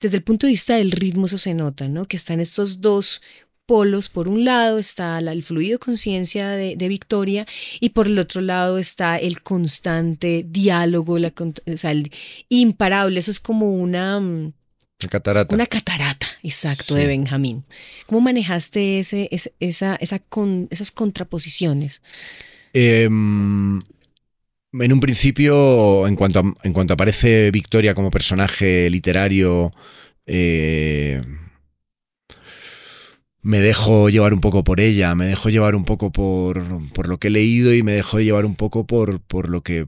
desde 0.00 0.18
el 0.18 0.22
punto 0.22 0.46
de 0.46 0.52
vista 0.52 0.76
del 0.76 0.92
ritmo 0.92 1.26
eso 1.26 1.38
se 1.38 1.54
nota, 1.54 1.88
¿no? 1.88 2.06
Que 2.06 2.16
están 2.16 2.40
estos 2.40 2.80
dos 2.80 3.22
polos. 3.66 4.08
Por 4.08 4.28
un 4.28 4.44
lado 4.44 4.78
está 4.78 5.18
el 5.18 5.42
fluido 5.42 5.72
de 5.72 5.78
conciencia 5.78 6.50
de, 6.50 6.88
Victoria 6.88 7.46
y 7.80 7.90
por 7.90 8.06
el 8.06 8.18
otro 8.18 8.40
lado 8.40 8.78
está 8.78 9.16
el 9.18 9.42
constante 9.42 10.44
diálogo, 10.46 11.18
la, 11.18 11.32
o 11.38 11.76
sea, 11.76 11.90
el 11.90 12.10
imparable. 12.48 13.18
Eso 13.18 13.30
es 13.30 13.40
como 13.40 13.72
una... 13.72 14.20
Mm, 14.20 14.52
una 15.02 15.10
catarata. 15.10 15.54
Una 15.54 15.66
catarata, 15.66 16.26
exacto, 16.42 16.94
de 16.94 17.06
Benjamín. 17.06 17.64
¿Cómo 18.06 18.22
manejaste 18.22 19.00
ese, 19.00 19.28
esa, 19.60 19.96
esa 19.96 20.18
con, 20.20 20.68
esas 20.70 20.90
contraposiciones? 20.90 22.00
Em, 22.72 23.82
en 24.80 24.92
un 24.92 25.00
principio, 25.00 26.06
en 26.06 26.16
cuanto, 26.16 26.92
aparece 26.92 27.50
Victoria 27.50 27.94
como 27.94 28.10
personaje 28.10 28.88
literario, 28.90 29.72
eh, 30.26 31.22
me 33.42 33.60
dejo 33.60 34.08
llevar 34.08 34.34
un 34.34 34.40
poco 34.40 34.64
por 34.64 34.80
ella, 34.80 35.14
me 35.14 35.26
dejo 35.26 35.50
llevar 35.50 35.76
un 35.76 35.84
poco 35.84 36.10
por, 36.10 37.06
lo 37.06 37.18
que 37.18 37.28
he 37.28 37.30
leído 37.30 37.72
y 37.74 37.82
me 37.82 37.92
dejo 37.92 38.18
llevar 38.20 38.44
un 38.44 38.56
poco 38.56 38.86
por 38.86 39.48
lo 39.48 39.62
que 39.62 39.86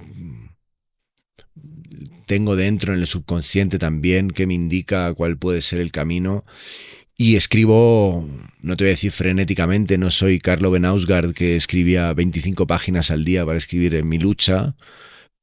tengo 2.29 2.57
dentro 2.57 2.93
en 2.93 3.01
el 3.01 3.07
subconsciente 3.07 3.79
también, 3.79 4.31
que 4.31 4.47
me 4.47 4.55
indica 4.55 5.13
cuál 5.15 5.39
puede 5.39 5.61
ser 5.63 5.81
el 5.81 5.91
camino. 5.91 6.45
Y 7.21 7.35
escribo, 7.35 8.25
no 8.63 8.77
te 8.77 8.85
voy 8.85 8.91
a 8.91 8.95
decir 8.95 9.11
frenéticamente, 9.11 9.99
no 9.99 10.13
soy 10.13 10.39
Carlo 10.39 10.71
Benausgard 10.71 11.35
que 11.35 11.57
escribía 11.57 12.15
25 12.15 12.69
páginas 12.69 13.11
al 13.11 13.25
día 13.25 13.45
para 13.45 13.59
escribir 13.59 13.97
en 13.97 14.09
mi 14.09 14.19
lucha, 14.19 14.77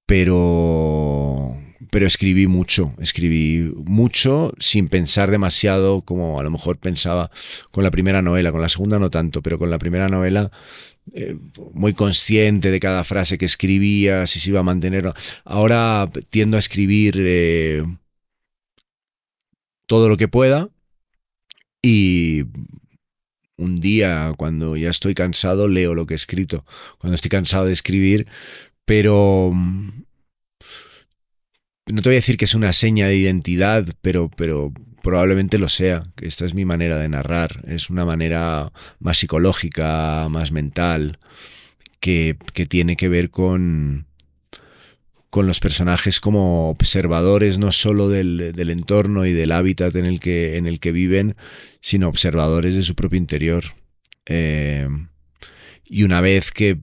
pero, 0.06 1.52
pero 1.92 2.08
escribí 2.08 2.48
mucho, 2.48 2.96
escribí 3.00 3.74
mucho 3.76 4.54
sin 4.58 4.88
pensar 4.88 5.32
demasiado 5.32 6.02
como 6.04 6.40
a 6.40 6.44
lo 6.44 6.50
mejor 6.50 6.78
pensaba 6.78 7.30
con 7.72 7.84
la 7.84 7.92
primera 7.92 8.22
novela, 8.22 8.54
con 8.54 8.62
la 8.62 8.70
segunda 8.70 8.98
no 8.98 9.10
tanto, 9.10 9.42
pero 9.42 9.60
con 9.60 9.70
la 9.70 9.78
primera 9.78 10.08
novela 10.08 10.52
eh, 11.14 11.36
muy 11.74 11.94
consciente 11.94 12.72
de 12.72 12.80
cada 12.80 13.04
frase 13.04 13.38
que 13.38 13.46
escribía, 13.46 14.28
si 14.28 14.40
se 14.40 14.52
iba 14.52 14.62
a 14.62 14.64
mantener. 14.64 15.12
Ahora 15.44 16.10
tiendo 16.30 16.56
a 16.56 16.60
escribir 16.60 17.16
eh, 17.18 17.84
todo 19.88 20.08
lo 20.08 20.16
que 20.16 20.30
pueda 20.30 20.70
y 21.86 22.46
un 23.58 23.80
día, 23.80 24.34
cuando 24.38 24.76
ya 24.76 24.90
estoy 24.90 25.14
cansado, 25.14 25.68
leo 25.68 25.94
lo 25.94 26.08
que 26.08 26.16
he 26.16 26.18
escrito. 26.18 26.66
Cuando 26.98 27.14
estoy 27.14 27.30
cansado 27.30 27.66
de 27.66 27.74
escribir, 27.74 28.26
pero 28.86 29.52
mm, 29.54 29.90
no 31.92 32.02
te 32.02 32.10
voy 32.10 32.16
a 32.16 32.22
decir 32.22 32.38
que 32.38 32.46
es 32.46 32.56
una 32.56 32.74
seña 32.74 33.08
de 33.08 33.18
identidad, 33.18 33.86
pero, 34.02 34.32
pero 34.36 34.74
probablemente 35.04 35.60
lo 35.60 35.70
sea, 35.70 36.12
que 36.16 36.28
esta 36.28 36.46
es 36.46 36.56
mi 36.56 36.66
manera 36.66 36.98
de 36.98 37.08
narrar. 37.08 37.64
Es 37.68 37.92
una 37.92 38.04
manera 38.04 38.72
más 39.00 39.20
psicológica, 39.20 40.28
más 40.30 40.52
mental, 40.52 41.20
que, 42.00 42.36
que 42.56 42.66
tiene 42.66 42.98
que 42.98 43.10
ver 43.10 43.30
con, 43.30 44.08
con 45.36 45.48
los 45.48 45.60
personajes 45.60 46.22
como 46.22 46.70
observadores 46.70 47.58
no 47.58 47.74
solo 47.74 48.08
del, 48.08 48.54
entorno 48.70 49.26
y 49.26 49.34
del 49.34 49.52
hábitat 49.52 49.94
en 49.98 50.06
el 50.06 50.22
que, 50.22 50.56
en 50.56 50.66
el 50.66 50.80
que 50.80 50.94
viven, 50.94 51.36
sino 51.82 52.08
observadores 52.08 52.74
de 52.74 52.84
su 52.84 52.96
propio 52.96 53.18
interior. 53.18 53.76
Eh, 54.28 54.88
y 55.84 56.04
una 56.04 56.22
vez 56.22 56.52
que, 56.52 56.80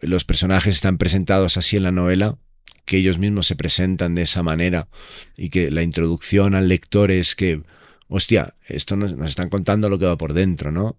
los 0.00 0.24
personajes 0.24 0.74
están 0.74 0.98
presentados 0.98 1.56
así 1.58 1.76
en 1.76 1.84
la 1.84 1.92
novela, 1.92 2.38
que 2.86 2.96
ellos 2.96 3.18
mismos 3.18 3.46
se 3.46 3.54
presentan 3.54 4.16
de 4.16 4.22
esa 4.22 4.42
manera 4.42 4.88
y 5.36 5.50
que 5.50 5.70
la 5.70 5.84
introducción 5.84 6.56
al 6.56 6.66
lector 6.66 7.12
es 7.12 7.36
que, 7.36 7.62
hostia, 8.08 8.56
esto 8.66 8.96
nos 8.96 9.12
están 9.28 9.48
contando 9.48 9.88
lo 9.88 10.00
que 10.00 10.06
va 10.06 10.18
por 10.18 10.32
dentro, 10.32 10.72
¿no? 10.72 10.98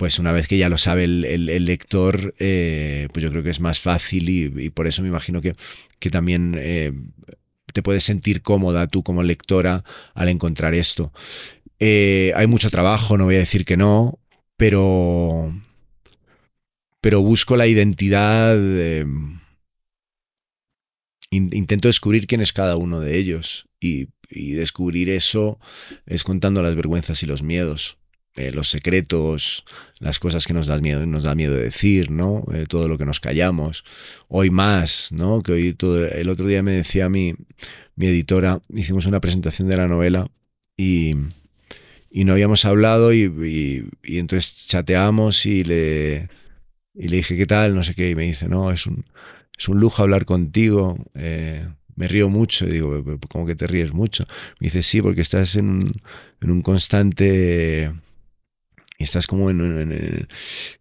Pues 0.00 0.18
una 0.18 0.32
vez 0.32 0.48
que 0.48 0.56
ya 0.56 0.70
lo 0.70 0.78
sabe 0.78 1.04
el, 1.04 1.64
lector, 1.66 2.34
eh, 2.38 3.06
pues 3.12 3.22
yo 3.22 3.28
creo 3.28 3.42
que 3.42 3.50
es 3.50 3.60
más 3.60 3.80
fácil 3.80 4.30
y, 4.30 4.70
por 4.70 4.86
eso 4.86 5.02
me 5.02 5.08
imagino 5.08 5.42
que, 5.42 5.54
que 5.98 6.08
también 6.08 6.56
eh, 6.58 6.94
te 7.74 7.82
puedes 7.82 8.02
sentir 8.02 8.40
cómoda 8.40 8.86
tú 8.86 9.02
como 9.02 9.22
lectora 9.22 9.84
al 10.14 10.30
encontrar 10.30 10.72
esto. 10.72 11.12
Eh, 11.80 12.32
hay 12.34 12.46
mucho 12.46 12.70
trabajo, 12.70 13.18
no 13.18 13.26
voy 13.26 13.34
a 13.34 13.40
decir 13.40 13.66
que 13.66 13.76
no, 13.76 14.18
pero, 14.56 15.52
pero 17.02 17.20
busco 17.20 17.58
la 17.58 17.66
identidad. 17.66 18.56
intento 21.30 21.88
descubrir 21.88 22.26
quién 22.26 22.40
es 22.40 22.54
cada 22.54 22.76
uno 22.76 23.00
de 23.00 23.18
ellos 23.18 23.68
y 23.82 24.08
descubrir 24.30 25.10
eso 25.10 25.58
es 26.06 26.24
contando 26.24 26.62
las 26.62 26.74
vergüenzas 26.74 27.22
y 27.22 27.26
los 27.26 27.42
miedos. 27.42 27.99
Eh, 28.40 28.52
los 28.52 28.70
secretos, 28.70 29.64
las 29.98 30.18
cosas 30.18 30.46
que 30.46 30.54
nos 30.54 30.66
da 30.66 30.78
miedo, 30.78 31.04
nos 31.04 31.24
da 31.24 31.34
miedo 31.34 31.54
de 31.54 31.64
decir, 31.64 32.10
¿no? 32.10 32.44
Eh, 32.54 32.64
todo 32.68 32.88
lo 32.88 32.96
que 32.96 33.04
nos 33.04 33.20
callamos. 33.20 33.84
Hoy 34.28 34.50
más, 34.50 35.12
¿no? 35.12 35.42
Que 35.42 35.52
hoy 35.52 35.74
todo, 35.74 36.06
el 36.06 36.28
otro 36.28 36.46
día 36.46 36.62
me 36.62 36.72
decía 36.72 37.08
mi, 37.08 37.34
mi 37.96 38.06
editora, 38.06 38.60
hicimos 38.74 39.06
una 39.06 39.20
presentación 39.20 39.68
de 39.68 39.76
la 39.76 39.88
novela 39.88 40.28
y, 40.76 41.14
y 42.10 42.24
no 42.24 42.32
habíamos 42.32 42.64
hablado 42.64 43.12
y, 43.12 43.88
y, 44.02 44.18
entonces 44.18 44.66
chateamos 44.66 45.44
y 45.44 45.64
le, 45.64 46.28
y 46.94 47.08
le 47.08 47.18
dije, 47.18 47.36
¿qué 47.36 47.46
tal? 47.46 47.74
No 47.74 47.84
sé 47.84 47.94
qué, 47.94 48.10
y 48.10 48.14
me 48.14 48.24
dice, 48.24 48.48
no, 48.48 48.70
es 48.70 48.86
un, 48.86 49.04
es 49.58 49.68
un 49.68 49.80
lujo 49.80 50.02
hablar 50.02 50.24
contigo. 50.24 50.96
Eh, 51.14 51.68
me 51.96 52.08
río 52.08 52.30
mucho, 52.30 52.66
y 52.66 52.70
digo, 52.70 53.04
¿cómo 53.28 53.44
que 53.44 53.54
te 53.54 53.66
ríes 53.66 53.92
mucho? 53.92 54.24
Me 54.58 54.68
dice, 54.68 54.82
sí, 54.82 55.02
porque 55.02 55.20
estás 55.20 55.56
en 55.56 55.92
en 56.40 56.50
un 56.50 56.62
constante 56.62 57.92
estás 59.04 59.26
como 59.26 59.50
en, 59.50 60.28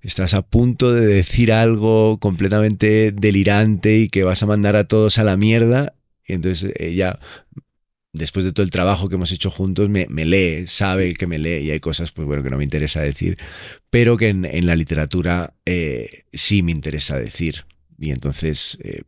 estás 0.02 0.34
a 0.34 0.42
punto 0.42 0.94
de 0.94 1.06
decir 1.06 1.52
algo 1.52 2.20
completamente 2.20 3.12
delirante 3.12 3.98
y 3.98 4.10
que 4.10 4.24
vas 4.24 4.44
a 4.44 4.48
mandar 4.48 4.76
a 4.76 4.86
todos 4.86 5.18
a 5.18 5.24
la 5.24 5.38
mierda 5.38 5.94
y 6.26 6.34
entonces 6.34 6.74
ella 6.78 7.20
después 8.14 8.44
de 8.44 8.52
todo 8.52 8.64
el 8.64 8.72
trabajo 8.72 9.08
que 9.08 9.16
hemos 9.16 9.32
hecho 9.32 9.50
juntos 9.50 9.90
me, 9.90 10.08
lee 10.08 10.66
sabe 10.68 11.14
que 11.14 11.28
me 11.28 11.40
lee 11.40 11.66
y 11.66 11.72
hay 11.72 11.80
cosas 11.80 12.12
pues 12.12 12.28
bueno 12.28 12.44
que 12.44 12.50
no 12.50 12.58
me 12.58 12.64
interesa 12.64 13.02
decir 13.02 13.38
pero 13.90 14.18
que 14.18 14.30
en, 14.30 14.66
la 14.66 14.76
literatura 14.76 15.54
eh, 15.66 16.26
sí 16.34 16.62
me 16.64 16.72
interesa 16.72 17.18
decir. 17.18 17.66
Y 17.98 18.12
entonces 18.12 18.78
eh, 18.82 19.02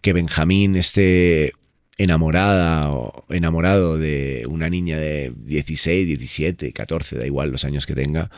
que 0.00 0.12
Benjamín 0.12 0.76
esté 0.76 1.52
enamorada 1.98 2.90
o 2.90 3.24
enamorado 3.28 3.98
de 3.98 4.46
una 4.48 4.68
niña 4.68 4.98
de 4.98 5.32
16, 5.36 6.06
17, 6.06 6.72
14, 6.72 7.18
da 7.18 7.26
igual 7.26 7.50
los 7.50 7.64
años 7.64 7.86
que 7.86 7.94
tenga, 7.94 8.30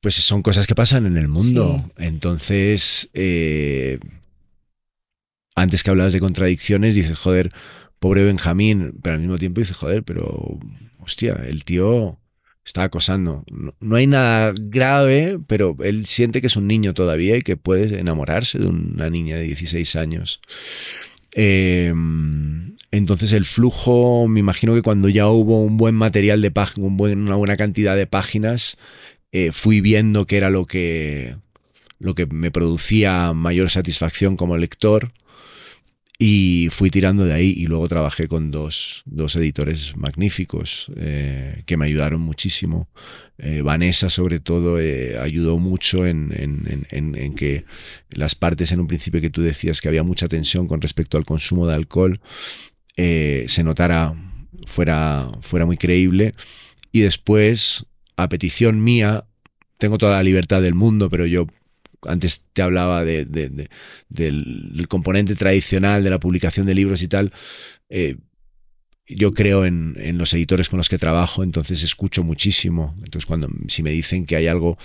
pues 0.00 0.14
son 0.14 0.42
cosas 0.42 0.66
que 0.66 0.74
pasan 0.74 1.06
en 1.06 1.16
el 1.16 1.28
mundo. 1.28 1.90
Entonces, 1.96 3.10
eh, 3.14 3.98
antes 5.54 5.82
que 5.82 5.90
hablabas 5.90 6.12
de 6.12 6.20
contradicciones, 6.20 6.94
dices, 6.94 7.18
joder, 7.18 7.52
pobre 8.00 8.24
Benjamín, 8.24 8.98
pero 9.02 9.14
al 9.14 9.20
mismo 9.20 9.38
tiempo 9.38 9.60
dices, 9.60 9.76
joder, 9.76 10.02
pero, 10.02 10.58
hostia, 10.98 11.40
el 11.46 11.64
tío 11.64 12.18
está 12.64 12.84
acosando. 12.84 13.44
No, 13.80 13.96
hay 13.96 14.06
nada 14.06 14.52
grave, 14.58 15.38
pero 15.46 15.76
él 15.82 16.06
siente 16.06 16.40
que 16.40 16.48
es 16.48 16.56
un 16.56 16.66
niño 16.66 16.94
todavía 16.94 17.36
y 17.36 17.42
que 17.42 17.56
puede 17.56 17.98
enamorarse 17.98 18.58
de 18.58 18.66
una 18.66 19.10
niña 19.10 19.36
de 19.36 19.42
16 19.42 19.96
años. 19.96 20.40
Em, 21.34 22.76
entonces 22.90 23.32
el 23.32 23.44
flujo, 23.44 24.28
me 24.28 24.40
imagino 24.40 24.74
que 24.74 24.82
cuando 24.82 25.08
ya 25.08 25.28
hubo 25.28 25.62
un 25.64 25.76
buen 25.76 25.96
material 25.96 26.40
de 26.40 26.50
páginas, 26.50 26.92
una 27.00 27.34
buena 27.34 27.56
cantidad 27.56 27.96
de 27.96 28.06
páginas, 28.06 28.78
eh, 29.32 29.50
fui 29.52 29.80
viendo 29.80 30.26
que 30.26 30.36
era 30.36 30.48
lo 30.48 30.66
que, 30.66 31.36
lo 31.98 32.14
que 32.14 32.26
me 32.26 32.52
producía 32.52 33.32
mayor 33.32 33.70
satisfacción 33.70 34.36
como 34.36 34.56
lector. 34.56 35.12
Y 36.18 36.68
fui 36.70 36.90
tirando 36.90 37.24
de 37.24 37.32
ahí 37.32 37.54
y 37.56 37.66
luego 37.66 37.88
trabajé 37.88 38.28
con 38.28 38.50
dos, 38.50 39.02
dos 39.04 39.34
editores 39.36 39.96
magníficos 39.96 40.90
eh, 40.96 41.62
que 41.66 41.76
me 41.76 41.86
ayudaron 41.86 42.20
muchísimo. 42.20 42.88
Eh, 43.38 43.62
Vanessa 43.62 44.08
sobre 44.08 44.38
todo 44.38 44.78
eh, 44.78 45.18
ayudó 45.18 45.58
mucho 45.58 46.06
en, 46.06 46.32
en, 46.36 46.86
en, 46.90 47.16
en, 47.16 47.34
que 47.34 47.64
las 48.10 48.36
partes 48.36 48.70
en 48.70 48.78
un 48.78 48.86
principio 48.86 49.20
que 49.20 49.30
tú 49.30 49.42
decías 49.42 49.80
que 49.80 49.88
había 49.88 50.04
mucha 50.04 50.28
tensión 50.28 50.68
con 50.68 50.80
respecto 50.80 51.18
al 51.18 51.24
consumo 51.24 51.66
de 51.66 51.74
alcohol 51.74 52.20
se 52.96 53.64
notara 53.64 54.14
fuera, 54.66 55.28
fuera 55.40 55.66
muy 55.66 55.76
creíble 55.76 56.30
y 56.92 57.00
después 57.00 57.86
a 58.16 58.28
petición 58.28 58.84
mía 58.84 59.24
tengo 59.78 59.98
toda 59.98 60.12
la 60.12 60.22
libertad 60.22 60.62
del 60.62 60.74
mundo 60.74 61.10
pero 61.10 61.26
yo 61.26 61.48
antes 62.06 62.44
te 62.52 62.62
hablaba 62.62 63.04
de, 63.04 63.24
de, 63.24 63.48
de, 63.48 63.68
del, 64.08 64.86
componente 64.88 65.34
tradicional 65.34 66.04
de 66.04 66.10
la 66.10 66.20
publicación 66.20 66.66
de 66.66 66.74
libros 66.74 67.02
y 67.02 67.08
tal. 67.08 67.32
Eh, 67.88 68.16
yo 69.06 69.32
creo 69.32 69.66
en, 69.66 70.16
los 70.16 70.32
editores 70.32 70.68
con 70.68 70.78
los 70.78 70.88
que 70.88 70.98
trabajo, 70.98 71.42
entonces 71.42 71.82
escucho 71.82 72.22
muchísimo. 72.22 72.94
Entonces, 73.04 73.26
cuando 73.26 73.48
si 73.68 73.82
me 73.82 73.90
dicen 73.90 74.24
que 74.24 74.36
hay 74.36 74.46
algo 74.46 74.78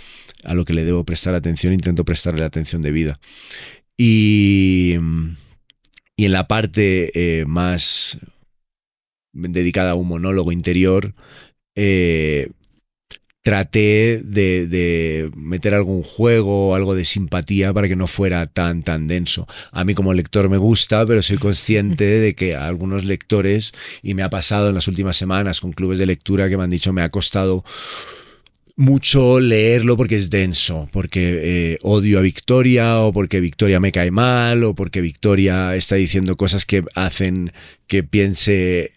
a 0.43 0.53
lo 0.53 0.65
que 0.65 0.73
le 0.73 0.83
debo 0.83 1.05
prestar 1.05 1.35
atención, 1.35 1.73
intento 1.73 2.03
prestarle 2.03 2.43
atención 2.43 2.81
debida. 2.81 3.19
Y, 3.97 4.95
y 6.15 6.25
en 6.25 6.31
la 6.31 6.47
parte 6.47 7.11
eh, 7.13 7.45
más 7.45 8.19
dedicada 9.31 9.91
a 9.91 9.95
un 9.95 10.07
monólogo 10.07 10.51
interior, 10.51 11.13
eh, 11.75 12.49
traté 13.49 14.21
de, 14.23 14.67
de, 14.67 15.31
meter 15.35 15.73
algún 15.73 16.03
juego, 16.03 16.75
algo 16.75 16.93
de 16.93 17.03
simpatía 17.03 17.73
para 17.73 17.87
que 17.87 17.95
no 17.95 18.05
fuera 18.05 18.45
tan, 18.45 18.83
tan 18.83 19.07
denso. 19.07 19.47
A 19.71 19.83
mí 19.83 19.95
como 19.95 20.13
lector 20.13 20.49
me 20.49 20.57
gusta, 20.57 21.03
pero 21.07 21.23
soy 21.23 21.39
consciente 21.39 22.05
de 22.19 22.35
que 22.35 22.55
a 22.55 22.67
algunos 22.67 23.05
lectores, 23.05 23.73
y 24.03 24.13
me 24.13 24.21
ha 24.21 24.29
pasado 24.29 24.69
en 24.69 24.75
las 24.75 24.87
últimas 24.87 25.17
semanas 25.17 25.61
con 25.61 25.71
clubes 25.71 25.97
de 25.97 26.05
lectura 26.05 26.47
que 26.47 26.57
me 26.57 26.63
han 26.63 26.69
dicho 26.69 26.93
me 26.93 27.01
ha 27.01 27.09
costado 27.09 27.65
mucho 28.75 29.39
leerlo 29.39 29.97
porque 29.97 30.17
es 30.17 30.29
denso, 30.29 30.87
porque 30.93 31.39
eh, 31.41 31.77
odio 31.81 32.19
a 32.19 32.21
Victoria 32.21 32.99
o 32.99 33.11
porque 33.11 33.39
Victoria 33.39 33.79
me 33.79 33.91
cae 33.91 34.11
mal 34.11 34.63
o 34.63 34.75
porque 34.75 35.01
Victoria 35.01 35.75
está 35.75 35.95
diciendo 35.95 36.37
cosas 36.37 36.67
que 36.67 36.83
hacen 36.93 37.51
que 37.87 38.03
piense 38.03 38.91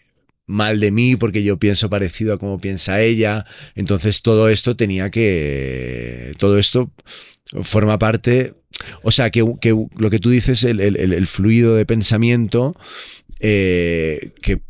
mal 0.45 0.79
de 0.79 0.91
mí 0.91 1.15
porque 1.15 1.43
yo 1.43 1.57
pienso 1.57 1.89
parecido 1.89 2.33
a 2.33 2.37
como 2.39 2.59
piensa 2.59 3.01
ella. 3.01 3.45
Entonces 3.75 4.21
todo 4.21 4.49
esto 4.49 4.75
tenía 4.75 5.09
que... 5.09 6.33
Todo 6.37 6.57
esto 6.57 6.91
forma 7.63 7.99
parte... 7.99 8.53
O 9.03 9.11
sea, 9.11 9.29
que, 9.29 9.45
que 9.61 9.75
lo 9.97 10.09
que 10.09 10.19
tú 10.19 10.31
dices, 10.31 10.63
el, 10.63 10.79
el, 10.79 10.95
el 10.97 11.27
fluido 11.27 11.75
de 11.75 11.85
pensamiento, 11.85 12.75
eh, 13.39 14.31
que 14.41 14.61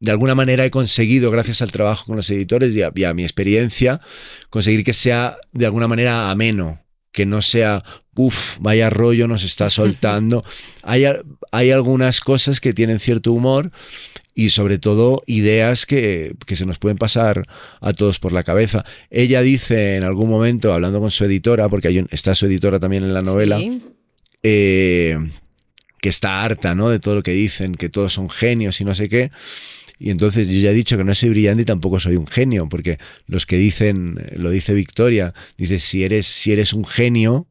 de 0.00 0.10
alguna 0.10 0.34
manera 0.34 0.64
he 0.64 0.70
conseguido, 0.70 1.30
gracias 1.30 1.62
al 1.62 1.72
trabajo 1.72 2.06
con 2.06 2.16
los 2.16 2.28
editores 2.30 2.74
y 2.74 2.82
a, 2.82 2.90
y 2.94 3.04
a, 3.04 3.14
mi 3.14 3.22
experiencia, 3.22 4.00
conseguir 4.48 4.82
que 4.82 4.94
sea 4.94 5.36
de 5.52 5.66
alguna 5.66 5.86
manera 5.86 6.30
ameno, 6.30 6.82
que 7.12 7.26
no 7.26 7.42
sea, 7.42 7.84
uff, 8.16 8.56
vaya 8.60 8.90
rollo 8.90 9.28
nos 9.28 9.44
está 9.44 9.70
soltando. 9.70 10.42
hay, 10.82 11.04
hay 11.52 11.70
algunas 11.70 12.20
cosas 12.20 12.60
que 12.60 12.72
tienen 12.72 12.98
cierto 12.98 13.32
humor, 13.32 13.70
y 14.34 14.50
sobre 14.50 14.78
todo 14.78 15.22
ideas 15.26 15.86
que, 15.86 16.34
que, 16.46 16.56
se 16.56 16.66
nos 16.66 16.78
pueden 16.78 16.98
pasar 16.98 17.46
a 17.80 17.92
todos 17.92 18.18
por 18.18 18.32
la 18.32 18.44
cabeza. 18.44 18.84
Ella 19.10 19.42
dice 19.42 19.96
en 19.96 20.04
algún 20.04 20.30
momento, 20.30 20.72
hablando 20.72 21.00
con 21.00 21.10
su 21.10 21.24
editora, 21.24 21.68
porque 21.68 21.88
hay 21.88 21.98
un, 21.98 22.08
está 22.10 22.34
su 22.34 22.46
editora 22.46 22.78
también 22.78 23.04
en 23.04 23.14
la 23.14 23.22
novela, 23.22 23.58
sí. 23.58 23.82
eh, 24.42 25.18
que 26.00 26.08
está 26.08 26.42
harta 26.42 26.74
¿no? 26.74 26.88
de 26.88 26.98
todo 26.98 27.16
lo 27.16 27.22
que 27.22 27.32
dicen, 27.32 27.74
que 27.74 27.88
todos 27.88 28.12
son 28.12 28.30
genios 28.30 28.80
y 28.80 28.84
no 28.84 28.94
sé 28.94 29.08
qué. 29.08 29.30
Y 29.98 30.10
entonces 30.10 30.48
yo 30.48 30.58
ya 30.58 30.70
he 30.70 30.74
dicho 30.74 30.96
que 30.96 31.04
no 31.04 31.14
soy 31.14 31.28
brillante 31.28 31.62
y 31.62 31.66
tampoco 31.66 32.00
soy 32.00 32.16
un 32.16 32.26
genio, 32.26 32.68
porque 32.70 32.98
los 33.26 33.44
que 33.44 33.56
dicen, 33.56 34.16
lo 34.34 34.48
dice 34.48 34.72
Victoria, 34.72 35.34
dice, 35.58 35.78
si 35.78 36.04
eres, 36.04 36.26
si 36.26 36.52
eres 36.52 36.72
un 36.72 36.86
genio, 36.86 37.46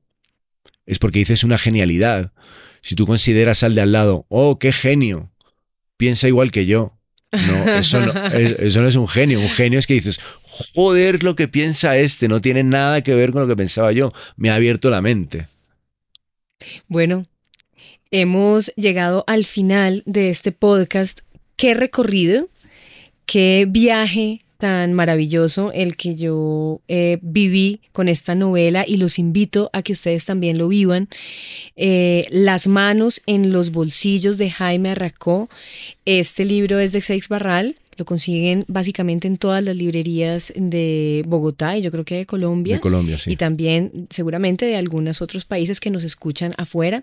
es 0.87 0.97
porque 0.97 1.19
dices 1.19 1.43
una 1.43 1.59
genialidad. 1.59 2.33
Si 2.81 2.95
tú 2.95 3.05
consideras 3.05 3.61
al 3.61 3.75
de 3.75 3.81
al 3.81 3.91
lado, 3.91 4.25
oh, 4.29 4.57
qué 4.57 4.71
genio, 4.71 5.31
piensa 5.99 6.29
igual 6.29 6.49
que 6.51 6.65
yo. 6.65 6.97
No, 7.31 7.73
eso 7.77 7.99
no, 7.99 8.13
eso 8.25 8.81
no 8.81 8.87
es 8.87 8.95
un 8.95 9.07
genio. 9.07 9.41
Un 9.41 9.49
genio 9.49 9.77
es 9.77 9.85
que 9.85 9.95
dices, 9.95 10.19
joder, 10.41 11.23
lo 11.23 11.35
que 11.35 11.49
piensa 11.49 11.97
este 11.97 12.29
no 12.29 12.39
tiene 12.39 12.63
nada 12.63 13.01
que 13.01 13.13
ver 13.13 13.31
con 13.31 13.41
lo 13.41 13.47
que 13.47 13.57
pensaba 13.57 13.91
yo. 13.91 14.13
Me 14.37 14.49
ha 14.49 14.55
abierto 14.55 14.89
la 14.89 15.01
mente. 15.01 15.47
Bueno, 16.87 17.25
hemos 18.11 18.73
llegado 18.77 19.25
al 19.27 19.43
final 19.43 20.03
de 20.05 20.29
este 20.29 20.53
podcast. 20.53 21.19
Qué 21.57 21.73
recorrido, 21.73 22.47
qué 23.25 23.65
viaje 23.67 24.39
tan 24.59 24.91
maravilloso 24.91 25.71
el 25.73 25.95
que 25.95 26.15
yo 26.15 26.81
eh, 26.89 27.17
viví 27.21 27.79
con 27.93 28.09
esta 28.09 28.35
novela 28.35 28.83
y 28.85 28.97
los 28.97 29.17
invito 29.17 29.69
a 29.71 29.83
que 29.83 29.93
ustedes 29.93 30.25
también 30.25 30.57
lo 30.57 30.67
vivan. 30.67 31.07
Eh, 31.77 32.27
Las 32.29 32.67
manos 32.67 33.21
en 33.25 33.53
los 33.53 33.71
bolsillos 33.71 34.37
de 34.37 34.51
Jaime 34.51 34.89
Arracó. 34.89 35.49
Este 36.03 36.43
libro 36.43 36.77
es 36.77 36.91
de 36.91 36.99
Seix 36.99 37.29
Barral. 37.29 37.77
Lo 37.95 38.03
consiguen 38.03 38.65
básicamente 38.67 39.29
en 39.29 39.37
todas 39.37 39.63
las 39.63 39.77
librerías 39.77 40.51
de 40.57 41.23
Bogotá 41.25 41.77
y 41.77 41.81
yo 41.81 41.89
creo 41.89 42.03
que 42.03 42.17
de 42.17 42.25
Colombia. 42.25 42.75
De 42.75 42.81
Colombia, 42.81 43.17
sí. 43.17 43.31
Y 43.31 43.37
también 43.37 44.07
seguramente 44.09 44.65
de 44.65 44.75
algunos 44.75 45.21
otros 45.21 45.45
países 45.45 45.79
que 45.79 45.89
nos 45.89 46.03
escuchan 46.03 46.53
afuera. 46.57 47.01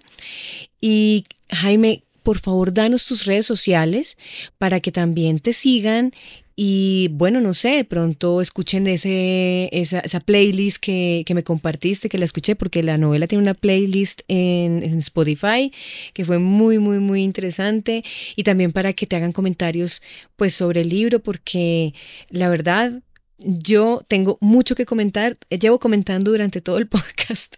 Y 0.79 1.25
Jaime, 1.49 2.03
por 2.23 2.39
favor, 2.39 2.75
danos 2.75 3.07
tus 3.07 3.25
redes 3.25 3.47
sociales 3.47 4.19
para 4.59 4.81
que 4.81 4.93
también 4.93 5.39
te 5.39 5.55
sigan 5.55 6.13
y 6.59 7.09
bueno, 7.13 7.43
no 7.43 7.53
sé, 7.53 7.85
pronto 7.85 8.41
escuchen 8.41 8.87
ese, 8.87 9.69
esa, 9.73 10.01
esa 10.01 10.21
playlist 10.21 10.79
que, 10.83 11.23
que, 11.27 11.35
me 11.35 11.43
compartiste, 11.43 12.09
que 12.09 12.17
la 12.17 12.25
escuché, 12.25 12.57
porque 12.57 12.83
la 12.83 12.97
novela 12.97 13.27
tiene 13.27 13.43
una 13.43 13.53
playlist 13.53 14.23
en, 14.29 14.83
en, 14.83 14.99
Spotify 15.01 15.71
que 16.15 16.25
fue 16.25 16.39
muy, 16.39 16.79
muy, 16.79 16.99
muy 16.99 17.23
interesante. 17.23 18.03
Y 18.37 18.43
también 18.45 18.73
para 18.73 18.95
que 18.95 19.07
te 19.07 19.17
hagan 19.17 19.33
comentarios 19.33 20.01
pues 20.37 20.55
sobre 20.55 20.81
el 20.81 20.89
libro, 20.89 21.21
porque 21.21 21.93
la 22.31 22.49
verdad 22.49 23.03
yo 23.39 24.03
tengo 24.09 24.39
mucho 24.41 24.75
que 24.75 24.87
comentar, 24.87 25.37
llevo 25.51 25.79
comentando 25.79 26.31
durante 26.31 26.63
todo 26.63 26.79
el 26.79 26.87
podcast, 26.89 27.57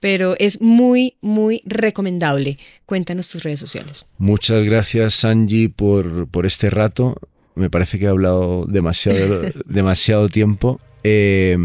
pero 0.00 0.34
es 0.38 0.62
muy, 0.62 1.18
muy 1.20 1.60
recomendable. 1.66 2.58
Cuéntanos 2.86 3.28
tus 3.28 3.42
redes 3.42 3.60
sociales. 3.60 4.06
Muchas 4.16 4.64
gracias, 4.64 5.12
Sanji, 5.12 5.68
por, 5.68 6.26
por 6.28 6.46
este 6.46 6.70
rato 6.70 7.18
me 7.60 7.70
parece 7.70 7.98
que 7.98 8.06
he 8.06 8.08
hablado 8.08 8.64
demasiado, 8.66 9.42
demasiado 9.66 10.28
tiempo. 10.28 10.80
Eh, 11.04 11.56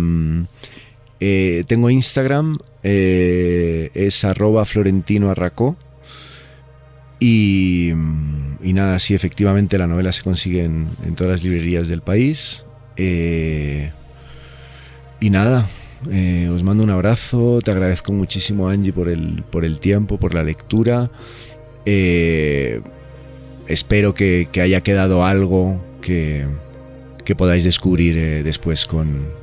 eh, 1.19 1.63
tengo 1.67 1.89
Instagram, 1.89 2.57
eh, 2.83 3.89
es 3.93 4.23
arroba 4.23 4.65
florentino 4.65 5.31
arracó. 5.31 5.77
Y, 7.19 7.91
y, 8.61 8.73
nada, 8.73 8.99
sí, 8.99 9.15
efectivamente 9.15 9.77
la 9.77 9.87
novela 9.87 10.11
se 10.11 10.21
consigue 10.21 10.65
en, 10.65 10.89
en 11.05 11.15
todas 11.15 11.31
las 11.31 11.43
librerías 11.43 11.87
del 11.87 12.01
país. 12.01 12.65
y 12.97 13.89
nada, 15.29 15.67
os 16.53 16.63
mando 16.63 16.83
un 16.83 16.89
abrazo, 16.91 17.61
te 17.63 17.71
agradezco 17.71 18.11
muchísimo 18.11 18.69
Angie 18.69 18.93
por 18.93 19.09
el, 19.09 19.43
por 19.49 19.65
el 19.65 19.79
tiempo, 19.79 20.19
por 20.19 20.33
la 20.33 20.43
lectura. 20.43 21.09
Eh, 21.85 22.81
espero 23.67 24.13
que, 24.13 24.47
haya 24.61 24.81
quedado 24.81 25.25
algo 25.25 25.81
que, 26.01 26.45
podáis 27.37 27.63
descubrir 27.63 28.17
eh, 28.17 28.43
después 28.43 28.85
con, 28.85 29.33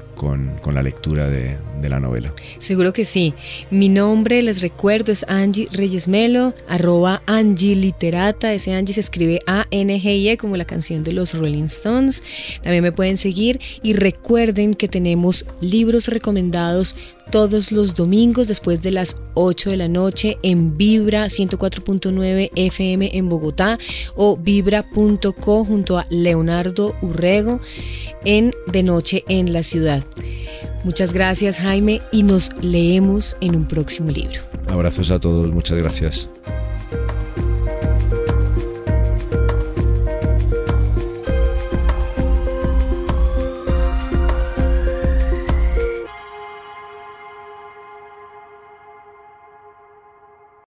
la 0.73 0.83
lectura 0.83 1.29
de, 1.29 1.57
de, 1.81 1.89
la 1.89 1.99
novela. 1.99 2.33
Seguro 2.59 2.93
que 2.93 3.05
sí. 3.05 3.35
Mi 3.71 3.89
nombre, 3.89 4.41
les 4.41 4.63
recuerdo, 4.63 5.11
es 5.11 5.25
Angie 5.29 5.67
Reyes 5.73 6.07
Melo, 6.07 6.55
arroba 6.69 7.23
Angie 7.27 7.75
Literata. 7.75 8.55
Ese 8.55 8.73
Angie 8.73 8.95
se 8.95 9.01
escribe 9.01 9.41
A-N-G-I-E 9.47 10.37
como 10.37 10.57
la 10.57 10.65
canción 10.65 11.03
de 11.03 11.13
los 11.13 11.37
Rolling 11.37 11.65
Stones. 11.65 12.23
También 12.63 12.85
me 12.85 12.93
pueden 12.93 13.17
seguir 13.17 13.61
y 13.83 13.95
recuerden 13.95 14.75
que 14.75 14.87
tenemos 14.87 15.45
libros 15.61 16.07
recomendados 16.07 16.97
todos 17.31 17.73
los 17.73 17.95
domingos 17.95 18.49
después 18.49 18.83
de 18.83 18.91
las 18.93 19.17
8 19.35 19.71
de 19.71 19.77
la 19.77 19.89
noche 19.89 20.39
en 20.43 20.77
Vibra 20.77 21.27
104.9 21.27 22.51
FM 22.55 23.17
en 23.17 23.29
Bogotá 23.29 23.79
o 24.15 24.37
vibra.co 24.37 25.65
junto 25.65 25.99
a 25.99 26.07
Leonardo 26.11 26.95
Urrego 27.03 27.61
en 28.25 28.53
De 28.67 28.83
Noche 28.83 29.25
en 29.29 29.53
la 29.53 29.63
Ciudad. 29.63 30.05
Muchas 30.85 31.13
gracias 31.13 31.59
Jaime 31.59 32.03
y 32.11 32.23
nos 32.25 32.51
leemos 32.63 33.37
en 33.41 33.55
un 33.55 33.67
próximo 33.67 34.11
libro. 34.11 34.41
Abrazos 34.69 35.11
a 35.11 35.21
todos, 35.21 35.53
muchas 35.53 35.79
gracias. 35.79 36.29